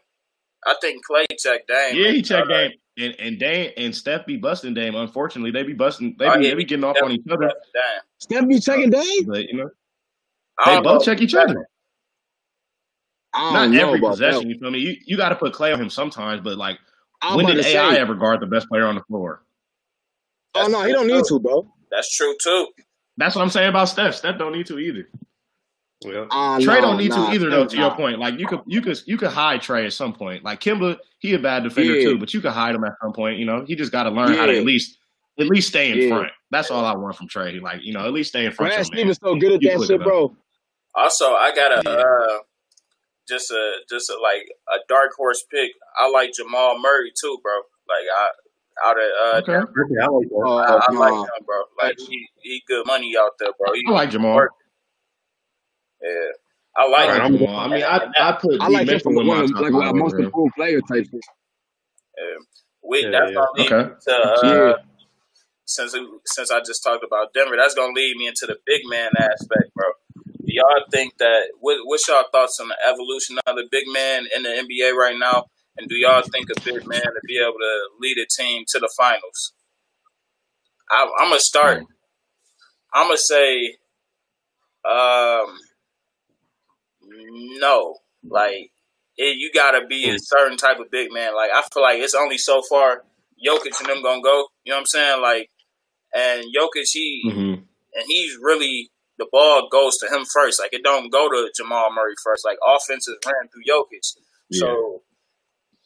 [0.66, 1.96] I think Klay checked Dame.
[1.96, 2.72] Yeah, he checked Uh, Dame.
[2.98, 4.94] And and Dame and Steph be busting Dame.
[4.96, 6.14] Unfortunately, they be busting.
[6.18, 7.46] They Oh, be, yeah, they be getting off Steph on each other.
[7.46, 8.00] Dame.
[8.18, 9.24] Steph be checking Dame?
[9.26, 9.68] But you know, I
[10.64, 10.98] they both know.
[11.00, 11.66] check each other.
[13.34, 14.48] Not every possession.
[14.48, 14.54] that.
[14.54, 14.78] You feel me?
[14.78, 16.40] You you got to put Klay on him sometimes.
[16.40, 16.78] But like,
[17.22, 19.44] I'm when did to AI say, ever guard the best player on the floor?
[20.54, 21.70] oh no, he don't need to, bro.
[21.90, 22.68] That's true too.
[23.16, 24.14] That's what I'm saying about Steph.
[24.14, 25.08] Steph don't need to either.
[26.04, 26.26] Yeah.
[26.30, 27.62] Uh, Trae no, don't need nah, to either, though.
[27.62, 27.68] nah.
[27.68, 30.44] To your point, like you could, you could, you could hide Trae at some point.
[30.44, 32.10] Like Kemba, he a bad defender Yeah.
[32.10, 33.38] too, but you could hide him at some point.
[33.38, 34.98] You know, he just got to learn how to at least,
[35.40, 36.08] at least stay in Yeah.
[36.08, 36.32] front.
[36.52, 37.60] That's all I want from Trae.
[37.60, 38.70] Like you know, at least stay in front.
[38.70, 38.94] Brad of your.
[38.96, 40.36] Stevens so good at You that shit, bro.
[40.98, 41.96] Also, I got a Yeah.
[41.96, 42.38] uh,
[43.28, 45.70] just a just a like a dark horse pick.
[45.98, 47.54] I like Jamal Murray too, bro.
[47.88, 48.28] Like I
[48.86, 49.52] out at uh, Okay.
[49.52, 50.44] Denver, Okay, I like that.
[50.46, 51.56] Oh, I, I like him, bro.
[51.82, 53.72] Like he, he good money out there, bro.
[53.74, 54.36] He, I like Jamal.
[54.36, 54.52] work.
[56.02, 56.10] Yeah,
[56.76, 57.22] I like I Alright, like him.
[57.22, 57.56] I'm- Jamal.
[57.58, 60.14] I mean, I, I put I like him for one of top like a most
[60.14, 61.20] over improved player type shit.
[62.16, 62.24] Yeah.
[62.88, 63.34] We, Yeah, that's yeah.
[63.34, 63.88] gonna lead Okay.
[63.88, 64.72] me to uh, Yeah.
[65.66, 65.96] since
[66.26, 69.74] since I just talked about Denver, that's gonna lead me into the big man aspect,
[69.74, 69.86] bro.
[70.48, 74.26] Do y'all think that what, what's y'all thoughts on the evolution of the big man
[74.34, 75.44] in the NBA right now?
[75.76, 78.78] And do y'all think a big man to be able to lead a team to
[78.78, 79.52] the finals?
[80.90, 81.84] I, I'm gonna start.
[82.94, 83.76] I'm gonna say,
[84.90, 85.58] um,
[87.60, 87.98] no.
[88.24, 88.72] Like,
[89.18, 91.36] it, you gotta be a certain type of big man.
[91.36, 93.04] Like, I feel like it's only so far
[93.46, 94.46] Jokic and them gonna go.
[94.64, 95.22] You know what I'm saying?
[95.22, 95.50] Like,
[96.14, 97.54] and Jokic, he hmm
[97.94, 100.60] and he's really the ball goes to him first.
[100.60, 102.44] Like, it don't go to Jamal Murray first.
[102.44, 104.16] Like, offenses ran through Jokic.
[104.52, 105.02] So,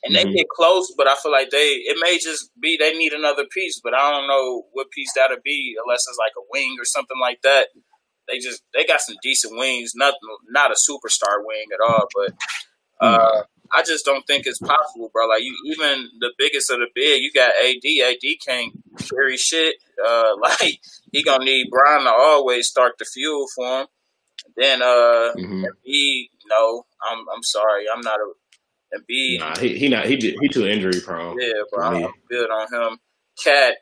[0.05, 0.35] and they Mhm.
[0.35, 3.81] get close, but I feel like they it may just be they need another piece,
[3.83, 7.19] but I don't know what piece that'll be unless it's like a wing or something
[7.21, 7.69] like that.
[8.29, 10.15] They just they got some decent wings, not
[10.49, 12.35] not a superstar wing at all, but
[13.01, 15.27] uh, I just don't think it's possible, bro.
[15.29, 17.85] Like you, even the biggest of the big, you got AD.
[17.85, 18.73] AD can't
[19.09, 19.77] carry shit.
[20.05, 20.81] Uh, like
[21.13, 23.87] he gonna need Brian to always start the fuel for him.
[24.57, 29.39] Then uh, hmm Embiid, no, I'm I'm sorry, I'm not a Embiid.
[29.39, 31.39] Nah, he he not he he too injury prone.
[31.41, 32.05] Yeah, bro.
[32.05, 32.99] I'm good on him.
[33.43, 33.77] Cat,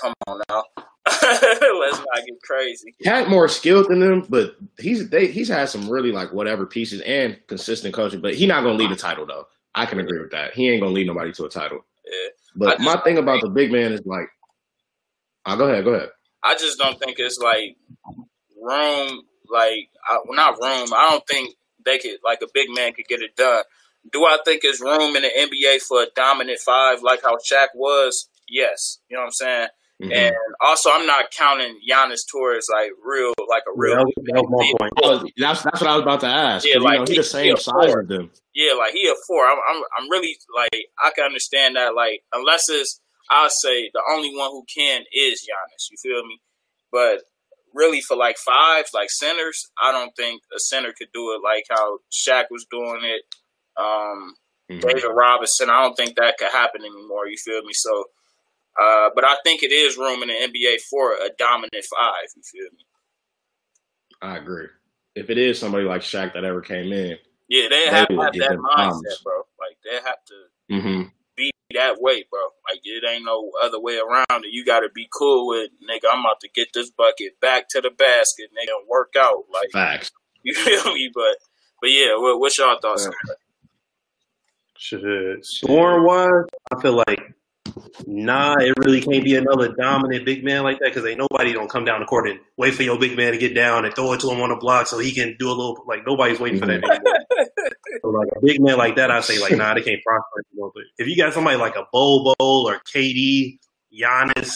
[0.00, 0.64] come on now,
[1.22, 2.94] let's not get crazy.
[3.02, 7.00] Cat more skilled than them, but he's they he's had some really like whatever pieces
[7.02, 8.20] and consistent coaching.
[8.20, 9.46] But he not gonna lead a title though.
[9.74, 10.54] I can agree with that.
[10.54, 11.84] He ain't gonna lead nobody to a title.
[12.04, 12.28] Yeah.
[12.56, 14.28] But just my thing about the big man is like,
[15.48, 16.08] oh, go ahead, go ahead.
[16.44, 17.76] I just don't think it's like
[18.60, 20.92] room, like I, well, not room.
[20.94, 23.62] I don't think they could like a big man could get it done.
[24.12, 27.68] Do I think it's room in the NBA for a dominant five like how Shaq
[27.74, 28.28] was?
[28.48, 29.68] Yes, you know what I'm saying.
[30.00, 30.14] Mhm.
[30.14, 34.04] And also, I'm not counting Giannis towards like real, like a That real.
[34.04, 34.92] was, that was my point.
[35.02, 36.64] Oh, that's that's what I was about to ask.
[36.64, 38.02] Yeah, you like, know, he he- the same a size four.
[38.02, 38.30] as them.
[38.54, 39.44] Yeah, like he a four.
[39.44, 40.70] I'm, I'm, I'm really like
[41.02, 41.96] I can understand that.
[41.96, 43.00] Like unless it's,
[43.30, 45.90] I'll say the only one who can is Giannis.
[45.90, 46.40] You feel me?
[46.90, 47.22] But
[47.74, 51.64] really, for like fives, like centers, I don't think a center could do it like
[51.70, 53.22] how Shaq was doing it.
[53.76, 54.34] Um,
[54.70, 54.80] Mhm.
[54.82, 57.26] David Robinson, I don't think that could happen anymore.
[57.26, 57.72] You feel me?
[57.72, 58.04] So,
[58.78, 62.28] uh, but I think it is room in the NBA for a dominant five.
[62.36, 62.84] You feel me?
[64.20, 64.66] I agree.
[65.14, 67.18] If it is somebody like Shaq that ever came in,
[67.48, 69.46] Yeah, they have to have that mindset, bro.
[69.58, 70.80] Like they have to.
[70.80, 71.02] hmm
[71.38, 72.40] be that way, bro.
[72.68, 74.50] Like it ain't no other way around it.
[74.50, 76.12] You got to be cool with, nigga.
[76.12, 79.44] I'm about to get this bucket back to the basket, nigga, and work out.
[79.52, 80.10] Like facts.
[80.42, 81.10] you feel me?
[81.14, 81.36] But
[81.80, 83.06] but yeah, what, what's y'all thoughts?
[83.06, 83.36] on that?
[84.76, 85.44] Shit.
[85.44, 87.34] Scoring wise, I feel like
[88.06, 91.68] nah, it really can't be another dominant big man like that because ain't nobody gonna
[91.68, 94.12] come down the court and wait for your big man to get down and throw
[94.12, 96.58] it to him on the block so he can do a little like nobody's waiting
[96.60, 96.98] for that anymore.
[98.02, 100.70] So like a big man like that, I say like nah, they can't prosper anymore.
[100.74, 103.58] But if you got somebody like a Bobo or KD,
[103.92, 104.52] Giannis,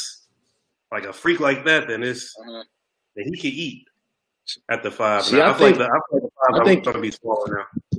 [0.93, 2.63] like a freak like that, then it's Mhm.
[3.17, 3.85] then he can eat
[4.69, 5.25] at the five.
[5.25, 6.85] See, And I I, feel like think- the, I feel like the I five think-
[6.85, 7.92] going to be smaller now.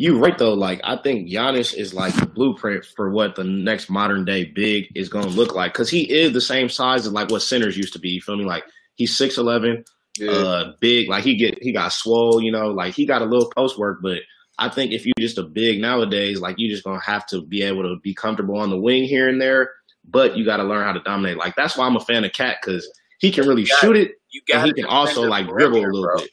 [0.00, 0.54] You right though.
[0.54, 4.86] Like I think Giannis is like the blueprint for what the next modern day big
[4.94, 7.76] is going to look like because he is the same size as like what centers
[7.76, 8.08] used to be.
[8.08, 8.46] You feel me?
[8.46, 8.64] Like
[8.94, 9.84] he's six eleven,
[10.18, 10.30] Yeah.
[10.30, 11.10] uh, big.
[11.10, 12.40] Like he get he got swole.
[12.40, 14.20] You know, like he got a little post work, but
[14.58, 17.62] I think if you're just a big nowadays, like you just gonna have to be
[17.62, 19.70] able to be comfortable on the wing here and there,
[20.08, 21.36] but you got to learn how to dominate.
[21.36, 24.40] Like that's why I'm a fan of Cat because he can really shoot it You
[24.50, 26.30] and got he can also like dribble a little bit.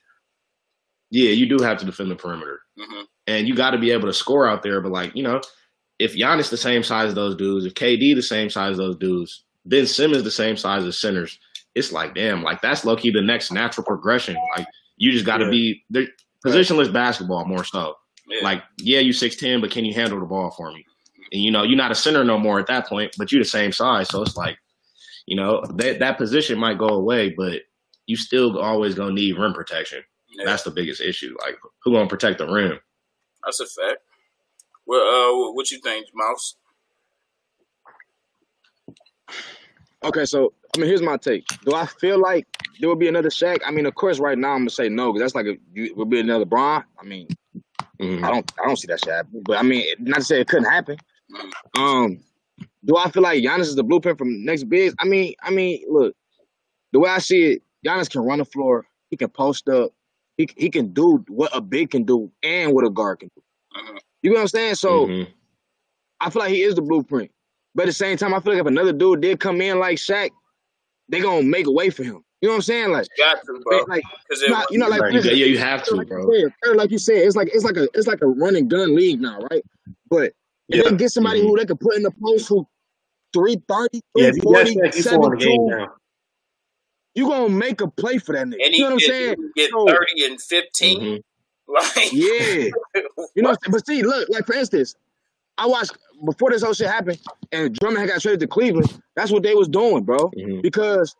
[1.11, 4.07] Yeah, you do have to defend the perimeter hmm and you got to be able
[4.07, 4.81] to score out there.
[4.81, 5.41] But like you know,
[5.99, 8.97] if Giannis the same size as those dudes, if KD the same size as those
[8.97, 11.37] dudes, Ben Simmons the same size as centers,
[11.75, 14.35] it's like damn, like that's low key the next natural progression.
[14.57, 14.67] Like
[14.97, 15.51] you just got to Yeah.
[15.51, 15.83] be
[16.45, 17.93] positionless basketball more so.
[18.29, 18.43] Yeah.
[18.43, 20.83] Like yeah, you six ten, but can you handle the ball for me?
[21.31, 23.49] And you know you're not a center no more at that point, but you're the
[23.49, 24.57] same size, so it's like
[25.25, 27.61] you know that that position might go away, but
[28.05, 30.01] you still always gonna need rim protection.
[30.29, 31.35] yeah, That's the biggest issue.
[31.41, 32.79] Like who gonna protect the rim?
[33.47, 33.99] That's a fact.
[34.85, 36.55] Well, uh, what you think, Mouse?
[40.03, 41.45] Okay, so I mean, here's my take.
[41.65, 42.45] Do I feel like
[42.79, 43.59] there will be another Shaq?
[43.65, 45.93] I mean, of course, right now I'm gonna say no because that's like a you,
[45.95, 46.83] would be another Bron.
[46.99, 47.27] I mean,
[47.99, 48.23] Mhm.
[48.23, 49.41] I don't, I don't see that shit happen.
[49.43, 50.97] But I mean, not to say it couldn't happen.
[51.77, 52.19] Um,
[52.85, 54.93] do I feel like Giannis is the blueprint from next bigs?
[54.99, 56.15] I mean, I mean, look,
[56.91, 58.85] the way I see it, Giannis can run the floor.
[59.09, 59.91] He can post up.
[60.37, 63.41] He he can do what a big can do and what a guard can do.
[63.75, 63.97] Mm-hmm.
[64.21, 64.75] You know what I'm saying?
[64.75, 65.31] So mm-hmm.
[66.19, 67.31] I feel like he is the blueprint.
[67.75, 69.97] But at the same time, I feel like if another dude did come in like
[69.97, 70.31] Shaq,
[71.09, 72.23] they gonna make a way for him.
[72.41, 72.91] You know what I'm saying?
[72.91, 73.85] Like, you got to, bro.
[73.87, 74.03] Like,
[74.69, 76.29] you know, like, yeah, yeah, you have to, like bro.
[76.63, 79.19] Said, like you said, it's like it's like a it's like a running gun league
[79.21, 79.63] now, right?
[80.09, 80.33] But
[80.67, 80.83] yeah.
[80.83, 81.49] they get somebody mm-hmm.
[81.49, 82.67] who they can put in the post who
[83.33, 85.87] 330, 340, yeah, 7, 2,
[87.17, 88.65] you gonna make a play for that nigga.
[88.65, 89.35] and You know what I'm saying?
[89.55, 90.99] get So- 30 and 15.
[91.01, 91.23] Mhm.
[91.69, 92.29] Like, Yeah.
[92.53, 93.57] You know, what I'm saying?
[93.71, 94.95] but see, look, like for instance,
[95.57, 97.19] I watched before this whole shit happened,
[97.51, 99.01] and Drummond had got traded to Cleveland.
[99.15, 100.61] That's what they was doing, bro, Mhm.
[100.61, 101.13] because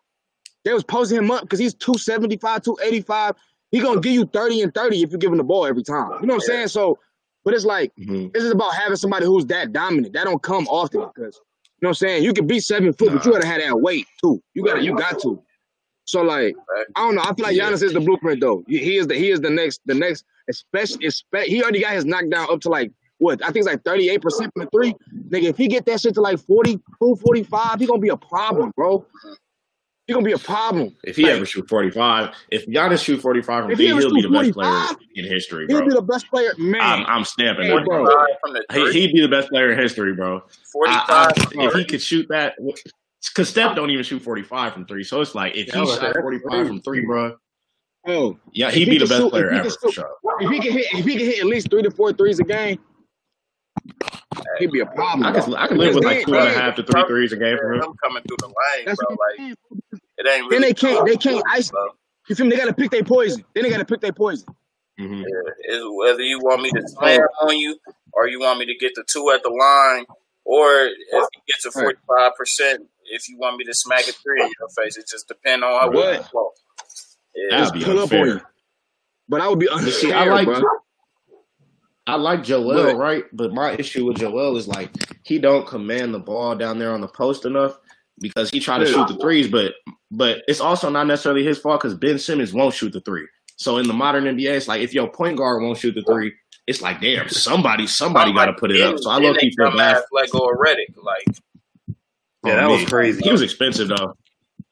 [0.64, 3.34] they was posting him up because he's 275, 285.
[3.72, 6.12] He gonna give you 30 and 30 if you give him the ball every time.
[6.20, 6.68] You know what I'm saying?
[6.68, 6.98] So,
[7.44, 8.32] but it's like Mhm.
[8.32, 10.14] this is about having somebody who's that dominant.
[10.14, 12.24] That don't come often because you know what I'm saying.
[12.24, 14.42] You can be seven foot, but you gotta have that weight too.
[14.54, 15.42] You gotta, you got to.
[16.08, 16.56] So like,
[16.96, 17.20] I don't know.
[17.22, 18.64] I feel like Giannis is the blueprint though.
[18.66, 21.92] He he is the he is the next the next especially especially he already got
[21.92, 24.94] his knockdown up to like what I think it's like 38 percent from the three.
[25.28, 28.72] Nigga, if he get that shit to like 42, 45, he gonna be a problem,
[28.74, 29.04] bro.
[30.06, 30.96] He gonna be a problem.
[31.04, 34.00] If he Like, ever shoot 45, if Giannis shoot 45 from If he three, ever
[34.00, 35.76] he'll be the shoot best player 45, in history, bro.
[35.76, 35.88] he'll bro.
[35.88, 36.80] be the best player, man.
[36.80, 38.04] I'm, I'm stamping Hey, that, bro.
[38.06, 38.14] bro.
[38.16, 40.36] 45 from the He, three, he'd be the best player in history, bro.
[40.38, 42.54] I, 45 I, if he could shoot that,
[43.34, 45.04] because Steph don't even shoot 45 from three.
[45.04, 47.36] So it's like if Yeah, he shot 45 from three, bro,
[48.06, 50.10] oh, yeah, he'd he be the best shoot, player ever can for shoot, sure.
[50.40, 52.44] if he can hit, if he can hit at least three to four threes a
[52.44, 52.78] game,
[54.58, 55.26] he'd be a problem.
[55.26, 55.42] I bro.
[55.42, 57.36] can I can live with like two and a then half to three threes a
[57.36, 57.80] game for him.
[57.80, 59.16] Them coming through the lane, that's bro.
[59.16, 59.56] Like,
[60.18, 61.70] it ain't Then they can't they can't ice.
[61.70, 61.88] bro.
[62.28, 62.50] You feel me?
[62.50, 63.44] They gotta pick their poison.
[63.54, 64.48] Then they gotta pick their poison.
[64.98, 67.78] hmm Yeah, is whether you want me to slam on you
[68.12, 70.04] or you want me to get the two at the line,
[70.44, 74.12] or if you get to forty five percent, if you want me to smack a
[74.12, 76.16] three in your face, it just depends on how What?
[76.18, 76.50] you flow.
[77.34, 78.40] Yeah, Just be pull up on you.
[79.28, 80.62] But I would be But unfair, see, I like bro.
[82.06, 83.24] I like Joel, But right?
[83.32, 84.90] But my issue with Joel is like
[85.24, 87.78] he don't command the ball down there on the post enough
[88.20, 89.74] because he try to shoot the threes, but
[90.10, 93.26] but it's also not necessarily his fault because Ben Simmons won't shoot the three.
[93.56, 96.32] So in the modern NBA, it's like if your point guard won't shoot the three,
[96.66, 98.98] it's like damn, somebody somebody got to put it up.
[98.98, 100.02] So I love low they key feel dumbass bad.
[100.12, 100.96] let go of Redick.
[101.02, 101.26] Like,
[102.44, 103.20] Yeah, on that was crazy.
[103.22, 104.14] He was expensive though.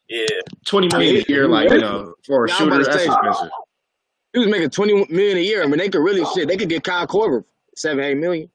[0.08, 0.24] yeah,
[0.66, 3.06] twenty million I mean, a year, like you know, for a Yeah, shooter, that's say-
[3.06, 3.50] expensive.
[4.32, 5.62] he was making twenty million a year.
[5.62, 6.46] I mean, they could really shit.
[6.48, 7.44] They could get Kyle Korver
[7.74, 8.48] seven, eight million.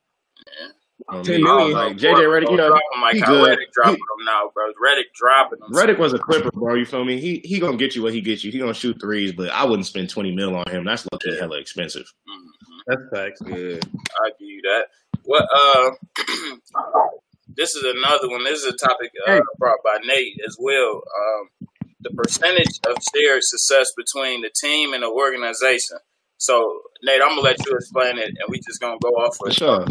[1.10, 1.44] On 10 me.
[1.44, 1.72] million.
[1.74, 3.58] Like JJ Redick, you know, dropping like he how good.
[3.58, 4.66] Redick dropping them now, bro.
[4.82, 5.72] Redick dropping them.
[5.74, 6.76] Redick was a clipper, bro.
[6.76, 7.20] You feel me?
[7.20, 8.52] He he gonna get you what he gets you.
[8.52, 10.86] He gonna shoot threes, but I wouldn't spend twenty mil on him.
[10.86, 12.06] That's lucky hella expensive.
[12.30, 12.48] Mhm.
[12.88, 13.42] That's facts.
[13.46, 13.80] Yeah.
[14.24, 14.86] I give you that.
[15.26, 15.48] What?
[15.54, 15.92] Uh,
[17.56, 18.44] this is another one.
[18.44, 20.96] This is a topic uh, brought by Nate as well.
[20.96, 21.68] Um,
[22.02, 25.98] the percentage of shared success between the team and the organization.
[26.38, 29.46] So, Nate, I'm gonna let you explain it, and we just gonna go off For
[29.48, 29.86] with sure.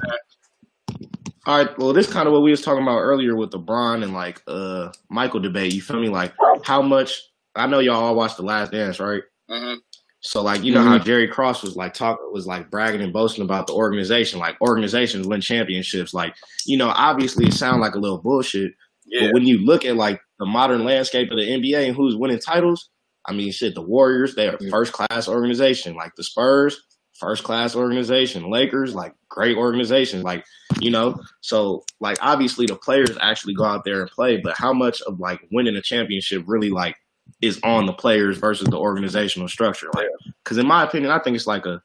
[1.47, 1.78] All right.
[1.78, 4.43] Well, this kind of what we was talking about earlier with the Bron and like
[4.47, 5.74] uh Michael debate.
[5.74, 6.09] You feel me?
[6.09, 6.35] Like
[6.65, 7.23] how much?
[7.57, 9.23] I know y'all all watched The Last Dance, right?
[9.49, 9.74] hmm
[10.23, 13.43] So like you know how Jerry Krause was like talk was like bragging and boasting
[13.45, 16.13] about the organization, like organizations win championships.
[16.13, 16.35] Like
[16.67, 18.73] you know, obviously it sounds like a little bullshit,
[19.07, 22.17] Yeah, but when you look at like the modern landscape of the NBA and who's
[22.17, 22.91] winning titles,
[23.27, 24.71] I mean, shit, the Warriors they are Mm.
[24.71, 25.95] first class organization.
[25.95, 26.79] Like the Spurs,
[27.19, 28.51] first class organization.
[28.51, 30.21] Lakers, like great organization.
[30.23, 30.45] Like
[30.81, 34.75] you know, so like obviously the players actually go out there and play, but how
[34.75, 36.97] much of like winning a championship really like
[37.41, 39.89] is on the players versus the organizational structure?
[39.95, 40.09] Like,
[40.45, 41.83] because in my opinion, I think it's like a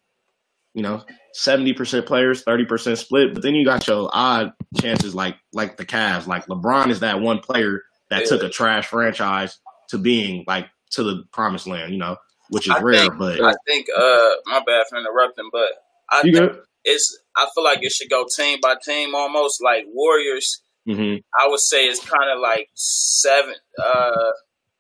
[0.74, 1.02] you know,
[1.34, 3.34] seventy percent players, thirty percent split.
[3.34, 6.28] But then you got your odd chances, like like the Cavs.
[6.28, 8.28] Like LeBron is that one player that Yeah.
[8.28, 9.58] took a trash franchise
[9.90, 11.94] to being like to the promised land.
[11.94, 12.18] You know,
[12.50, 13.00] which is I rare.
[13.00, 13.88] think- but I think.
[13.96, 15.70] Uh, my bad for interrupting, but
[16.10, 16.52] I you think
[16.84, 17.18] it's.
[17.38, 20.62] I feel like it should go team by team, almost like Warriors.
[20.86, 24.32] hmm I would say it's kind of like seven, uh,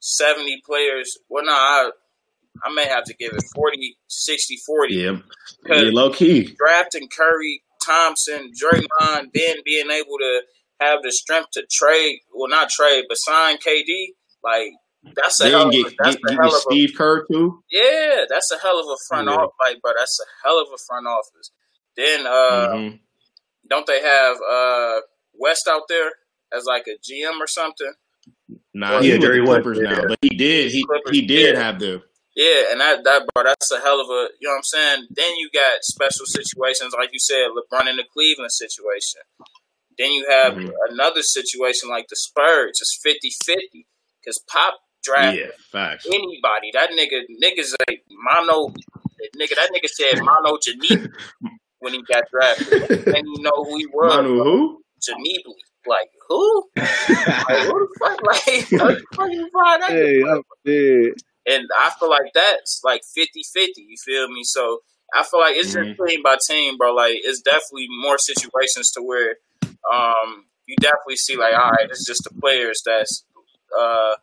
[0.05, 1.17] 70 players.
[1.29, 1.89] Well, no, I,
[2.63, 4.93] I may have to give it 40, 60, 40.
[4.95, 5.11] Yeah,
[5.67, 6.55] yeah, low key.
[6.57, 10.41] drafting Curry, Thompson, Draymond, then being able to
[10.79, 14.09] have the strength to trade, well, not trade, but sign KD,
[14.43, 14.73] like,
[15.15, 17.63] that's a hell Then of a, that's get, a hell of a, Steve Kerr too.
[17.71, 19.35] yeah, that's a hell of a front Yeah.
[19.35, 21.51] office, like, bro, that's a hell of a front office.
[21.97, 22.99] Then, uh, Mhm.
[23.69, 25.01] don't they have, uh,
[25.33, 26.11] West out there
[26.53, 27.93] as like a GM or something?
[28.73, 29.89] Nah, Yeah, he with Jerry West, Clippers yeah.
[29.89, 31.61] now, but he did he Clippers, he did yeah.
[31.61, 32.01] have the
[32.35, 35.07] Yeah, and that that bro, that's a hell of a you know what I'm saying.
[35.11, 39.21] Then you got special situations like you said, LeBron in the Cleveland situation.
[39.97, 40.71] Then you have Mhm.
[40.89, 43.85] another situation like the Spurs, it's 50-50
[44.21, 46.71] because Pop draft yeah anybody.
[46.73, 48.73] That nigga niggas like mono
[49.39, 49.55] nigga.
[49.55, 51.09] That nigga said Manu Ginobili
[51.79, 54.15] when he got drafted, and you know who he was.
[54.15, 54.81] Manu who?
[55.87, 56.65] Like who?
[56.77, 58.21] Like who the fuck?
[58.23, 59.91] Like who the fuck you find that?
[59.91, 61.13] hey, I'm dead.
[61.47, 64.41] And I feel like that's like 50-50, you feel me?
[64.43, 64.79] So
[65.13, 65.95] I feel like it's Mhm.
[65.95, 66.93] just team by team, bro.
[66.93, 69.35] Like it's definitely more situations to where
[69.93, 73.23] um you definitely see like, all right, it's just the players that's
[73.79, 74.15] uh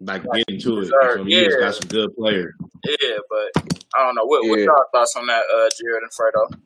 [0.00, 0.88] Like getting to it.
[0.90, 1.32] You feel me?
[1.34, 1.64] He just Yeah.
[1.64, 2.54] got some good players.
[2.84, 3.64] yeah, but
[3.96, 4.24] I don't know.
[4.24, 4.66] What what Yeah.
[4.66, 6.60] y'all thoughts on that, uh Jared and Fredo?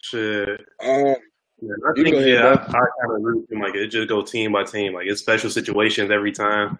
[0.00, 0.60] Shit.
[0.82, 1.14] Um,
[1.62, 2.64] Yeah, I You think ahead, yeah, I, bro.
[2.64, 3.60] I kind of agree with him.
[3.60, 4.94] Like it just go team by team.
[4.94, 6.76] Like it's special situations every time.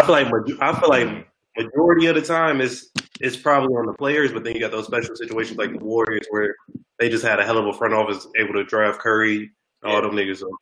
[0.00, 0.26] I feel like
[0.60, 1.26] I feel like
[1.56, 4.86] majority of the time is it's probably on the players, but then you got those
[4.86, 6.54] special situations like the Warriors where
[7.00, 9.50] they just had a hell of a front office able to draft Curry,
[9.82, 10.00] all Yeah.
[10.02, 10.38] them niggas.
[10.38, 10.56] So,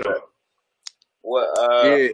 [0.00, 0.20] sure.
[1.22, 2.08] What uh yeah.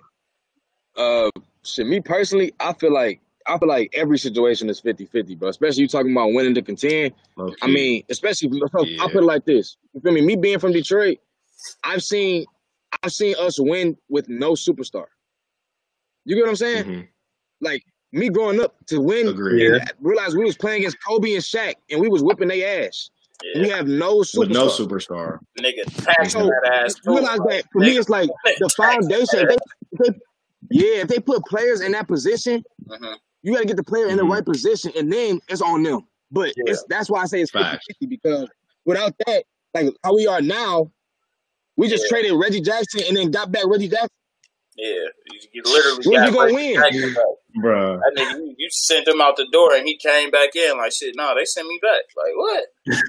[0.97, 1.30] Uh,
[1.64, 5.49] shit, me personally, I feel like I feel like every situation is 50-50, bro.
[5.49, 7.15] Especially you talking about winning to contend.
[7.37, 9.03] Low I mean, especially so Yeah.
[9.03, 9.77] I'll put it like this.
[9.95, 10.20] You feel me?
[10.20, 11.19] Me being from Detroit,
[11.85, 12.45] I've seen
[13.03, 15.07] I've seen us win with no superstar.
[16.25, 16.85] You get what I'm saying?
[16.85, 17.09] Mhm.
[17.61, 19.81] Like me growing up to win Agreed.
[20.01, 23.11] realize we was playing against Kobe and Shaq and we was whipping their ass.
[23.55, 24.39] yeah, We have no superstar.
[24.39, 25.39] with no superstar.
[25.61, 27.01] nigga taxing So, that ass too.
[27.07, 29.41] You realize that for me, it's like the foundation.
[29.41, 29.57] If they,
[29.93, 30.19] if they,
[30.70, 33.16] yeah, if they put players in that position, Mhm.
[33.49, 34.31] You got to get the player in the Mhm.
[34.33, 36.07] right position, and then it's on them.
[36.31, 36.65] But Yeah.
[36.66, 37.87] it's that's why I say it's 50 Facts.
[37.87, 38.49] 50 because
[38.85, 39.45] without that,
[39.75, 40.93] like how we are now,
[41.77, 42.09] we just Yeah.
[42.20, 44.09] traded Reggie Jackson and then got back Reggie Jackson.
[44.77, 44.95] Yeah,
[45.53, 47.15] you, literally Who's he gonna Reggie win?
[47.62, 48.01] Jackson back.
[48.01, 48.01] Bruh.
[48.16, 51.14] Nigga, you, you sent him out the door and he came back in like shit.
[51.16, 52.02] No, they sent me back.
[52.16, 52.64] Like what?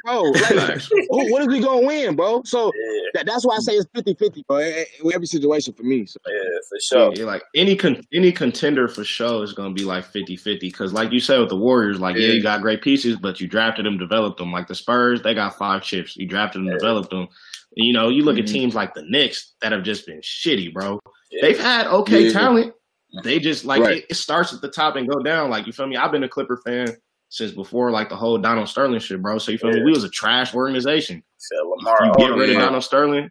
[0.05, 0.21] Bro,
[0.57, 2.41] like, who, what is he gonna win, bro?
[2.43, 5.73] So Yeah, that, that's why I say it's 50 50, bro, in in every situation
[5.73, 6.05] for me.
[6.05, 6.33] So, yeah,
[6.69, 7.11] for sure.
[7.15, 10.91] Yeah, like any con- any contender for sure is going to be like 50-50 because
[10.93, 12.27] like you said with the Warriors like yeah.
[12.27, 12.33] Yeah.
[12.33, 15.57] you got great pieces but you drafted them developed them like the Spurs they got
[15.57, 16.73] five chips you drafted them Yeah.
[16.77, 17.27] developed them
[17.75, 18.51] you know you look at Mhm.
[18.51, 20.99] teams like the Knicks that have just been shitty bro
[21.31, 21.39] Yeah.
[21.41, 22.33] they've had okay Yeah.
[22.33, 22.73] talent
[23.23, 23.97] they just like Right.
[23.97, 26.23] it, it starts at the top and go down like you feel me I've been
[26.23, 26.95] a Clipper fan
[27.29, 29.77] since before like the whole Donald Sterling shit bro so you feel Yeah.
[29.77, 31.97] me we was a trash organization Said Lamar.
[32.05, 32.39] you get Odom.
[32.39, 32.61] rid of yeah.
[32.65, 33.29] Donald Sterling,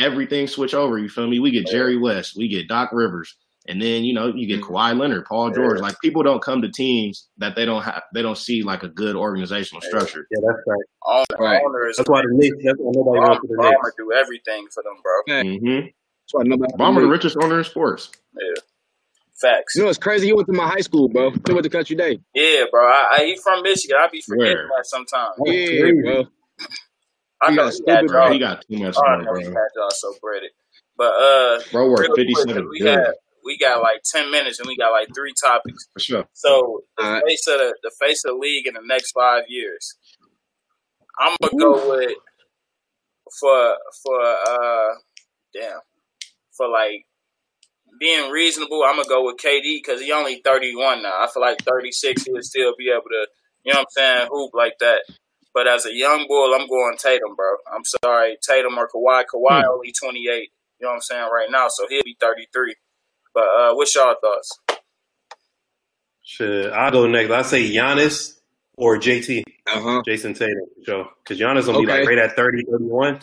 [0.00, 0.98] everything switch over.
[0.98, 1.40] You feel me?
[1.40, 3.36] We get Jerry West, we get Doc Rivers,
[3.68, 4.68] and then you know you get Mhm.
[4.68, 5.54] Kawhi Leonard, Paul Yeah.
[5.56, 5.80] George.
[5.80, 8.88] Like people don't come to teams that they don't have, they don't see like a
[8.88, 10.26] good organizational structure.
[10.30, 10.84] Yeah, that's right.
[11.06, 11.62] Owner, Right.
[11.64, 12.56] owner is That's why the Knicks.
[12.64, 13.94] That's why nobody wants to the Knicks.
[13.98, 15.34] Do everything for them, bro.
[15.42, 15.86] Mm-hmm.
[15.86, 16.72] that's why nobody.
[16.74, 18.10] Ballmer, the richest owner in sports.
[18.40, 18.60] Yeah,
[19.40, 19.74] facts.
[19.76, 20.26] You know, it's crazy.
[20.26, 21.30] He went to my high school, bro.
[21.30, 22.20] He went to Country Day.
[22.34, 22.84] Yeah, bro.
[22.86, 23.96] I, I, he from Michigan.
[24.00, 24.68] I be forgetting Where?
[24.76, 25.34] that sometimes.
[25.40, 26.24] Oh, Yeah, bro.
[27.40, 29.52] I got he stupid Bro, he got too much Oh, I money, know he bro.
[29.54, 30.50] had y'all so breaded.
[30.96, 34.30] But uh, Bro, worth real quick, fifty seven we billion got we got like ten
[34.30, 35.86] minutes and we got like three topics.
[35.92, 36.24] for sure.
[36.32, 37.24] So the Alright.
[37.26, 39.94] face of the, the face of the league in the next five years.
[41.18, 42.16] I'm gonna go with
[43.40, 44.94] for for uh
[45.54, 45.78] damn
[46.56, 47.04] for like
[47.98, 48.82] being reasonable.
[48.86, 51.10] I'm gonna go with KD because he only 31 now.
[51.10, 53.26] I feel like 36 he would still be able to
[53.64, 55.02] you know what I'm saying hoop like that.
[55.54, 57.56] But as a young bull, I'm going Tatum, bro.
[57.74, 59.24] I'm sorry, Tatum or Kawhi.
[59.34, 60.22] Kawhi only 28.
[60.80, 62.76] You know what I'm saying right now, so he'll be 33.
[63.34, 64.58] But uh, what's y'all thoughts?
[66.22, 67.30] Shit, I'll go next.
[67.30, 68.38] I say Giannis
[68.76, 70.02] or JT, Uh huh.
[70.06, 71.10] Jayson Tatum, for sure.
[71.24, 72.06] Because Giannis gonna be like Okay.
[72.06, 73.20] right at 30, 31.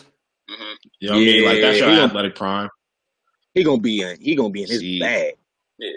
[0.48, 1.44] hmm You know what I mean?
[1.44, 2.70] Like that's your Yeah, athletic prime.
[3.56, 4.20] He gonna be in.
[4.20, 5.00] He gonna be in his See.
[5.00, 5.32] bag.
[5.78, 5.88] Yeah.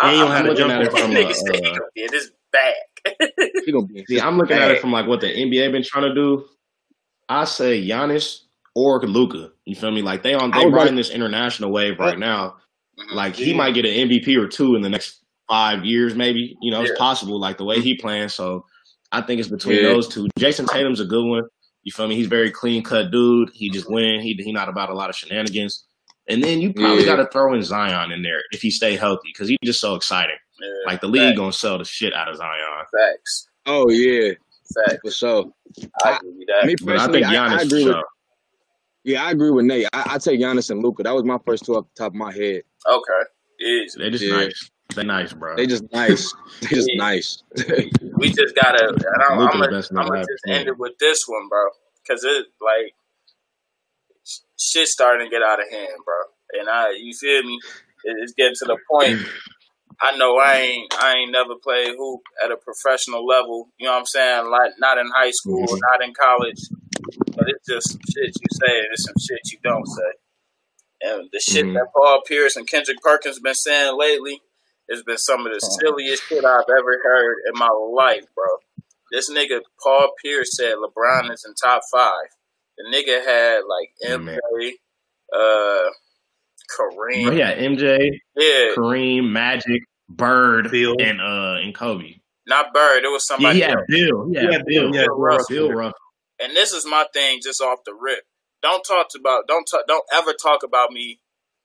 [0.00, 1.72] And you don't have to looking jump at it from Nigga a, said he uh,
[1.72, 2.74] gonna be in his bag.
[3.66, 5.82] He gonna be in See, I'm looking at it from like what the NBA been
[5.82, 6.46] trying to do.
[7.28, 8.42] I say Giannis
[8.76, 9.50] or Luka.
[9.64, 10.02] You feel me?
[10.02, 12.56] Like they on they was riding this international wave right now.
[13.00, 13.14] Mhm.
[13.14, 13.56] Like he Yeah.
[13.56, 16.56] might get an MVP or two in the next five years, maybe.
[16.62, 17.40] You know, it's possible.
[17.40, 18.28] Like the way he playing.
[18.28, 18.64] So
[19.10, 19.88] I think it's between Yeah.
[19.88, 20.28] those two.
[20.38, 21.42] Jayson Tatum's a good one.
[21.82, 22.14] You feel me?
[22.14, 23.50] He's very clean cut dude.
[23.52, 24.20] He just win.
[24.20, 25.84] He he not about a lot of shenanigans.
[26.30, 27.16] And then you probably Yeah.
[27.16, 29.94] got to throw in Zion in there if he stay healthy because he's just so
[29.96, 30.36] exciting.
[30.60, 30.68] Yeah.
[30.86, 31.38] Like the league Facts.
[31.38, 32.60] gonna sell the shit out of Zion.
[32.96, 33.48] Facts.
[33.66, 34.32] Oh yeah,
[34.86, 34.98] Facts.
[35.02, 35.44] for sure.
[36.04, 36.66] I give you that.
[36.66, 37.92] Me But I personally, think I, I agree with.
[37.94, 38.04] sure.
[39.04, 39.86] Yeah, I agree with Nate.
[39.92, 41.02] I, I take Giannis and Luka.
[41.02, 42.62] That was my first two off the top of my head.
[42.86, 43.64] Okay.
[43.66, 43.98] Easy.
[43.98, 44.36] They just Yeah.
[44.36, 44.70] nice.
[44.94, 45.56] They nice, bro.
[45.56, 46.34] They just nice.
[46.60, 46.98] they just Yeah.
[46.98, 47.42] nice.
[48.18, 48.88] We just gotta.
[48.88, 49.54] And I'm, Luka's
[49.90, 51.64] I'm gonna I'm gonna just end it with this one, bro.
[52.06, 52.92] Because it like
[54.60, 56.60] shit starting to get out of hand, bro.
[56.60, 57.58] And I, you feel me?
[58.04, 59.18] It's getting to the point.
[60.00, 63.68] I know I ain't I ain't never played hoop at a professional level.
[63.78, 64.50] You know what I'm saying?
[64.50, 65.78] Like not in high school, Mhm.
[65.92, 66.60] not in college.
[67.36, 70.12] But it's just some shit you say and it's some shit you don't say.
[71.02, 71.74] And the shit Mhm.
[71.74, 74.42] that Paul Pierce and Kendrick Perkins been saying lately
[74.90, 78.46] has been some of the silliest shit I've ever heard in my life, bro.
[79.12, 82.28] This nigga Paul Pierce said LeBron is in top five.
[82.82, 84.38] The nigga had like Man.
[84.38, 84.70] MJ,
[85.34, 85.90] uh,
[86.78, 90.94] Kareem, Bro, yeah, MJ, yeah, Kareem, Magic, Bird, Bill.
[91.00, 92.14] and uh and Kobe.
[92.46, 93.04] not Bird.
[93.04, 93.86] It was somebody he had else.
[93.88, 94.28] Bill.
[94.30, 94.50] Yeah, Bill.
[94.52, 95.18] yeah, Bill Russell.
[95.18, 95.56] Russell.
[95.56, 95.94] Bill Russell.
[96.42, 98.24] And this is my thing, just off the rip.
[98.62, 101.20] Don't talk about don't talk, don't ever talk about me.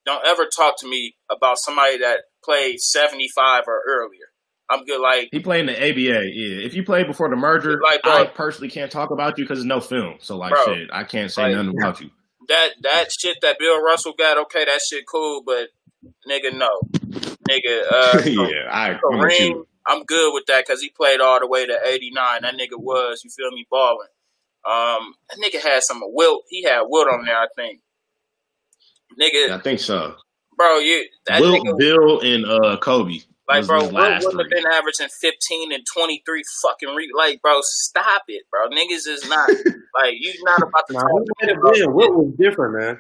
[0.06, 4.28] Don't ever talk to me about somebody that played seventy five or earlier.
[4.70, 5.00] I'm good.
[5.02, 6.02] Like He played in the ABA.
[6.34, 8.14] Yeah, if you played before the merger, Like, bro.
[8.14, 10.16] I personally can't talk about you because there's no film.
[10.20, 10.66] So like, Bro.
[10.74, 12.10] shit, I can't say Like- nothing about you.
[12.48, 14.38] that that shit that Bill Russell got.
[14.40, 15.70] Okay, that shit cool, but
[16.30, 16.70] nigga, no,
[17.50, 17.82] nigga.
[17.92, 19.64] Uh, yeah, I Kareem.
[19.88, 22.42] I'm good with that because he played all the way to 89.
[22.42, 24.08] That nigga was, you feel me, balling.
[24.68, 26.42] Um, that nigga had some Wilt.
[26.50, 27.82] He had Wilt on there, I think.
[29.20, 30.16] Nigga, I think so.
[30.58, 33.20] bro, you that Will, nigga, Bill, and uh Kobe.
[33.48, 37.42] Like, bro, his Wilt last wouldn't have been averaging 15 and 23 fucking re- like,
[37.42, 38.70] bro, stop it, bro.
[38.70, 39.50] Niggas is not
[40.04, 41.94] like you not about to Nah, talk Wilt might have about been.
[41.94, 43.00] Wilt was different, man.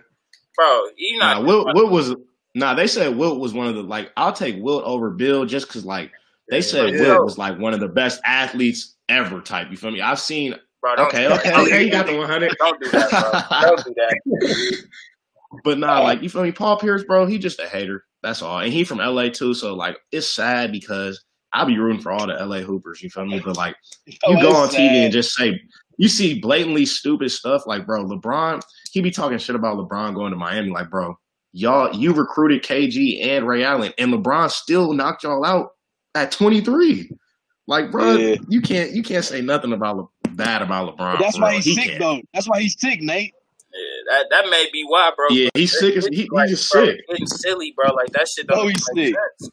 [0.55, 0.81] bro.
[0.97, 2.15] You not Nah, Wilt, Wilt was
[2.53, 2.73] nah.
[2.75, 4.11] They said Wilt was one of the like.
[4.17, 6.11] I'll take Wilt over Bill just because like
[6.49, 7.01] they said Yeah.
[7.01, 9.41] Wilt was like one of the best athletes ever.
[9.41, 9.67] Type.
[9.71, 10.01] You feel me?
[10.01, 10.55] I've seen.
[10.81, 10.95] bro.
[10.95, 11.85] Don't, Okay, okay, okay.
[11.85, 12.55] You got the 100.
[12.59, 13.75] Don't do that, bro.
[13.75, 14.83] Don't do that.
[15.63, 16.51] But nah, like you feel me?
[16.51, 18.04] Paul Pierce, bro, he just a hater.
[18.25, 18.59] That's all.
[18.59, 21.23] And he from LA too, so like it's sad because
[21.53, 23.01] I'll be rooting for all the LA Hoopers.
[23.03, 23.39] You feel me?
[23.39, 23.75] But like
[24.25, 25.61] oh, you go on TV and just say
[25.97, 28.61] you see blatantly stupid stuff like, bro, LeBron,
[28.91, 30.69] he be talking shit about LeBron going to Miami.
[30.71, 31.17] Like, bro,
[31.53, 35.69] y'all, you recruited KG and Ray Allen, and LeBron still knocked y'all out
[36.15, 37.09] at 23.
[37.67, 38.35] Like, bro, Yeah.
[38.49, 41.13] you can't you can't say nothing about Le- bad about LeBron.
[41.13, 41.99] But that's for why he's He sick can't.
[41.99, 42.21] though.
[42.33, 43.33] That's why he's sick, Nate.
[43.75, 45.27] Yeah, that that may be why, bro.
[45.31, 45.97] Yeah, he's sick.
[45.97, 47.01] As, he, he Like, just bro, sick.
[47.09, 47.93] Getting silly, bro.
[47.93, 49.15] Like that shit oh, don't Oh, he's make sick.
[49.39, 49.51] sense.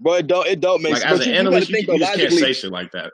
[0.00, 1.20] Bro, it don't it don't make Like sense.
[1.20, 3.12] as an you, you analyst, you, think you though, just can't say shit like that.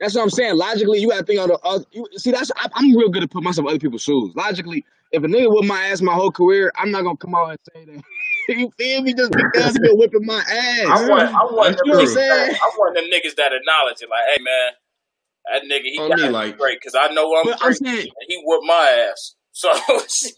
[0.00, 0.56] That's what I'm saying.
[0.56, 1.84] Logically, you got to think on the other.
[1.92, 4.32] You, see, that's I, I'm real good at put myself in other people's shoes.
[4.36, 7.50] Logically, if a nigga whip my ass my whole career, I'm not gonna come out
[7.50, 8.02] and say that.
[8.48, 9.14] you feel me?
[9.14, 10.46] Just because he been whipping my ass.
[10.88, 12.14] I want, I want them You know what I'm niggas.
[12.14, 12.56] saying?
[12.62, 14.08] I want them niggas that acknowledge it.
[14.08, 14.72] Like, hey man,
[15.52, 17.68] that nigga he On got me, like- be great because I know I'm But I'm
[17.68, 17.76] great.
[17.78, 19.34] saying and he whooped my ass.
[19.58, 19.68] So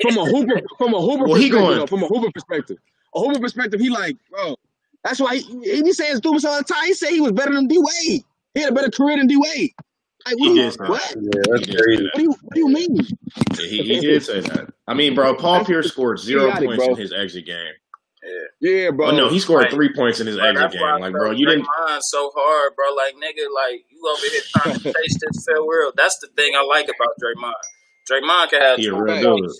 [0.00, 2.78] from a hooper, from a hooper Well, he perspective, going- though, from a hooper perspective,
[3.14, 4.56] a hooper perspective, he like, bro.
[5.04, 6.84] That's why he, he be saying stupid all the time.
[6.86, 8.22] He said he was better than D Wade.
[8.54, 9.72] He had a better career than D Wade.
[10.26, 11.16] Like, what, He do you, did what?
[11.20, 12.04] Yeah, that's He did say crazy.
[12.04, 12.96] What do you, what do you mean?
[12.96, 14.72] Yeah, He, he did say that.
[14.86, 16.94] I mean, bro, Paul That's Pierce scored zero idiotic, points bro.
[16.94, 17.72] in his exit game.
[18.60, 19.08] Yeah, bro.
[19.10, 19.70] Oh no, he scored Right.
[19.72, 21.00] three points in his exit that's game.
[21.00, 21.64] Like, bro, you didn't.
[21.64, 22.92] Draymond so hard, bro.
[22.94, 25.94] Like, nigga, like you over here trying to chase this fair world.
[25.96, 27.52] That's the thing I like about Draymond.
[28.10, 29.58] Draymond can have He two points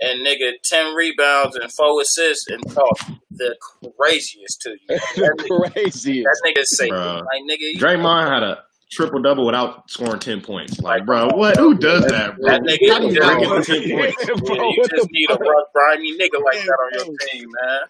[0.00, 2.98] and nigga ten rebounds and four assists and talk
[3.30, 3.56] the
[3.98, 4.78] craziest to you.
[5.16, 6.22] That nigga, crazy.
[6.22, 7.78] that nigga say like nigga.
[7.78, 10.80] Draymond had a triple double without scoring ten points.
[10.80, 11.56] Like, bro, what?
[11.58, 12.50] Who does that, bro?
[12.50, 14.16] That nigga How do you just- bring it ten points?
[14.28, 17.80] Yeah, bro, you just need a rough, grimy nigga like that on your team, man.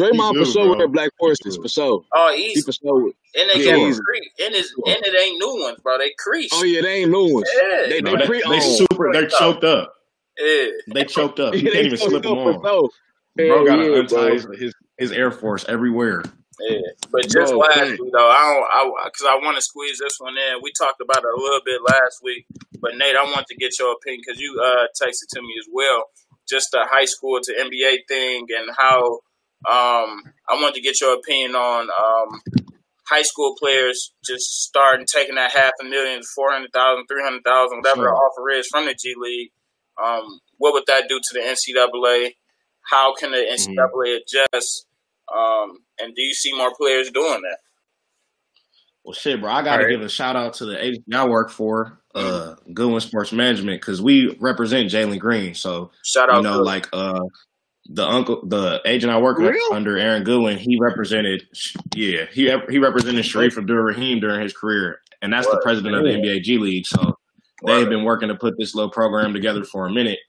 [0.00, 0.78] Draymond He for sure bro.
[0.78, 1.62] wear black forces do.
[1.62, 2.04] for sure.
[2.14, 2.62] Oh, He easy.
[2.62, 3.12] for sure.
[3.34, 4.00] And they Yeah, got easy.
[4.00, 5.98] cre- and it's and it ain't new ones, bro.
[5.98, 6.54] They creased.
[6.56, 7.50] Oh yeah, they ain't new ones.
[7.54, 7.86] Yeah.
[7.88, 8.62] They No, they they, pre they owned.
[8.62, 9.12] super.
[9.12, 9.92] They're choked up.
[10.38, 10.66] Yeah.
[10.94, 11.54] They choked up.
[11.54, 12.62] You Yeah, can't even slip them dope on.
[12.64, 12.90] sure.
[13.36, 14.32] Bro Hell got to untie bro.
[14.34, 16.22] his, his his Air Force everywhere.
[16.60, 16.78] Yeah,
[17.10, 18.02] but just Bro, lastly thanks.
[18.12, 18.42] though, I
[18.84, 20.60] don't, I because I want to squeeze this one in.
[20.62, 22.46] We talked about it a little bit last week,
[22.82, 25.66] but Nate, I want to get your opinion because you uh texted to me as
[25.72, 26.04] well,
[26.48, 29.20] just the high school to NBA thing and how
[29.68, 32.40] um I want to get your opinion on um
[33.08, 37.42] high school players just starting taking that half a million, four hundred thousand, three hundred
[37.44, 38.14] thousand, whatever the Sure.
[38.16, 39.50] offer is from the G League.
[40.02, 42.34] Um, what would that do to the NCAA?
[42.82, 44.86] How can the NCAA adjust?
[45.34, 47.58] Um, and do you see more players doing that?
[49.04, 49.50] Well, shit, bro.
[49.50, 49.90] I got to Alright.
[49.90, 54.00] give a shout out to the agency I work for, uh, Goodwin Sports Management, because
[54.02, 55.54] we represent Jalen Green.
[55.54, 57.20] So Shout out, you out know, to like uh,
[57.92, 61.42] the uncle, the agent I work with under Aaron Goodwin, he represented,
[61.94, 66.10] yeah, he he represented Shareef Abdur-Rahim during his career, and that's the president of the
[66.10, 66.86] NBA G League.
[66.86, 67.16] So
[67.66, 70.20] they've been working to put this little program together for a minute.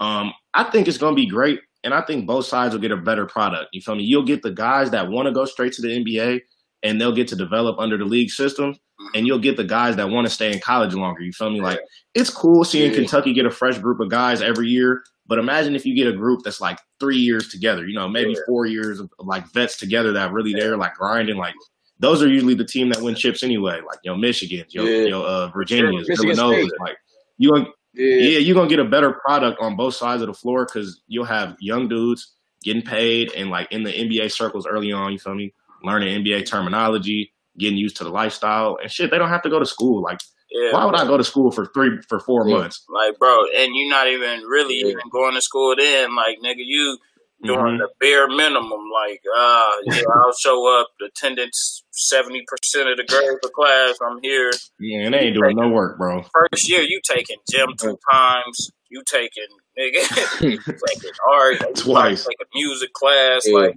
[0.00, 2.92] Um, I think it's going to be great, and I think both sides will get
[2.92, 3.68] a better product.
[3.72, 4.04] You feel me?
[4.04, 6.40] You'll get the guys that want to go straight to the NBA,
[6.82, 8.74] and they'll get to develop under the league system,
[9.14, 11.20] and you'll get the guys that want to stay in college longer.
[11.20, 11.60] You feel me?
[11.60, 11.80] Like
[12.14, 12.96] it's cool seeing Yeah.
[12.96, 15.02] Kentucky get a fresh group of guys every year,
[15.32, 17.86] but imagine if you get a group that's like three years together.
[17.86, 18.40] You know, maybe Yeah.
[18.46, 21.38] four years of like vets together that really there, like grinding.
[21.38, 21.54] Like
[22.00, 23.80] those are usually the team that win chips anyway.
[23.86, 25.06] Like yo, Michigan's, yo, Yeah.
[25.06, 26.68] yo, uh, Virginia's, Michigan Villanova.
[26.68, 26.80] State.
[26.80, 26.96] Like
[27.38, 28.14] you gonna Yeah.
[28.16, 31.24] yeah, you're gonna get a better product on both sides of the floor because you'll
[31.24, 35.12] have young dudes getting paid and like in the NBA circles early on.
[35.12, 35.54] You feel me?
[35.82, 39.10] Learning NBA terminology, getting used to the lifestyle and shit.
[39.10, 40.02] They don't have to go to school.
[40.02, 40.18] Like,
[40.54, 40.72] Yeah.
[40.72, 42.56] why would I go to school for three for four Yeah.
[42.58, 42.84] months?
[42.88, 44.88] Like, bro, and you're not even really Yeah.
[44.88, 46.14] even going to school then.
[46.14, 46.98] Like, nigga, you
[47.44, 47.78] doing Mhm.
[47.78, 48.90] the bare minimum.
[48.92, 53.96] Like, uh, yeah, I'll show up, attendance 70% of the grade for class.
[54.00, 54.52] I'm here.
[54.78, 56.22] Yeah, and they ain't doing no work, bro.
[56.34, 58.70] First year, you taking gym two times.
[58.90, 59.48] You taking,
[59.78, 60.02] nigga,
[60.42, 61.56] you taking art.
[61.76, 62.26] Twice.
[62.26, 63.46] Like, taking music class.
[63.48, 63.76] Like,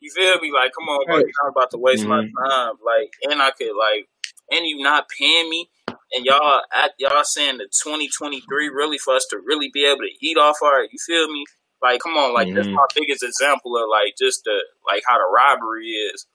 [0.00, 0.50] you feel me?
[0.52, 1.18] Like, come on, bro.
[1.18, 2.30] You're not about to waste my Mhm.
[2.48, 2.74] time.
[2.84, 4.08] Like, and I could, like,
[4.50, 5.68] and you not paying me.
[6.14, 10.10] And y'all at y'all saying the 2023 really for us to really be able to
[10.26, 11.44] eat off our, you feel me?
[11.82, 12.72] Like, come on, like that's Mhm.
[12.74, 16.26] my biggest example of like just the like how the robbery is.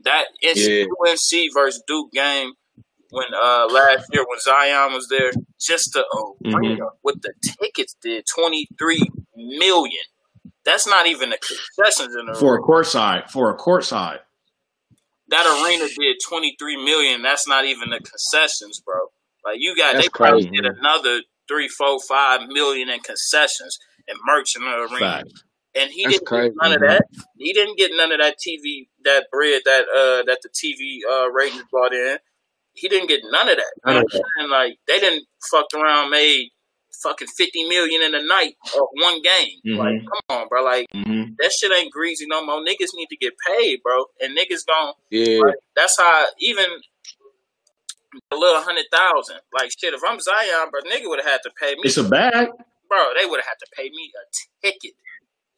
[0.00, 0.84] That Yeah.
[0.84, 2.52] UNC versus Duke game
[3.10, 6.04] when uh last year when Zion was there, just the
[6.54, 9.00] arena what the tickets did 23
[9.36, 10.04] million.
[10.64, 12.62] That's not even the concessions in the For a arena.
[12.66, 14.20] court side, for a court side.
[15.28, 17.22] That arena did 23 million.
[17.22, 19.08] That's not even the concessions, bro.
[19.44, 20.62] Like you got, That's they probably crazy.
[20.62, 24.98] did another three, four, five million in concessions and merch in the arena.
[24.98, 25.44] Fact.
[25.74, 27.04] And he That's didn't crazy, get none of that.
[27.38, 31.30] He didn't get none of that TV, that bread that uh that the TV uh
[31.30, 32.18] ratings brought in.
[32.72, 33.72] He didn't get none of that.
[33.86, 34.50] You know None what I'm saying?
[34.50, 36.48] Like they didn't fucked around, made
[37.02, 39.60] fucking fifty million in a night of one game.
[39.66, 39.76] Mhm.
[39.78, 40.64] Like, come on, bro.
[40.64, 42.60] Like hmm that shit ain't greasy no more.
[42.60, 44.06] Niggas need to get paid, bro.
[44.20, 45.38] And niggas gon' Yeah.
[45.44, 46.66] like, that's how even
[48.32, 49.38] a little hundred thousand.
[49.54, 51.82] Like shit, if I'm Zion, bro, nigga would have had to pay me.
[51.84, 52.48] It's a bag.
[52.88, 54.92] bro, they would have had to pay me a ticket.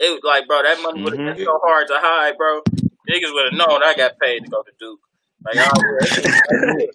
[0.00, 1.36] It was like, bro, that money would have Mhm.
[1.36, 2.62] been so hard to hide, bro.
[3.10, 5.00] Niggas would have known I got paid to go to Duke.
[5.44, 6.90] Like, I would.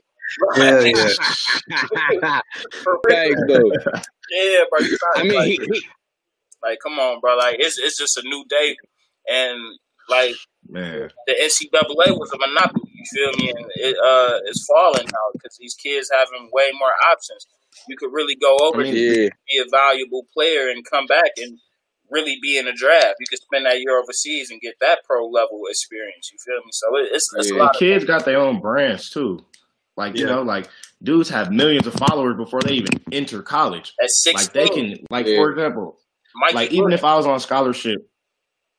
[0.55, 0.85] Hell
[2.21, 2.41] yeah.
[2.83, 2.99] For.
[3.09, 3.71] Thanks, though.
[4.31, 4.79] Yeah, bro.
[4.79, 5.81] You I mean, like, he, he,
[6.63, 7.35] like, come on, bro.
[7.37, 8.75] Like, it's it's just a new day,
[9.29, 9.59] and
[10.09, 10.35] like
[10.69, 11.09] Man.
[11.27, 12.91] the NCAA was a monopoly.
[12.93, 13.49] You feel me?
[13.51, 17.45] And it uh is falling now because these kids having way more options.
[17.89, 19.29] You could really go over I mean, here, yeah.
[19.49, 21.59] be a valuable player, and come back and
[22.09, 23.15] really be in a draft.
[23.19, 26.31] You could spend that year overseas and get that pro level experience.
[26.31, 26.71] You feel me?
[26.71, 29.45] So it, it's it's a lot And of kids got their own brands too.
[29.97, 30.67] Like, you know, like
[31.03, 33.93] dudes have millions of followers before they even enter college.
[34.01, 34.43] at six.
[34.45, 35.37] Like they can like Yeah.
[35.37, 35.97] for example,
[36.35, 37.99] Mikey like even if I was on scholarship,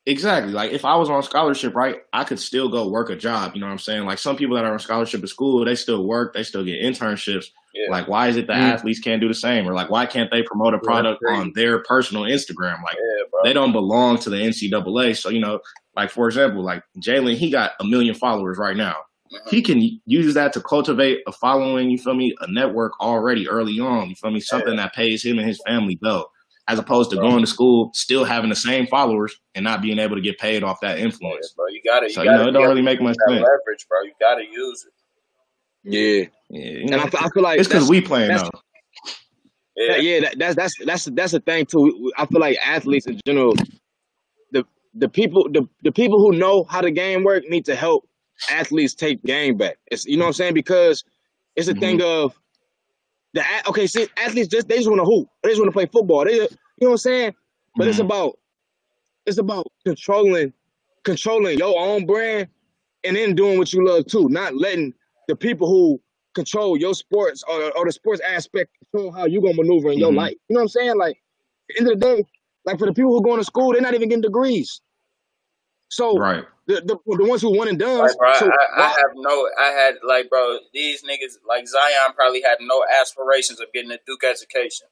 [0.07, 0.51] exactly.
[0.53, 3.51] Like if I was on scholarship, right, I could still go work a job.
[3.53, 4.05] You know what I'm saying?
[4.05, 6.81] Like some people that are on scholarship at school, they still work, they still get
[6.81, 7.45] internships.
[7.73, 7.91] Yeah.
[7.91, 8.73] Like why is it the Mm.
[8.73, 9.67] athletes can't do the same?
[9.69, 11.39] Or like why can't they promote a product crazy.
[11.41, 12.81] on their personal Instagram?
[12.83, 15.15] Like yeah, they don't belong to the NCAA.
[15.15, 15.59] So you know,
[15.95, 18.95] like for example, like Jalen, he got a million followers right now.
[19.31, 19.49] Mhm.
[19.51, 21.89] He can use that to cultivate a following.
[21.91, 22.33] You feel me?
[22.41, 24.09] A network already early on.
[24.09, 24.39] You feel me?
[24.39, 26.31] Something that pays him and his family well,
[26.69, 27.29] as opposed to Bro.
[27.29, 30.63] going to school still having the same followers and not being able to get paid
[30.63, 31.53] off that Yeah, influence.
[31.55, 31.67] bro.
[31.67, 33.41] You gotta, So you know, it be don't really make much use sense.
[33.43, 34.01] leverage, bro.
[34.03, 34.93] You gotta use it.
[35.83, 36.25] Yeah.
[36.49, 38.61] Yeah, you And I, fe- I feel like it's because we playing that's- though.
[39.79, 41.79] Yeah, yeah, yeah, that, that's that's that's that's the thing too.
[41.81, 43.53] We- we- I feel like athletes in general,
[44.51, 44.65] the
[44.95, 48.07] the people the, the people who know how the game work need to help
[48.49, 49.77] athletes take the game back.
[49.91, 51.03] It's you know what I'm saying because
[51.55, 52.25] it's a thing mm-hmm.
[52.25, 52.39] of
[53.37, 53.87] the okay.
[53.87, 55.29] See, athletes just they just want to hoop.
[55.43, 56.25] They just want to play football.
[56.25, 56.49] They you know
[56.79, 57.35] what I'm saying.
[57.77, 58.05] But it's Mhm.
[58.05, 58.39] about
[59.25, 60.53] it's about controlling
[61.03, 62.49] controlling your own brand
[63.03, 64.29] and then doing what you love too.
[64.29, 64.93] Not letting
[65.27, 66.01] the people who
[66.35, 70.11] control your sports or, or the sports aspect control how you gonna maneuver in your
[70.11, 70.17] Mhm.
[70.17, 70.35] life.
[70.49, 70.97] You know what I'm saying?
[70.97, 72.25] Like at the end of the day,
[72.65, 74.81] like for the people who going to school, they're not even getting degrees.
[75.89, 76.43] So Right.
[76.65, 77.99] the, the the ones who won and done.
[77.99, 82.13] Like, bro, so I, I have no, I had like, bro, these niggas, like Zion,
[82.15, 84.87] probably had no aspirations of getting a Duke education.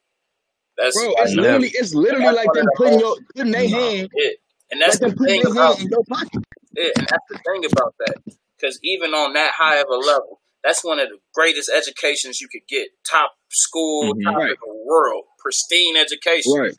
[0.78, 1.42] That's bro, it's No.
[1.42, 4.38] literally it's literally like them putting your putting their hand it.
[4.70, 6.42] And that's them the putting thing their about hand in your pocket.
[6.74, 6.92] it.
[6.98, 8.16] And that's the thing about that.
[8.58, 12.48] Because even on that high of a level, that's one of the greatest educations you
[12.48, 12.88] could get.
[13.08, 14.24] Top school, Mhm.
[14.24, 14.50] top Right.
[14.52, 16.52] of the world, pristine education.
[16.58, 16.74] Right.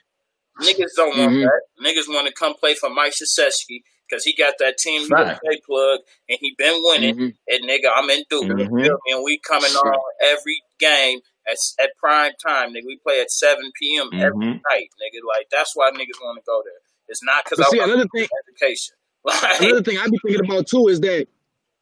[0.61, 1.43] Niggas don't want Mhm.
[1.43, 1.61] that.
[1.85, 5.07] Niggas want to come play for Mike Krzyzewski because he got that team.
[5.07, 7.15] Plug and he been winning.
[7.15, 7.33] Mhm.
[7.49, 8.45] And nigga, I'm in Duke.
[8.45, 8.97] Mhm.
[9.07, 12.85] And we coming on every game at, at prime time, nigga.
[12.85, 14.09] We play at 7 p.m.
[14.13, 14.61] every Mhm.
[14.69, 15.19] night, nigga.
[15.27, 16.73] Like, that's why niggas want to go there.
[17.09, 18.95] It's not because I see, want another thing, education.
[19.25, 21.27] Like, another thing I be thinking about too is that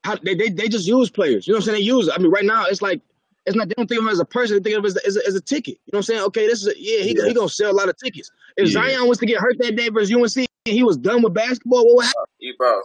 [0.03, 1.45] how they, they they just use players.
[1.47, 1.79] You know what I'm saying?
[1.79, 2.09] They use.
[2.11, 3.01] I mean, right now it's like
[3.45, 3.67] it's not.
[3.67, 4.57] They don't think of him as a person.
[4.57, 5.75] They think of him as a, as a, as a ticket.
[5.85, 6.21] You know what I'm saying?
[6.21, 7.03] Okay, this is a, yeah.
[7.03, 7.25] He Yeah.
[7.27, 8.31] he gonna sell a lot of tickets.
[8.57, 8.73] If Yeah.
[8.81, 11.85] Zion was to get hurt that day versus UNC, he was done with basketball.
[11.85, 12.23] What would happen?
[12.39, 12.81] You bro,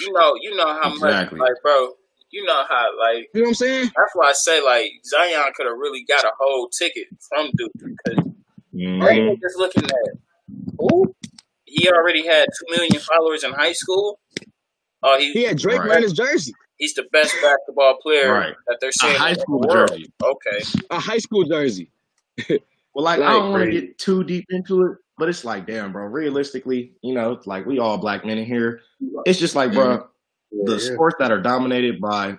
[0.00, 1.38] you know, you know how Exactly.
[1.38, 1.92] much, like, bro,
[2.30, 3.84] you know how, like, You know what I'm saying?
[3.96, 7.72] that's why I say, like, Zion could have really got a whole ticket from Duke
[7.74, 8.24] because
[8.74, 9.00] Mhm.
[9.02, 10.18] right just looking at
[10.78, 11.14] who
[11.66, 14.18] he already had two million followers in high school.
[15.02, 15.88] Oh, he, He had Drake Right.
[15.88, 18.54] wearing his jersey, he's the best basketball player Right.
[18.66, 19.90] that they're A seeing high in the school world.
[19.90, 20.12] jersey.
[20.22, 21.90] Okay, a high school jersey.
[22.92, 25.66] Well, like, Like, I don't want to get too deep into it, but it's like,
[25.66, 26.06] damn, bro.
[26.06, 28.80] Realistically, you know, like we all black men in here.
[29.26, 30.08] It's just like, bro,
[30.50, 30.92] the Yeah.
[30.94, 32.38] sports that are dominated by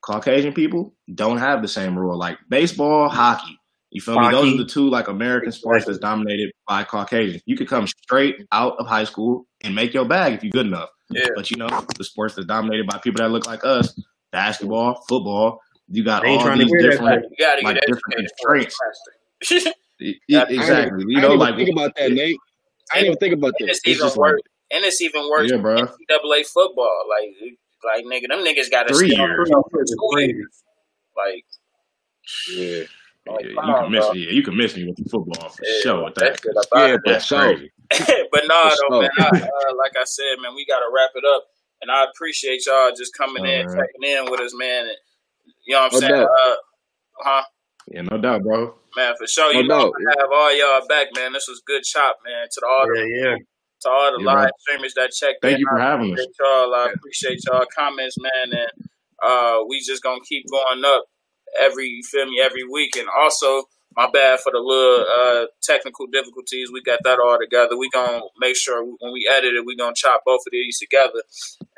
[0.00, 2.18] Caucasian people don't have the same rule.
[2.18, 3.58] Like baseball, hockey.
[3.90, 4.28] You feel me?
[4.32, 7.42] Those are the two like American sports that's dominated by Caucasians.
[7.46, 10.66] You could come straight out of high school and make your bag if you're good
[10.66, 10.88] enough.
[11.10, 13.96] yeah, But you know, the sports that's dominated by people that look like us,
[14.32, 19.72] basketball, football, you got all these different you like different educated
[20.10, 20.20] for it constraints.
[20.20, 20.20] faster.
[20.20, 21.04] E- Yeah, e- I exactly.
[21.08, 22.40] You I know, didn't like even think about that, Nate.
[22.92, 23.70] I didn't even think about and that.
[23.70, 24.40] it's it's even just like worse.
[24.72, 25.50] And it's even worse.
[25.50, 25.76] Yeah, bro.
[26.10, 27.30] NCAA football, like,
[27.84, 29.48] like nigga, them niggas got to Three stay years.
[29.48, 30.62] the field for It's two years.
[31.16, 31.44] Like,
[32.48, 32.84] Yeah,
[33.26, 34.12] like, yeah, you on, can miss bro.
[34.12, 34.18] me.
[34.26, 36.68] Yeah, you can miss me with the football for Yeah, sure with that that.
[36.74, 37.40] yeah, out That's sure.
[37.40, 37.72] crazy.
[38.32, 39.10] but nah, though, man.
[39.20, 41.44] I, uh, like I said, man, we gotta wrap it up,
[41.82, 43.66] and I appreciate y'all just coming Oh, in, man.
[43.76, 44.86] checking in with us, man.
[44.86, 44.96] And,
[45.66, 46.12] you know what I'm No saying?
[46.46, 46.54] Uh,
[47.20, 47.42] huh,
[47.90, 48.74] Yeah, no doubt, bro.
[48.96, 49.52] man, for sure.
[49.52, 49.92] No You know, doubt.
[49.94, 51.32] I have all y'all back, man.
[51.32, 52.46] This was good chop, man.
[52.50, 53.36] To the all the Yeah, yeah.
[53.82, 54.42] to all the Yeah, bro.
[54.42, 55.60] live streamers that checked Thank in.
[55.60, 56.20] you for I having us.
[56.20, 56.74] appreciate y'all.
[56.74, 58.72] I appreciate y'all comments, man, and
[59.22, 61.04] uh, we just gonna keep going up
[61.60, 62.96] every you feel me every week.
[62.96, 63.64] And also,
[63.96, 66.70] my bad for the little uh, technical difficulties.
[66.72, 67.76] We got that all together.
[67.78, 71.22] We gonna make sure when we edit it, we gonna chop both of these together.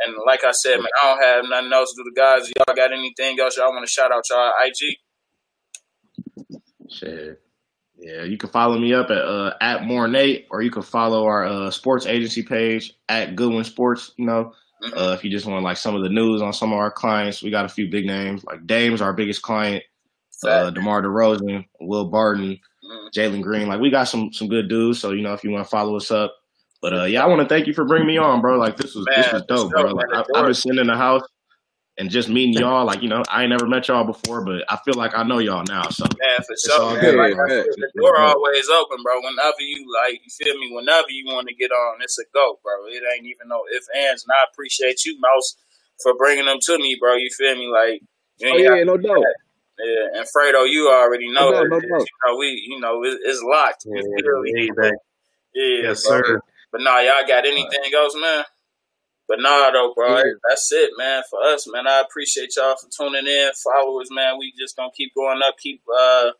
[0.06, 2.10] And like I said, man, I don't have nothing else to do.
[2.14, 4.96] The guys, y'all got anything else y'all want to shout out y'all IG?
[6.90, 7.40] Shit.
[7.98, 11.24] Yeah, you can follow me up at uh, at more Nate, or you can follow
[11.24, 14.12] our uh, sports agency page at Goodwin Sports.
[14.18, 14.52] You know,
[14.82, 14.92] Mhm.
[14.96, 17.42] uh, if you just want like some of the news on some of our clients,
[17.42, 19.82] we got a few big names like Dame's our biggest client,
[20.46, 23.10] uh, DeMar DeRozan, Will Barton, Mhm.
[23.14, 23.66] Jalen Green.
[23.66, 25.00] Like we got some some good dudes.
[25.00, 26.34] So you know, if you want to follow us up.
[26.82, 28.58] But uh, yeah, I want to thank you for bringing me on, bro.
[28.58, 29.84] Like this was this was for dope, bro.
[29.92, 30.06] Like.
[30.12, 31.22] I, I've been sitting in the house
[31.98, 32.84] and just meeting y'all.
[32.86, 35.38] Like you know, I ain't never met y'all before, but I feel like I know
[35.38, 35.88] y'all now.
[35.90, 37.00] So Man, for sure, all man.
[37.00, 37.64] good, Like I man.
[37.64, 39.20] said, the door always open, bro.
[39.20, 40.70] Whenever you like, you feel me.
[40.74, 42.86] Whenever you want to get on, it's a go, bro.
[42.88, 44.24] It ain't even no if ands.
[44.24, 45.56] And I appreciate you, Mouse,
[46.02, 47.14] for bringing them to me, bro.
[47.16, 47.68] You feel me?
[47.72, 48.02] Like,
[48.44, 49.24] Oh yeah, no doubt.
[49.78, 50.18] yeah.
[50.20, 51.50] And Fredo, you already know.
[51.50, 51.68] No it.
[51.70, 52.06] doubt, no doubt.
[52.06, 53.84] You know, we, you know, it, it's locked.
[53.86, 54.70] Yeah, You feel me?
[55.54, 56.18] Yeah, Yes, bro.
[56.18, 56.40] sir.
[56.72, 58.44] But nah, y'all got anything else, man?
[59.28, 60.16] But nah, though, bro.
[60.16, 60.22] Yeah.
[60.48, 61.22] That's it, man.
[61.28, 61.86] For us, man.
[61.86, 64.38] I appreciate y'all for tuning in, followers, man.
[64.38, 66.30] We just gonna keep going up, keep uh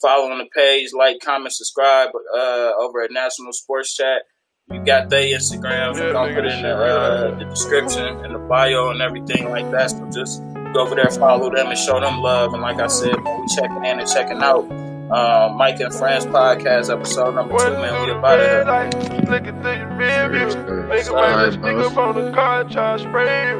[0.00, 4.22] following the page, like, comment, subscribe uh over at National Sports Chat.
[4.70, 5.94] You got their Instagrams.
[5.94, 9.70] We're gonna put it in the, uh, the description and the bio and everything like
[9.70, 9.90] that.
[9.90, 10.42] So just
[10.74, 12.52] go over there, follow them, and show them love.
[12.52, 14.87] And like I said, man, we checking in and checking out.
[15.10, 18.06] Uh, Micah and Friends podcast episode number two, man.
[18.06, 19.28] We about it.
[19.30, 20.46] Looking through your rear view.
[20.48, 21.80] Nigga Sorry, might just bro.
[21.80, 23.56] stick up on the car and try to spray you.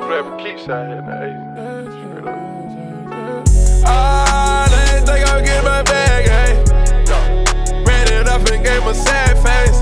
[0.00, 1.84] Whatever keeps out here now.
[1.84, 3.84] Straight up.
[3.86, 7.84] Ah, they think I'll get my bag, hey.
[7.84, 9.78] Ran it up and gave 'em a sad face.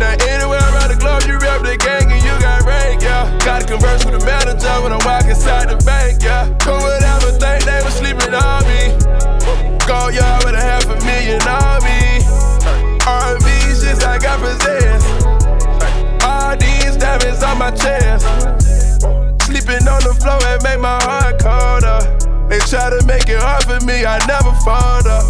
[0.00, 3.30] Now anywhere around the globe, you rep the gang and you got rank, yeah.
[3.44, 6.46] Gotta converse with the manager when I walk inside the bank, yeah.
[6.64, 7.02] Who would
[9.88, 12.20] Go yard with a half a million on me.
[13.08, 15.08] R&B's just I got possessed.
[16.28, 18.28] All these diamonds on my chest.
[19.48, 22.04] Sleeping on the floor and make my heart colder.
[22.52, 25.24] They try to make it hard for me, I never fall up.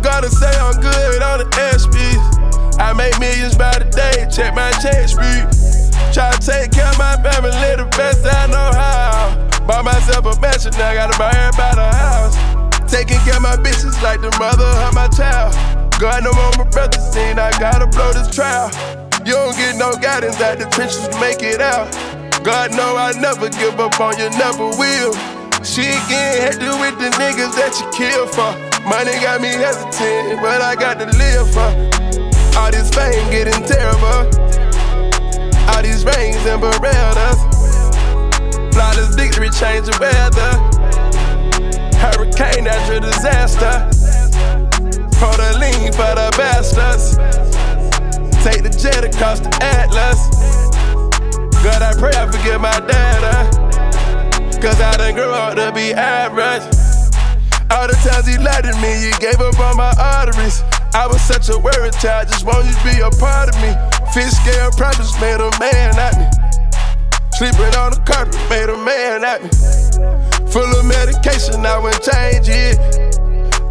[0.00, 1.44] Gotta say I'm good on the
[1.76, 2.80] SPs.
[2.80, 5.44] I make millions by the day, check my check street.
[6.16, 9.60] Try to take care of my family the best I know how.
[9.66, 12.59] Buy myself a mansion, now gotta buy everybody a house.
[12.90, 15.54] Taking care of my bitches like the mother of my child.
[16.00, 18.68] God no more my brother seen, I gotta blow this trial.
[19.24, 21.86] You don't get no guidance at the trenches to make it out.
[22.42, 25.12] God know I never give up on you, never will.
[25.62, 28.50] She getting hectic with the niggas that you kill for.
[28.88, 31.70] Money got me hesitant, but I got to live for.
[32.58, 34.26] All this fame getting terrible.
[35.68, 37.38] All these rings and Berettas.
[38.72, 40.69] Flawless victory change the weather.
[42.00, 43.90] Hurricane, natural disaster.
[45.60, 47.16] Lean for the bastards.
[48.44, 50.30] Take the jet across the Atlas.
[51.62, 53.44] God, I pray I forget my uh,
[54.60, 56.64] Cause I done grew up to be average.
[57.70, 60.62] All the times he lied to me, he gave up on my arteries.
[60.94, 63.76] I was such a worried child, just want you to be a part of me.
[64.14, 66.26] Fish scale practice made a man at me.
[67.36, 70.29] Sleeping on the carpet made a man at me.
[70.52, 72.78] Full of medication, I wouldn't change it.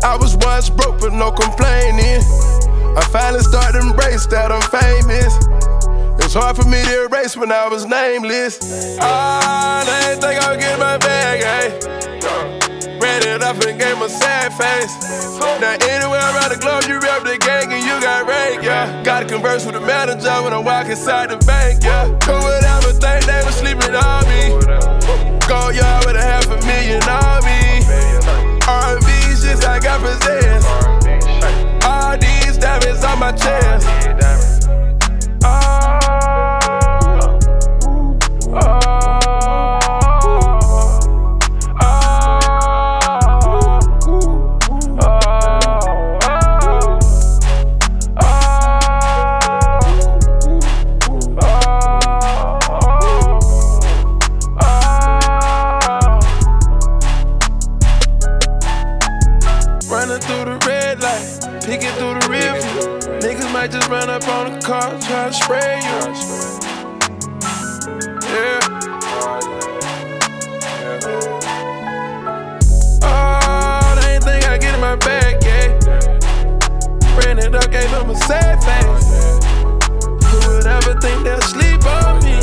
[0.04, 2.22] I was once broke, but no complaining.
[2.98, 5.36] I finally started embrace that I'm famous.
[6.24, 8.60] It's hard for me to erase when I was nameless.
[8.60, 12.09] They ain't think I'll get my bag, eh?
[13.50, 14.94] Up and gave a sad face.
[15.60, 19.02] Now anywhere around the globe, you rep the gang and you got rank, yeah.
[19.02, 22.06] Gotta converse with the manager when I walk inside the bank, yeah.
[22.06, 24.54] Who would ever think they was sleeping on me?
[25.50, 27.82] Go yard with a half a million on me.
[28.70, 30.68] R&B's just I got possessed.
[31.84, 34.19] All these diamonds on my chest.
[65.32, 66.00] To spray you.
[68.26, 68.60] Yeah.
[73.04, 75.68] Oh, they think I get in my bag, yeah.
[77.18, 79.40] Ran it up, gave them a sad face.
[80.30, 82.40] Who would ever think they'll sleep on me?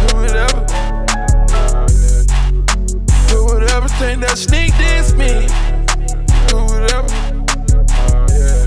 [0.00, 0.64] Who would ever?
[3.30, 5.48] Who would ever think they'll sneak this me?
[6.50, 7.12] Who would ever?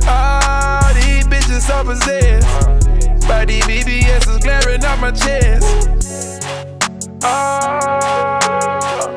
[0.08, 2.79] All these bitches so possessed
[3.30, 6.42] body BBS is glaring out my chest.
[7.24, 9.09] Oh.